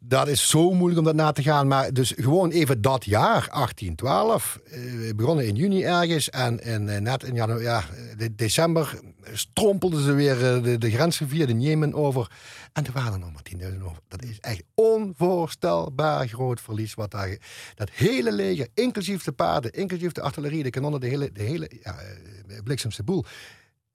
[0.00, 1.66] Dat is zo moeilijk om dat na te gaan.
[1.68, 4.60] Maar dus gewoon even dat jaar, 1812.
[4.64, 6.30] eh, we begonnen in juni ergens.
[6.30, 7.84] En, en eh, net in janu- ja,
[8.16, 8.98] de- december
[9.32, 12.30] strompelden ze weer eh, de, de grensrivier, de Jemen, over.
[12.72, 13.98] En er waren er nog maar 10.000 over.
[14.08, 16.94] Dat is echt onvoorstelbaar groot verlies.
[16.94, 17.36] Wat daar,
[17.74, 21.70] dat hele leger, inclusief de paarden, inclusief de artillerie, de kanonnen, de hele, de hele
[21.82, 23.24] ja, eh, bliksemse boel.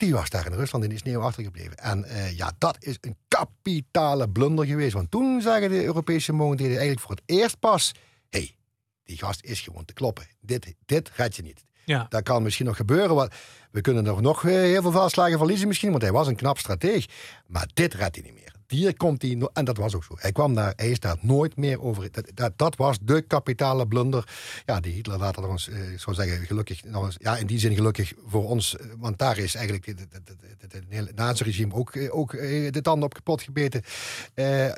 [0.02, 1.76] Die was daar in Rusland in die sneeuw achtergebleven.
[1.76, 4.92] En eh, ja, dat is een kapitale blunder geweest.
[4.92, 7.92] Want toen zagen de Europese mogendheden eigenlijk voor het eerst pas...
[8.30, 8.56] hé, hey,
[9.04, 10.26] die gast is gewoon te kloppen.
[10.40, 11.64] Dit, dit red je niet.
[11.84, 12.06] Ja.
[12.08, 13.14] Dat kan misschien nog gebeuren.
[13.14, 13.34] Want
[13.70, 15.90] we kunnen nog, nog eh, heel veel valslagen verliezen misschien.
[15.90, 17.06] Want hij was een knap strateeg.
[17.46, 18.51] Maar dit redt hij niet meer.
[18.66, 19.48] Hier komt hij...
[19.52, 20.14] En dat was ook zo.
[20.18, 22.08] Hij kwam is daar nooit meer over...
[22.34, 24.28] Dat, dat, was de kapitale blunder.
[24.66, 25.68] Ja, die Hitler later nog eens...
[25.68, 26.84] eh, Ik zou zeggen, gelukkig...
[26.84, 28.76] Nog ja, in die zin gelukkig voor ons.
[28.76, 32.30] eh, Want daar is eigenlijk het, hele nazi-regime ook, eh, ook
[32.72, 33.82] de tanden op kapot gebeten.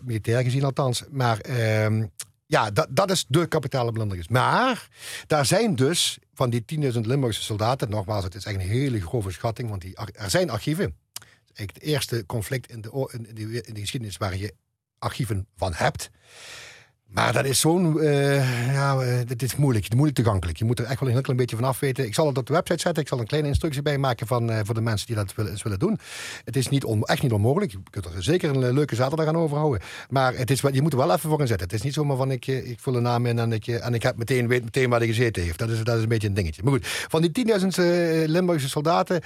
[0.04, 1.04] Militair gezien althans.
[1.10, 1.38] Maar...
[1.38, 2.06] ehm,
[2.46, 4.26] ja, dat, dat is de kapitale blunder.
[4.28, 4.88] Maar
[5.26, 9.30] daar zijn dus van die 10.000 Limburgse soldaten, nogmaals, het is echt een hele grove
[9.30, 10.96] schatting, want die, er zijn archieven.
[11.54, 14.54] Het het eerste conflict in de, in de, geschiedenis waar je
[14.98, 16.10] archieven van hebt.
[17.06, 20.58] Maar dat is zo'n, uh, ja, uh, dit is moeilijk, moeilijk toegankelijk.
[20.58, 22.04] Je moet er echt wel een heel klein beetje van af weten.
[22.04, 23.02] Ik zal het op de website zetten.
[23.02, 25.50] Ik zal een kleine instructie bij maken van, uh, voor de mensen die dat willen,
[25.50, 25.98] eens willen doen.
[26.44, 27.70] Het is niet on, echt niet onmogelijk.
[27.70, 29.80] Je kunt er zeker een leuke zaterdag aan overhouden.
[30.08, 31.66] Maar het is, je moet er wel even voor gaan zetten.
[31.66, 34.02] Het is niet zomaar van ik, ik vul een naam in en ik, en ik
[34.02, 35.58] heb meteen, weet meteen waar hij gezeten heeft.
[35.58, 36.62] Dat is, dat is een beetje een dingetje.
[36.62, 37.66] Maar goed, van die 10.000
[38.26, 39.20] Limburgse soldaten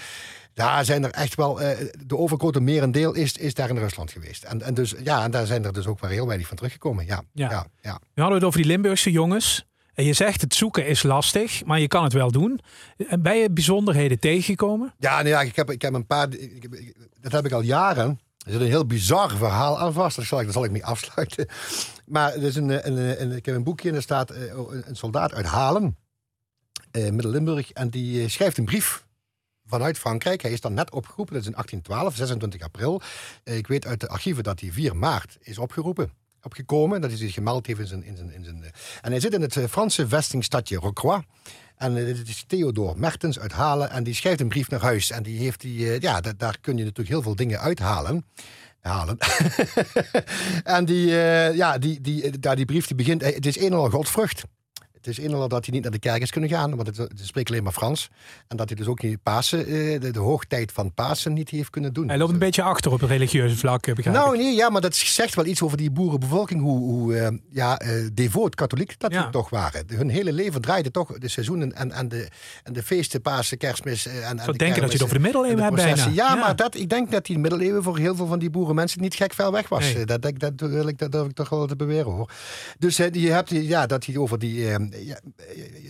[0.58, 1.68] daar zijn er echt wel, uh,
[2.06, 4.44] de overgrote merendeel is, is daar in Rusland geweest.
[4.44, 7.06] En, en, dus, ja, en daar zijn er dus ook wel heel weinig van teruggekomen.
[7.06, 7.50] Ja, ja.
[7.50, 8.00] ja, ja.
[8.14, 9.66] We hadden het over die Limburgse jongens.
[9.94, 12.60] En je zegt het zoeken is lastig, maar je kan het wel doen.
[13.08, 14.94] En ben je bijzonderheden tegengekomen?
[14.98, 16.28] Ja, nee, ja ik, heb, ik heb een paar.
[17.20, 18.20] dat heb ik al jaren.
[18.46, 20.16] Er zit een heel bizar verhaal aan vast.
[20.16, 21.46] Daar zal ik, daar zal ik mee afsluiten.
[22.06, 24.42] Maar er is een, een, een, ik heb een boekje en er staat eh,
[24.86, 25.96] een, soldaat uit Halen,
[26.92, 27.72] uh, Midden-Limburg.
[27.72, 29.06] En die schrijft een brief
[29.68, 30.42] vanuit Frankrijk.
[30.42, 33.00] Hij is dan net opgeroepen, dat is in 1812, 26 april.
[33.44, 36.12] Eh, ik weet uit de archieven dat hij 4 maart is opgeroepen
[36.42, 37.00] opgekomen.
[37.00, 38.04] Dat hij zich gemeld heeft in zijn...
[38.04, 41.22] In zijn, in zijn eh, en hij zit in het eh, Franse vestingstadje Rocroi.
[41.76, 43.90] En dit is Theodor Mertens uit Halen.
[43.90, 45.10] En die schrijft een brief naar huis.
[45.10, 46.00] En die heeft die...
[46.00, 48.24] ja, daar kun je natuurlijk heel veel dingen uithalen
[48.80, 49.18] halen.
[50.64, 51.06] en die,
[51.54, 54.44] ja, die, die, daar die brief die begint, het is een en al godvrucht.
[54.98, 57.20] Het is inderdaad dat hij niet naar de kerk is kunnen gaan, want het, het
[57.22, 58.10] spreekt alleen maar Frans.
[58.48, 61.70] En dat hij dus ook niet Pasen, eh, de, de hoogtijd van Pasen niet heeft
[61.70, 62.08] kunnen doen.
[62.08, 64.96] Hij loopt een beetje achter op het religieuze vlak, begrijp Nou nee, ja, maar dat
[64.96, 69.30] zegt wel iets over die boerenbevolking, hoe, hoe uh, ja, uh, devoot katholiek dat die
[69.30, 69.84] toch waren.
[69.86, 72.28] Hun hele leven draaide toch de seizoenen en, en, de,
[72.62, 74.06] en de feesten, Pasen, Kerstmis.
[74.06, 76.04] En, en Zo denken dat je het over de middeleeuwen hebt bijna.
[76.04, 79.00] Ja, ja, maar dat, ik denk dat die middeleeuwen voor heel veel van die boerenmensen
[79.00, 79.94] niet gek ver weg was.
[80.04, 82.30] Dat, dat, dat, wil ik, dat durf ik toch wel te beweren hoor.
[82.78, 84.66] Dus je hebt ja, dat hij over die
[85.04, 85.18] ja,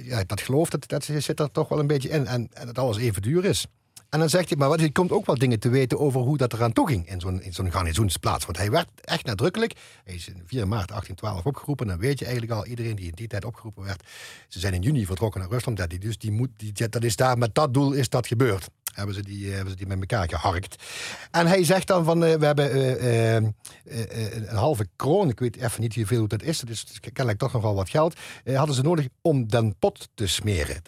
[0.04, 2.26] ja, dat geloof, dat, dat zit er toch wel een beetje in.
[2.26, 3.66] En, en dat alles even duur is.
[4.08, 6.36] En dan zegt hij, maar wat, je komt ook wel dingen te weten over hoe
[6.36, 8.44] dat eraan toe ging in zo'n in zo'n garnizoensplaats.
[8.44, 9.72] Want hij werd echt nadrukkelijk,
[10.04, 11.86] hij is in 4 maart 1812 opgeroepen.
[11.86, 14.06] En dan weet je eigenlijk al, iedereen die in die tijd opgeroepen werd,
[14.48, 15.76] ze zijn in juni vertrokken naar Rusland.
[15.76, 18.68] Dat, die, dus die moet, die, dat is daar, met dat doel is dat gebeurd.
[18.98, 20.82] Hebben ze die, hebben ze die met elkaar geharkt.
[21.30, 25.80] En hij zegt dan van, uh, we hebben uh, een halve kroon, ik weet even
[25.80, 29.48] niet hoeveel dat is, dat is kennelijk toch nogal wat geld, hadden ze nodig om
[29.48, 30.82] den pot te smeren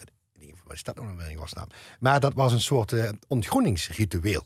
[0.71, 1.67] wat is dat nou in godsnaam?
[1.99, 2.93] Maar dat was een soort
[3.27, 4.43] ontgroeningsritueel.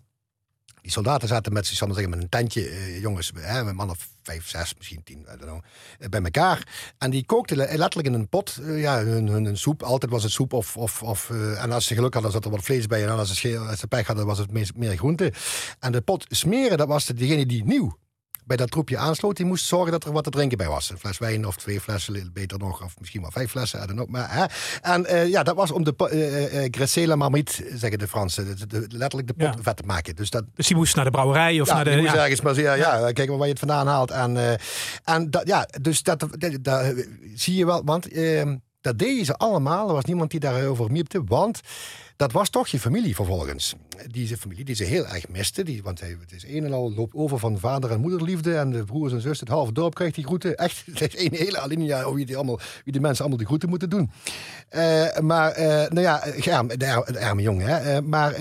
[0.85, 4.49] Die soldaten zaten met, zal zeggen, met een tentje, uh, jongens, hè, met mannen vijf,
[4.49, 6.67] zes, misschien tien, I uh, bij elkaar.
[6.97, 9.83] En die kookten letterlijk in een pot uh, ja, hun, hun, hun, soep.
[9.83, 10.77] Altijd was het soep of...
[10.77, 13.03] of, of en als ze geluk hadden, zat er wat vlees bij.
[13.03, 15.33] En als ze, als ze pech hadden, was het meer, meer groente.
[15.79, 17.97] En de pot smeren, dat was degene die nieuw
[18.45, 20.89] bij dat troepje aansloot, die moest zorgen dat er wat te drinken bij was.
[20.89, 23.89] Een fles wijn of twee flessen, beter nog, of misschien wel vijf flessen.
[23.89, 24.45] I Maar, hè.
[24.81, 28.67] En uh, ja, dat was om de uh, uh, Gressela Marmite, zeggen de Fransen, de,
[28.67, 30.15] de, letterlijk de pot vet te maken.
[30.15, 31.89] Dus, dat, dus die moest naar de brouwerij of ja, naar de...
[31.89, 32.21] Die moest ja.
[32.21, 34.11] ergens maar ja, ja, kijk maar waar je het vandaan haalt.
[34.11, 34.59] En,
[35.03, 36.93] en dat, ja, dus dat, dat, dat,
[37.35, 38.55] zie je wel, want ehm,
[38.85, 39.87] dat deden ze allemaal.
[39.87, 41.61] Er was niemand die daarover miepte, want
[42.15, 43.75] dat was toch je familie vervolgens.
[44.11, 45.63] Deze familie die ze heel erg miste.
[45.63, 48.55] Die, want het is een en al loopt over van vader- en moederliefde.
[48.55, 50.55] En de broers en zussen, het halve dorp krijgt die groeten.
[50.55, 53.69] Echt, het is een hele alinea wie, die allemaal, wie de mensen allemaal die groeten
[53.69, 54.11] moeten doen.
[54.71, 56.75] Uh, maar, uh, nou ja, ja de,
[57.05, 57.65] de arme jongen.
[57.65, 58.01] Hè.
[58.01, 58.31] Maar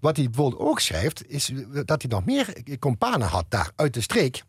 [0.00, 1.52] wat hij bijvoorbeeld ook schrijft, is
[1.84, 4.42] dat hij nog meer companen had daar uit de streek.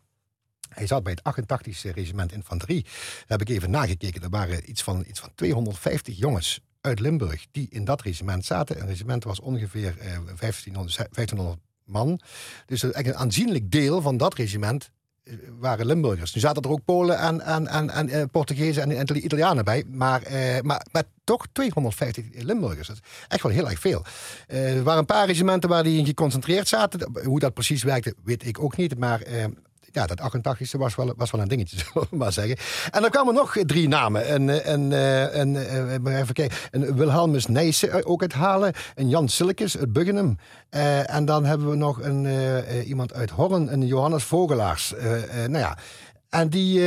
[0.74, 2.82] Hij zat bij het 88e regiment infanterie.
[2.82, 4.22] Daar heb ik even nagekeken.
[4.22, 8.80] Er waren iets van, iets van 250 jongens uit Limburg die in dat regiment zaten.
[8.80, 12.20] Een regiment was ongeveer eh, 1500, 1500 man.
[12.66, 14.90] Dus een aanzienlijk deel van dat regiment
[15.22, 16.34] eh, waren Limburgers.
[16.34, 19.84] Nu zaten er ook Polen en, en, en, en uh, Portugezen en, en, Italianen bij.
[19.88, 22.88] Maar, uh, maar, maar toch 250 Limburgers.
[22.88, 24.04] Dat is echt wel heel erg veel.
[24.48, 27.24] Uh, er waren een paar regimenten waar die in geconcentreerd zaten.
[27.24, 28.98] Hoe dat precies werkte, weet ik ook niet.
[28.98, 29.22] Maar
[29.92, 32.56] ja, dat 88e was wel, was wel een dingetje, zullen we maar zeggen.
[32.90, 34.34] En dan kwamen nog drie namen.
[34.34, 34.90] Een, een,
[35.40, 35.54] een,
[35.92, 36.58] een, even kijken.
[36.70, 38.72] een Wilhelmus Nijssen ook uit Halen.
[38.94, 40.36] Een Jan Silkes uit Buggenum.
[41.06, 42.26] En dan hebben we nog een,
[42.84, 44.94] iemand uit Horn, een Johannes Vogelaars.
[45.46, 45.78] Nou ja,
[46.28, 46.80] en die...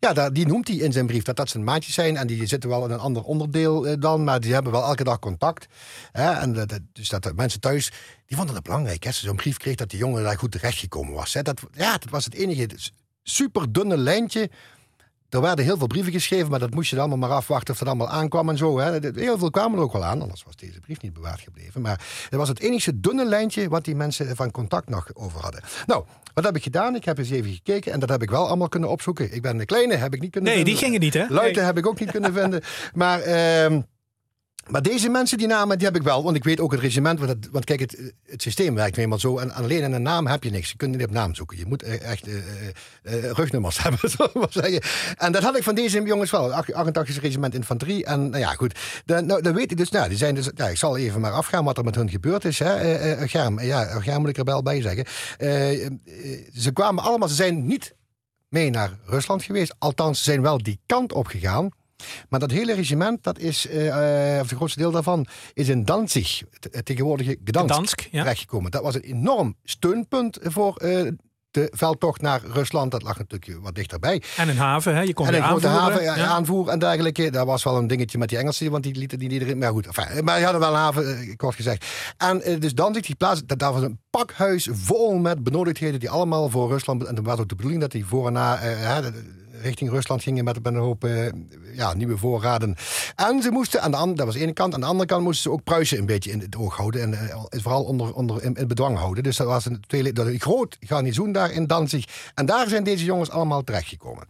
[0.00, 2.16] Ja, die noemt hij in zijn brief dat dat zijn maatjes zijn.
[2.16, 5.04] En die zitten wel in een ander onderdeel eh, dan, maar die hebben wel elke
[5.04, 5.66] dag contact.
[6.12, 7.92] En dus dat de mensen thuis,
[8.26, 9.04] die vonden het belangrijk.
[9.04, 9.10] Hè?
[9.10, 11.34] Ze zo'n brief kreeg dat die jongen daar goed terechtgekomen was.
[11.34, 11.42] Hè?
[11.42, 12.68] Dat, ja, dat was het enige
[13.22, 14.50] super dunne lijntje
[15.28, 17.88] er werden heel veel brieven geschreven, maar dat moest je allemaal maar afwachten of dat
[17.88, 18.78] allemaal aankwam en zo.
[18.78, 18.98] Hè.
[19.14, 21.80] Heel veel kwamen er ook wel aan, anders was deze brief niet bewaard gebleven.
[21.80, 25.62] Maar het was het enige dunne lijntje wat die mensen van contact nog over hadden.
[25.86, 26.04] Nou,
[26.34, 26.94] wat heb ik gedaan?
[26.94, 29.34] Ik heb eens even gekeken en dat heb ik wel allemaal kunnen opzoeken.
[29.34, 30.80] Ik ben de kleine, heb ik niet kunnen nee, vinden.
[30.82, 31.34] Nee, die gingen niet, hè?
[31.34, 32.62] Luiten heb ik ook niet kunnen vinden.
[32.94, 33.26] Maar...
[33.26, 33.78] Uh,
[34.68, 36.22] Maar deze mensen, die namen, die heb ik wel.
[36.22, 37.18] Want ik weet ook het regiment.
[37.18, 39.38] Want, het, want kijk, het, het systeem werkt nu eenmaal zo.
[39.38, 40.70] En alleen in een naam heb je niks.
[40.70, 41.58] Je kunt niet op naam zoeken.
[41.58, 43.98] Je moet e- echt uh, uh, rugnummers hebben,
[44.50, 44.80] zeggen.
[45.16, 46.52] En dat had ik van deze jongens wel.
[46.52, 48.04] 88 regiment infanterie.
[48.04, 48.78] En nou ja, goed.
[49.04, 51.32] Dan, nou, dan weet ik dus, nou, die zijn dus, ja, ik zal even maar
[51.32, 52.58] afgaan wat er met hun gebeurd is.
[52.58, 53.16] Hè.
[53.20, 55.06] Uh, Germ, ja, Germ moet ik er wel bij zeggen.
[56.52, 57.94] ze kwamen allemaal, ze zijn niet
[58.48, 59.74] mee naar Rusland geweest.
[59.78, 61.68] Althans, ze zijn wel die kant op gegaan.
[62.28, 63.86] Maar dat hele regiment, dat is, uh,
[64.40, 68.22] of het grootste deel daarvan, is in Danzig, het tegenwoordige Gdansk, Gdansk ja.
[68.22, 68.70] terechtgekomen.
[68.70, 71.10] Dat was een enorm steunpunt voor uh,
[71.50, 72.90] de veldtocht naar Rusland.
[72.90, 74.22] Dat lag natuurlijk wat dichterbij.
[74.36, 75.00] En een haven, hè?
[75.02, 76.14] Je kon en een grote haven, ja.
[76.14, 77.30] aanvoer en dergelijke.
[77.30, 79.58] Dat was wel een dingetje met die Engelsen, want die lieten die niet erin.
[79.58, 81.86] Maar goed, enfin, maar je hadden wel een haven, kort gezegd.
[82.16, 86.50] En dus Danzig, die plaats, dat, daar was een pakhuis vol met benodigdheden die allemaal
[86.50, 87.04] voor Rusland.
[87.04, 88.60] En dan was ook de bedoeling dat die voor en na
[89.60, 91.28] richting Rusland gingen met, een hoop uh,
[91.72, 92.76] ja, nieuwe voorraden.
[93.16, 95.42] En ze moesten aan de dat was de ene kant, aan de andere kant moesten
[95.42, 97.02] ze ook Pruisen een beetje in het oog houden.
[97.02, 99.22] En uh, vooral onder, onder in, bedwang houden.
[99.22, 102.04] Dus dat was een, twee, dat groot garnizoen daar in Danzig.
[102.34, 104.26] En daar zijn deze jongens allemaal terechtgekomen.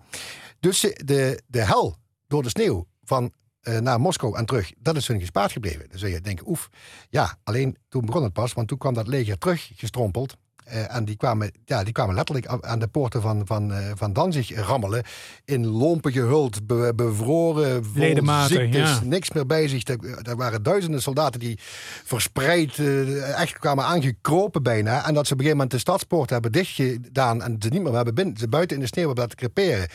[0.60, 1.96] Dus de, de hel
[2.26, 3.32] door de sneeuw van
[3.62, 5.88] uh, naar Moskou en terug, dat is hun gespaard gebleven.
[5.88, 6.68] Dan zul je denken, oef,
[7.10, 10.36] ja, alleen toen begon het pas, want toen kwam dat leger terug gestrompeld.
[10.72, 14.12] Uh, en die kwamen, ja, die kwamen letterlijk aan de poorten van, van, uh, van
[14.12, 15.02] Danzig rammelen.
[15.44, 19.00] In lompen gehuld, be, bevroren, Ledematen, ziektes, ja.
[19.04, 19.82] niks meer bij zich.
[19.88, 21.58] Er, waren duizenden soldaten die
[22.04, 25.06] verspreid uh, echt kwamen aangekropen bijna.
[25.06, 27.94] En dat ze op een gegeven moment de stadspoort hebben dichtgedaan en ze niet meer
[27.94, 29.88] hebben binnen, ze buiten in de sneeuw hebben laten creperen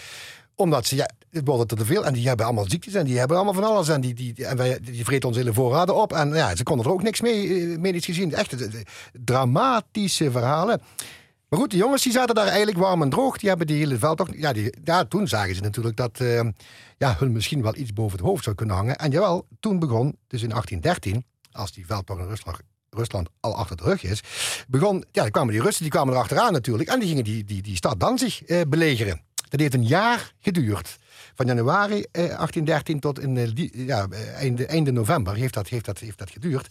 [0.55, 2.05] omdat ze, ja, het wordt te veel.
[2.05, 3.89] En die hebben allemaal ziektes en die hebben allemaal van alles.
[3.89, 6.13] En die, die, en wij, die vreten onze hele voorraden op.
[6.13, 8.33] En ja, ze konden er ook niks mee, medisch gezien.
[8.33, 8.55] Echt
[9.23, 10.81] dramatische verhalen.
[11.53, 13.37] Maar goed, de jongens die zaten daar eigenlijk warm en droog.
[13.37, 14.31] Die hebben die hele veldtocht...
[14.35, 16.41] Ja, die, ja toen zagen ze natuurlijk dat uh,
[16.97, 18.95] ja, hun misschien wel iets boven het hoofd zou kunnen hangen.
[18.95, 22.57] En jawel, toen begon, dus in 1813, als die veldtocht in Rusland,
[22.89, 24.21] Rusland al achter de rug is,
[24.67, 26.89] begon, ja, kwamen die Russen, die kwamen er achteraan natuurlijk.
[26.89, 29.21] En die gingen die, die, die stad Danzig uh, belegeren.
[29.53, 30.97] Dat heeft een jaar geduurd.
[31.35, 35.99] Van januari eh, 1813 tot in, eh, ja, einde, einde november heeft dat, heeft, dat,
[35.99, 36.67] heeft dat geduurd.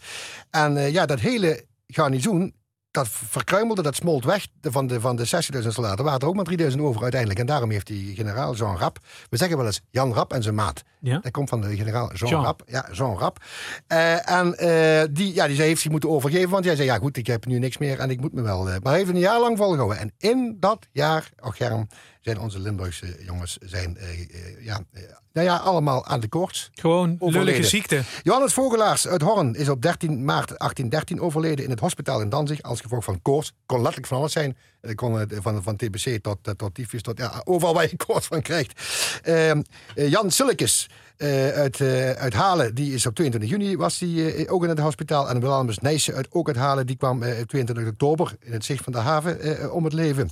[0.49, 2.53] En uh, ja, dat hele garnizoen,
[2.91, 5.27] dat verkruimelde, dat smolt weg van de, van de
[5.61, 6.05] 60.000 soldaten.
[6.05, 7.39] Waren er ook maar 3.000 over uiteindelijk.
[7.39, 8.99] En daarom heeft die generaal Jean Rap,
[9.29, 10.83] we zeggen wel eens Jan Rap en zijn maat.
[10.99, 11.19] Ja?
[11.19, 12.43] Dat komt van de generaal Jean, Jean.
[12.43, 12.63] Rap.
[12.65, 13.43] Ja, Jean Rap.
[13.87, 17.17] Uh, en uh, die, ja, die heeft zich moeten overgeven, want jij zei, ja goed,
[17.17, 18.67] ik heb nu niks meer en ik moet me wel...
[18.67, 19.97] Uh, maar hij heeft een jaar lang volgehouden.
[19.97, 21.87] En in dat jaar, och Germ,
[22.23, 25.01] zijn onze Limburgse jongens zijn, uh, uh, ja, uh,
[25.33, 26.69] nou ja, allemaal aan de koorts.
[26.73, 28.01] Gewoon lullige ziekte.
[28.23, 32.61] Johannes Vogelaars uit Horn is op 13 maart 1813 overleden in het hospitaal in Danzig
[32.61, 33.53] als gevolg van koorts.
[33.65, 34.57] Kon letterlijk van alles zijn.
[34.81, 38.41] Het kon van, van TBC tot, tot tyfus, tot ja, overal waar je koorts van
[38.41, 38.81] krijgt.
[39.23, 39.61] Ehm,
[39.95, 44.53] Jan Silkes uh, uit, uh, uit Halen, die is op 22 juni was die, uh,
[44.53, 45.29] ook in het hospitaal.
[45.29, 48.83] En Wilhelmus Nijssen uit ook uit Halen, die kwam op 22 oktober in het zicht
[48.83, 50.29] van de haven om het leven.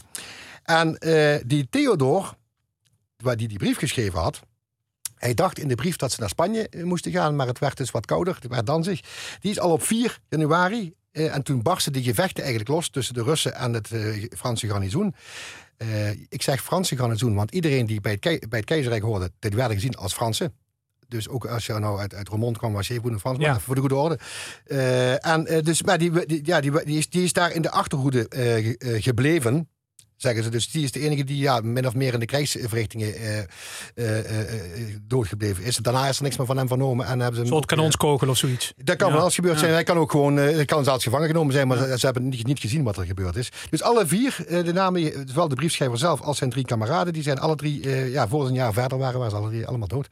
[0.71, 0.97] En
[1.45, 2.35] die Theodor,
[3.17, 4.39] waar die die brief geschreven had,
[5.15, 7.91] hij dacht in de brief dat ze naar Spanje moesten gaan, maar het werd dus
[7.91, 8.99] wat kouder, het werd Danzig.
[9.39, 13.23] Die is al op 4 januari, en toen barsten die gevechten eigenlijk los tussen de
[13.23, 13.89] Russen en het
[14.37, 15.15] Franse garnizoen.
[15.77, 19.75] Uh, ik zeg Franse garnizoen, want iedereen die bij het, bij het keizerrijk hoorde, werden
[19.75, 20.53] gezien als Fransen.
[21.07, 23.39] Dus ook als je nou uit, uit Roermond kwam, was je even goed een Frans,
[23.39, 23.59] Ja.
[23.59, 24.19] voor de goede orde.
[24.67, 27.61] Uh, en uh, dus, maar die, die, ja, die, die, is, die is daar in
[27.61, 29.69] de achterhoede uh, gebleven.
[30.21, 30.49] Zeggen ze.
[30.49, 33.13] Dus die is de enige die ja, min of meer in de krijgsverrichtingen
[35.07, 35.75] doodgebleven is.
[35.75, 37.05] Daarna is er niks meer van hem vernomen.
[37.05, 38.73] En hebben ze Een soort kanonskogel of zoiets.
[38.77, 39.71] dat kan Ja, wel eens gebeurd zijn.
[39.71, 42.45] Hij kan ook gewoon, hij kan zelfs gevangen genomen zijn, maar ze, ze hebben niet,
[42.45, 43.51] niet gezien wat er gebeurd is.
[43.69, 47.23] Dus alle vier, eh, de namen, zowel de briefschrijver zelf als zijn drie kameraden, die
[47.23, 49.87] zijn alle drie, eh, ja, voor een jaar verder waren, waren ze alle drie allemaal
[49.87, 50.07] dood.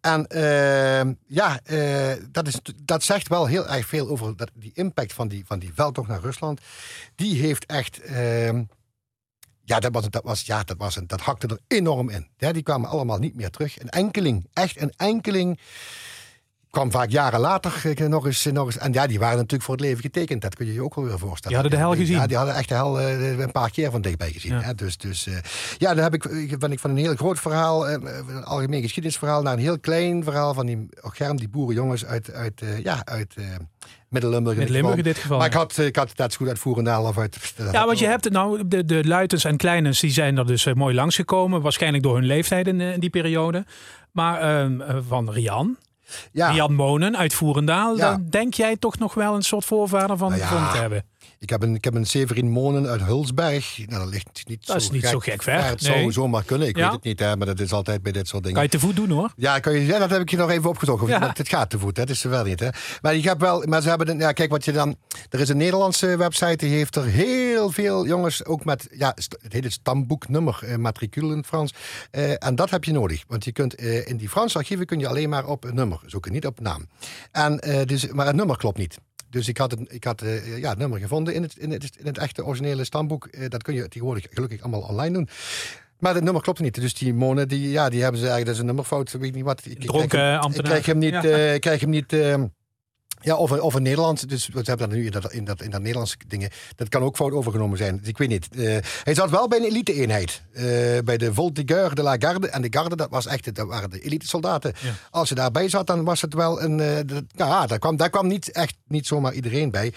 [0.00, 4.70] En eh, ja, eh, dat, is, dat zegt wel heel erg veel over dat, die
[4.74, 6.60] impact van die, van die veldtocht naar Rusland.
[7.14, 8.00] Die heeft echt.
[9.64, 12.28] Ja, dat, was, dat, was, ja dat, was een, dat hakte er enorm in.
[12.36, 13.80] Ja, die kwamen allemaal niet meer terug.
[13.80, 15.58] Een enkeling, echt een enkeling,
[16.72, 18.78] kwam vaak jaren later eh, nog eens, nog eens.
[18.78, 20.42] En ja, die waren natuurlijk voor het leven getekend.
[20.42, 21.48] Dat kun je je ook wel weer voorstellen.
[21.48, 22.16] Die hadden de hel gezien.
[22.16, 24.52] Ja, die hadden echt de hel eh, een paar keer van dichtbij gezien.
[24.52, 24.60] Ja.
[24.60, 24.74] Hè?
[24.74, 25.34] Dus, dus eh,
[25.78, 27.92] ja, dan heb ik, ben ik van een heel groot verhaal, eh,
[28.28, 32.62] een algemeen geschiedenisverhaal, naar een heel klein verhaal van die Germ, die boerenjongens uit, uit,
[32.62, 33.44] eh, ja, uit eh
[34.12, 34.58] Midden-Limburg.
[34.58, 34.96] in dit geval.
[34.96, 35.52] in dit geval, Maar ja.
[35.52, 37.54] ik had, eh, ik had zo goed uit Voerendaal of uit...
[37.72, 40.66] Ja, want je hebt het nou, de, de luitens en kleines die zijn er dus
[40.66, 41.62] eh, mooi langsgekomen.
[41.62, 43.64] Waarschijnlijk door hun leeftijd in, eh, in die periode.
[44.10, 45.76] Maar ehm, eh, van Rian,
[46.32, 46.50] ja.
[46.50, 47.96] Rian Monen uit Voerendaal.
[47.96, 50.46] Dan denk jij toch nog wel een soort voorvader van Nou ja.
[50.46, 51.04] gevonden te hebben.
[51.42, 53.78] Ik heb een, ik heb een Severin Monen uit Hulsberg.
[53.86, 55.64] Nou, dat ligt niet Dat zo is niet gek zo gek ver.
[55.64, 55.92] Het Nee.
[56.00, 56.68] zou zomaar kunnen.
[56.68, 56.82] Ik Ja.
[56.84, 58.56] weet het niet, hè, maar dat is altijd bij dit soort dingen.
[58.56, 59.32] Kan je te voet doen hoor.
[59.36, 61.06] Ja, kan je, ja, dat heb ik je nog even opgezocht.
[61.08, 61.32] Ja.
[61.34, 62.02] Het gaat te voet, hè.
[62.02, 62.60] het is wel niet.
[62.60, 62.68] Hè.
[63.00, 64.96] Maar, je hebt wel, maar ze hebben, een- ja, kijk wat je dan.
[65.30, 69.12] Er is een Nederlandse website die heeft er heel veel jongens ook met, ja,
[69.42, 71.72] het heet het stamboeknummer, eh, matricule in het Frans.
[72.10, 74.98] Eh, en dat heb je nodig, want je kunt eh, in die Franse archieven kun
[74.98, 76.86] je alleen maar op een nummer zoeken, niet op naam.
[77.32, 78.98] En, eh, dus, maar het nummer klopt niet.
[79.32, 81.96] Dus ik had, het, ik had eh, ja, het nummer gevonden in het, in, het,
[81.98, 83.26] in het echte originele stamboek.
[83.26, 85.28] Eh, dat kun je tegenwoordig gelukkig allemaal online doen.
[85.98, 86.74] Maar het nummer klopt niet.
[86.74, 89.34] Dus die monen, die, ja, die hebben ze eigenlijk, dat is een nummerfout, weet ik
[89.34, 89.58] niet wat.
[89.58, 90.70] Ik, ik krijg Dronken hem- Ik ambtenaar.
[90.70, 91.22] krijg hem niet, Ja.
[91.22, 92.42] eh, ik krijg hem niet eh,
[93.22, 94.28] ja, of, of in Nederland.
[94.28, 96.50] Dus we hebben dat nu in dat, in, dat, in dat Nederlandse dingen.
[96.76, 97.98] Dat kan ook fout overgenomen zijn.
[97.98, 98.48] Dus ik weet niet.
[98.56, 100.42] Eh, hij zat wel bij een elite-eenheid.
[100.52, 100.64] Eh,
[101.04, 102.48] bij de Voltigeur de la Garde.
[102.48, 104.72] En de Garde, dat, was echt, dat waren de elite-soldaten.
[104.80, 104.94] Ja.
[105.10, 106.76] Als je daarbij zat, dan was het wel een.
[107.06, 109.92] dat, ja, daar kwam, daar kwam niet echt niet zomaar iedereen bij.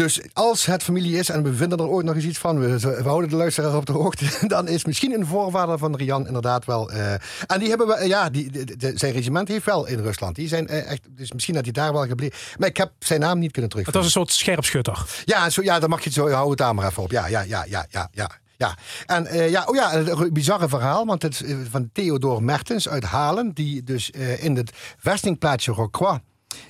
[0.00, 2.78] Dus als het familie is en we vinden er ooit nog eens iets van, we,
[2.78, 6.64] we houden de luisteraar op de hoogte, dan is misschien een voorvader van Rian inderdaad
[6.64, 6.90] wel.
[6.90, 7.12] eh,
[7.46, 10.36] en die hebben we, ja, die, de- de- zijn regiment heeft wel in Rusland.
[10.36, 12.38] Die zijn eh, echt, dus misschien dat hij daar wel gebleven.
[12.58, 14.02] Maar ik heb zijn naam niet kunnen Het terugvinden.
[14.02, 15.06] was een soort scherpschutter.
[15.24, 17.10] Ja, zo, ja, dan mag je het zo, hou het daar maar even op.
[17.10, 18.30] Ja, ja, ja, ja, ja, ja.
[18.56, 22.42] Ja, en eh, ja, oh ja, een bizarre verhaal, want het is eh, van Theodor
[22.42, 26.18] Mertens uit Halen, die dus eh, in het vestingplaatsje Rocroi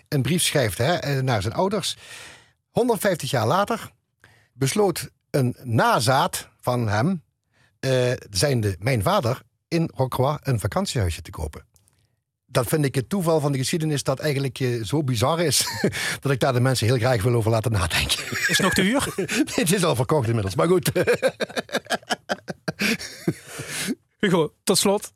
[0.08, 1.96] een brief schrijft hè, eh, naar zijn ouders.
[2.70, 3.90] 150 jaar later
[4.52, 7.22] besloot een nazaat van hem,
[7.80, 11.68] eh zijnde mijn vader, in Rocroi een vakantiehuisje te kopen.
[12.46, 15.66] Dat vind ik het toeval van de geschiedenis dat eigenlijk eh, zo bizar is,
[16.22, 18.24] dat ik daar de mensen heel graag wil over laten nadenken.
[18.48, 19.14] Is nog te huur?
[19.54, 20.90] Het is al verkocht inmiddels, maar goed.
[24.20, 25.12] Hugo, tot slot.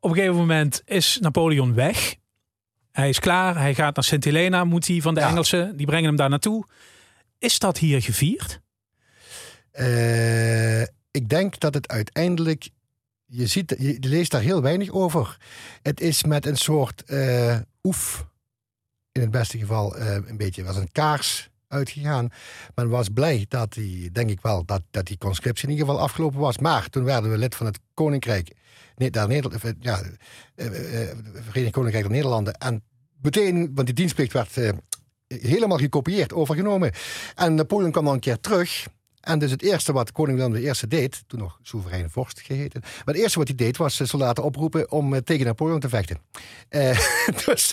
[0.00, 2.14] Op een gegeven moment is Napoleon weg.
[2.92, 3.58] Hij is klaar.
[3.58, 4.64] Hij gaat naar Sint Helena.
[4.64, 5.28] Moet hij van de Ja.
[5.28, 5.76] Engelsen.
[5.76, 6.64] Die brengen hem daar naartoe.
[7.38, 8.60] Is dat hier gevierd?
[9.70, 12.68] Eh, ik denk dat het uiteindelijk.
[13.26, 15.36] Je, ziet, je leest daar heel weinig over.
[15.82, 18.26] Het is met een soort eh, oef,
[19.12, 22.28] in het beste geval eh, een beetje, was een kaars uitgegaan.
[22.74, 26.02] Men was blij dat die, denk ik wel, dat, dat die conscriptie in ieder geval
[26.02, 26.58] afgelopen was.
[26.58, 28.52] Maar toen werden we lid van het Koninkrijk,
[29.10, 30.00] daar Nederland, eh, ja,
[30.54, 32.54] eh, eh, Verenigd Koninkrijk der Nederlanden.
[32.54, 32.82] En
[33.22, 34.70] meteen, want die dienstplicht werd eh,
[35.26, 36.92] helemaal gekopieerd, overgenomen.
[37.34, 38.86] En Napoleon kwam dan een keer terug.
[39.22, 43.14] En dus het eerste wat koning Willem I deed, toen nog soeverein vorst geheten, maar
[43.14, 46.18] het eerste wat hij deed was eh, soldaten oproepen om eh, tegen Napoleon te vechten.
[46.68, 46.98] Eh,
[47.46, 47.72] dus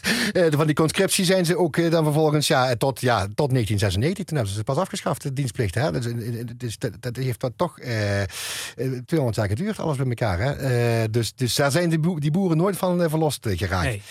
[0.49, 4.55] van die conscriptie zijn ze ook dan vervolgens ja, tot, ja, tot 1996, toen hebben
[4.55, 5.75] ze pas afgeschaft, de dienstplicht.
[5.75, 5.91] Hè?
[5.91, 6.05] Dus,
[6.55, 8.27] dus dat, dat heeft dat toch eh, eh,
[8.75, 10.39] 200 jaar geduurd, alles bij elkaar.
[10.39, 11.09] Hè?
[11.09, 13.85] Dus, dus daar zijn die, boe- die boeren nooit van verlost geraakt.
[13.85, 14.01] Nee.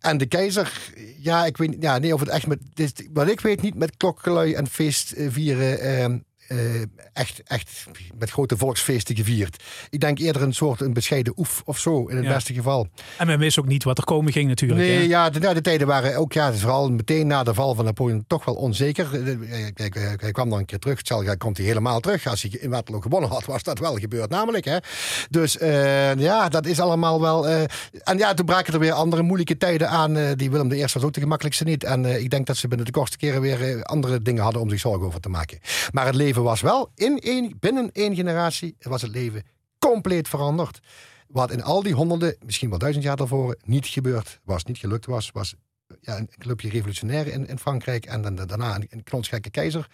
[0.00, 0.72] En de keizer,
[1.18, 3.74] ja, ik weet niet, ja, nee, of het echt met, dit wat ik weet niet
[3.74, 6.24] met klokkelui en feest vieren,
[6.58, 7.86] eh, echt, echt
[8.18, 9.62] met grote volksfeesten gevierd.
[9.90, 12.34] Ik denk eerder een soort een bescheiden oef of zo, in het Ja.
[12.34, 12.88] beste geval.
[13.18, 14.80] En men wist ook niet wat er komen ging natuurlijk.
[14.80, 15.02] Nee, hè?
[15.02, 18.24] ja, de, ja, de tijden waren ook, ja, vooral meteen na de val van Napoleon,
[18.26, 19.08] toch wel onzeker.
[19.14, 20.98] Eh, eh, Kijk, eh, hij kwam dan een keer terug.
[20.98, 22.26] Stel, komt hij helemaal terug.
[22.26, 24.64] Als hij in Waterloo gewonnen had, was dat wel gebeurd, namelijk.
[24.64, 24.76] Hè.
[25.30, 25.56] Dus
[26.16, 27.48] ja, dat is allemaal wel.
[27.48, 30.34] en ja, toen braken er weer andere moeilijke tijden aan.
[30.36, 31.84] die Willem I was ook de gemakkelijkste niet.
[31.84, 34.80] En ik denk dat ze binnen de kortste keren weer andere dingen hadden om zich
[34.80, 35.58] zorgen over te maken.
[35.92, 39.42] Maar het leven was wel in binnen één generatie was het leven
[39.78, 40.80] compleet veranderd.
[41.28, 45.06] Wat in al die honderden, misschien wel duizend jaar daarvoor, niet gebeurd was, niet gelukt
[45.06, 45.54] was, was
[46.00, 49.90] ja, een clubje revolutionair in, in Frankrijk en dan daarna een, een keizer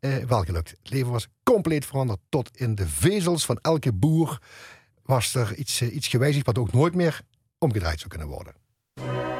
[0.00, 0.70] eh, wel gelukt.
[0.70, 2.20] Het leven was compleet veranderd.
[2.28, 4.40] Tot in de vezels van elke boer
[5.02, 7.20] was er iets, eh, iets gewijzigd wat ook nooit meer
[7.58, 9.31] omgedraaid zou kunnen worden.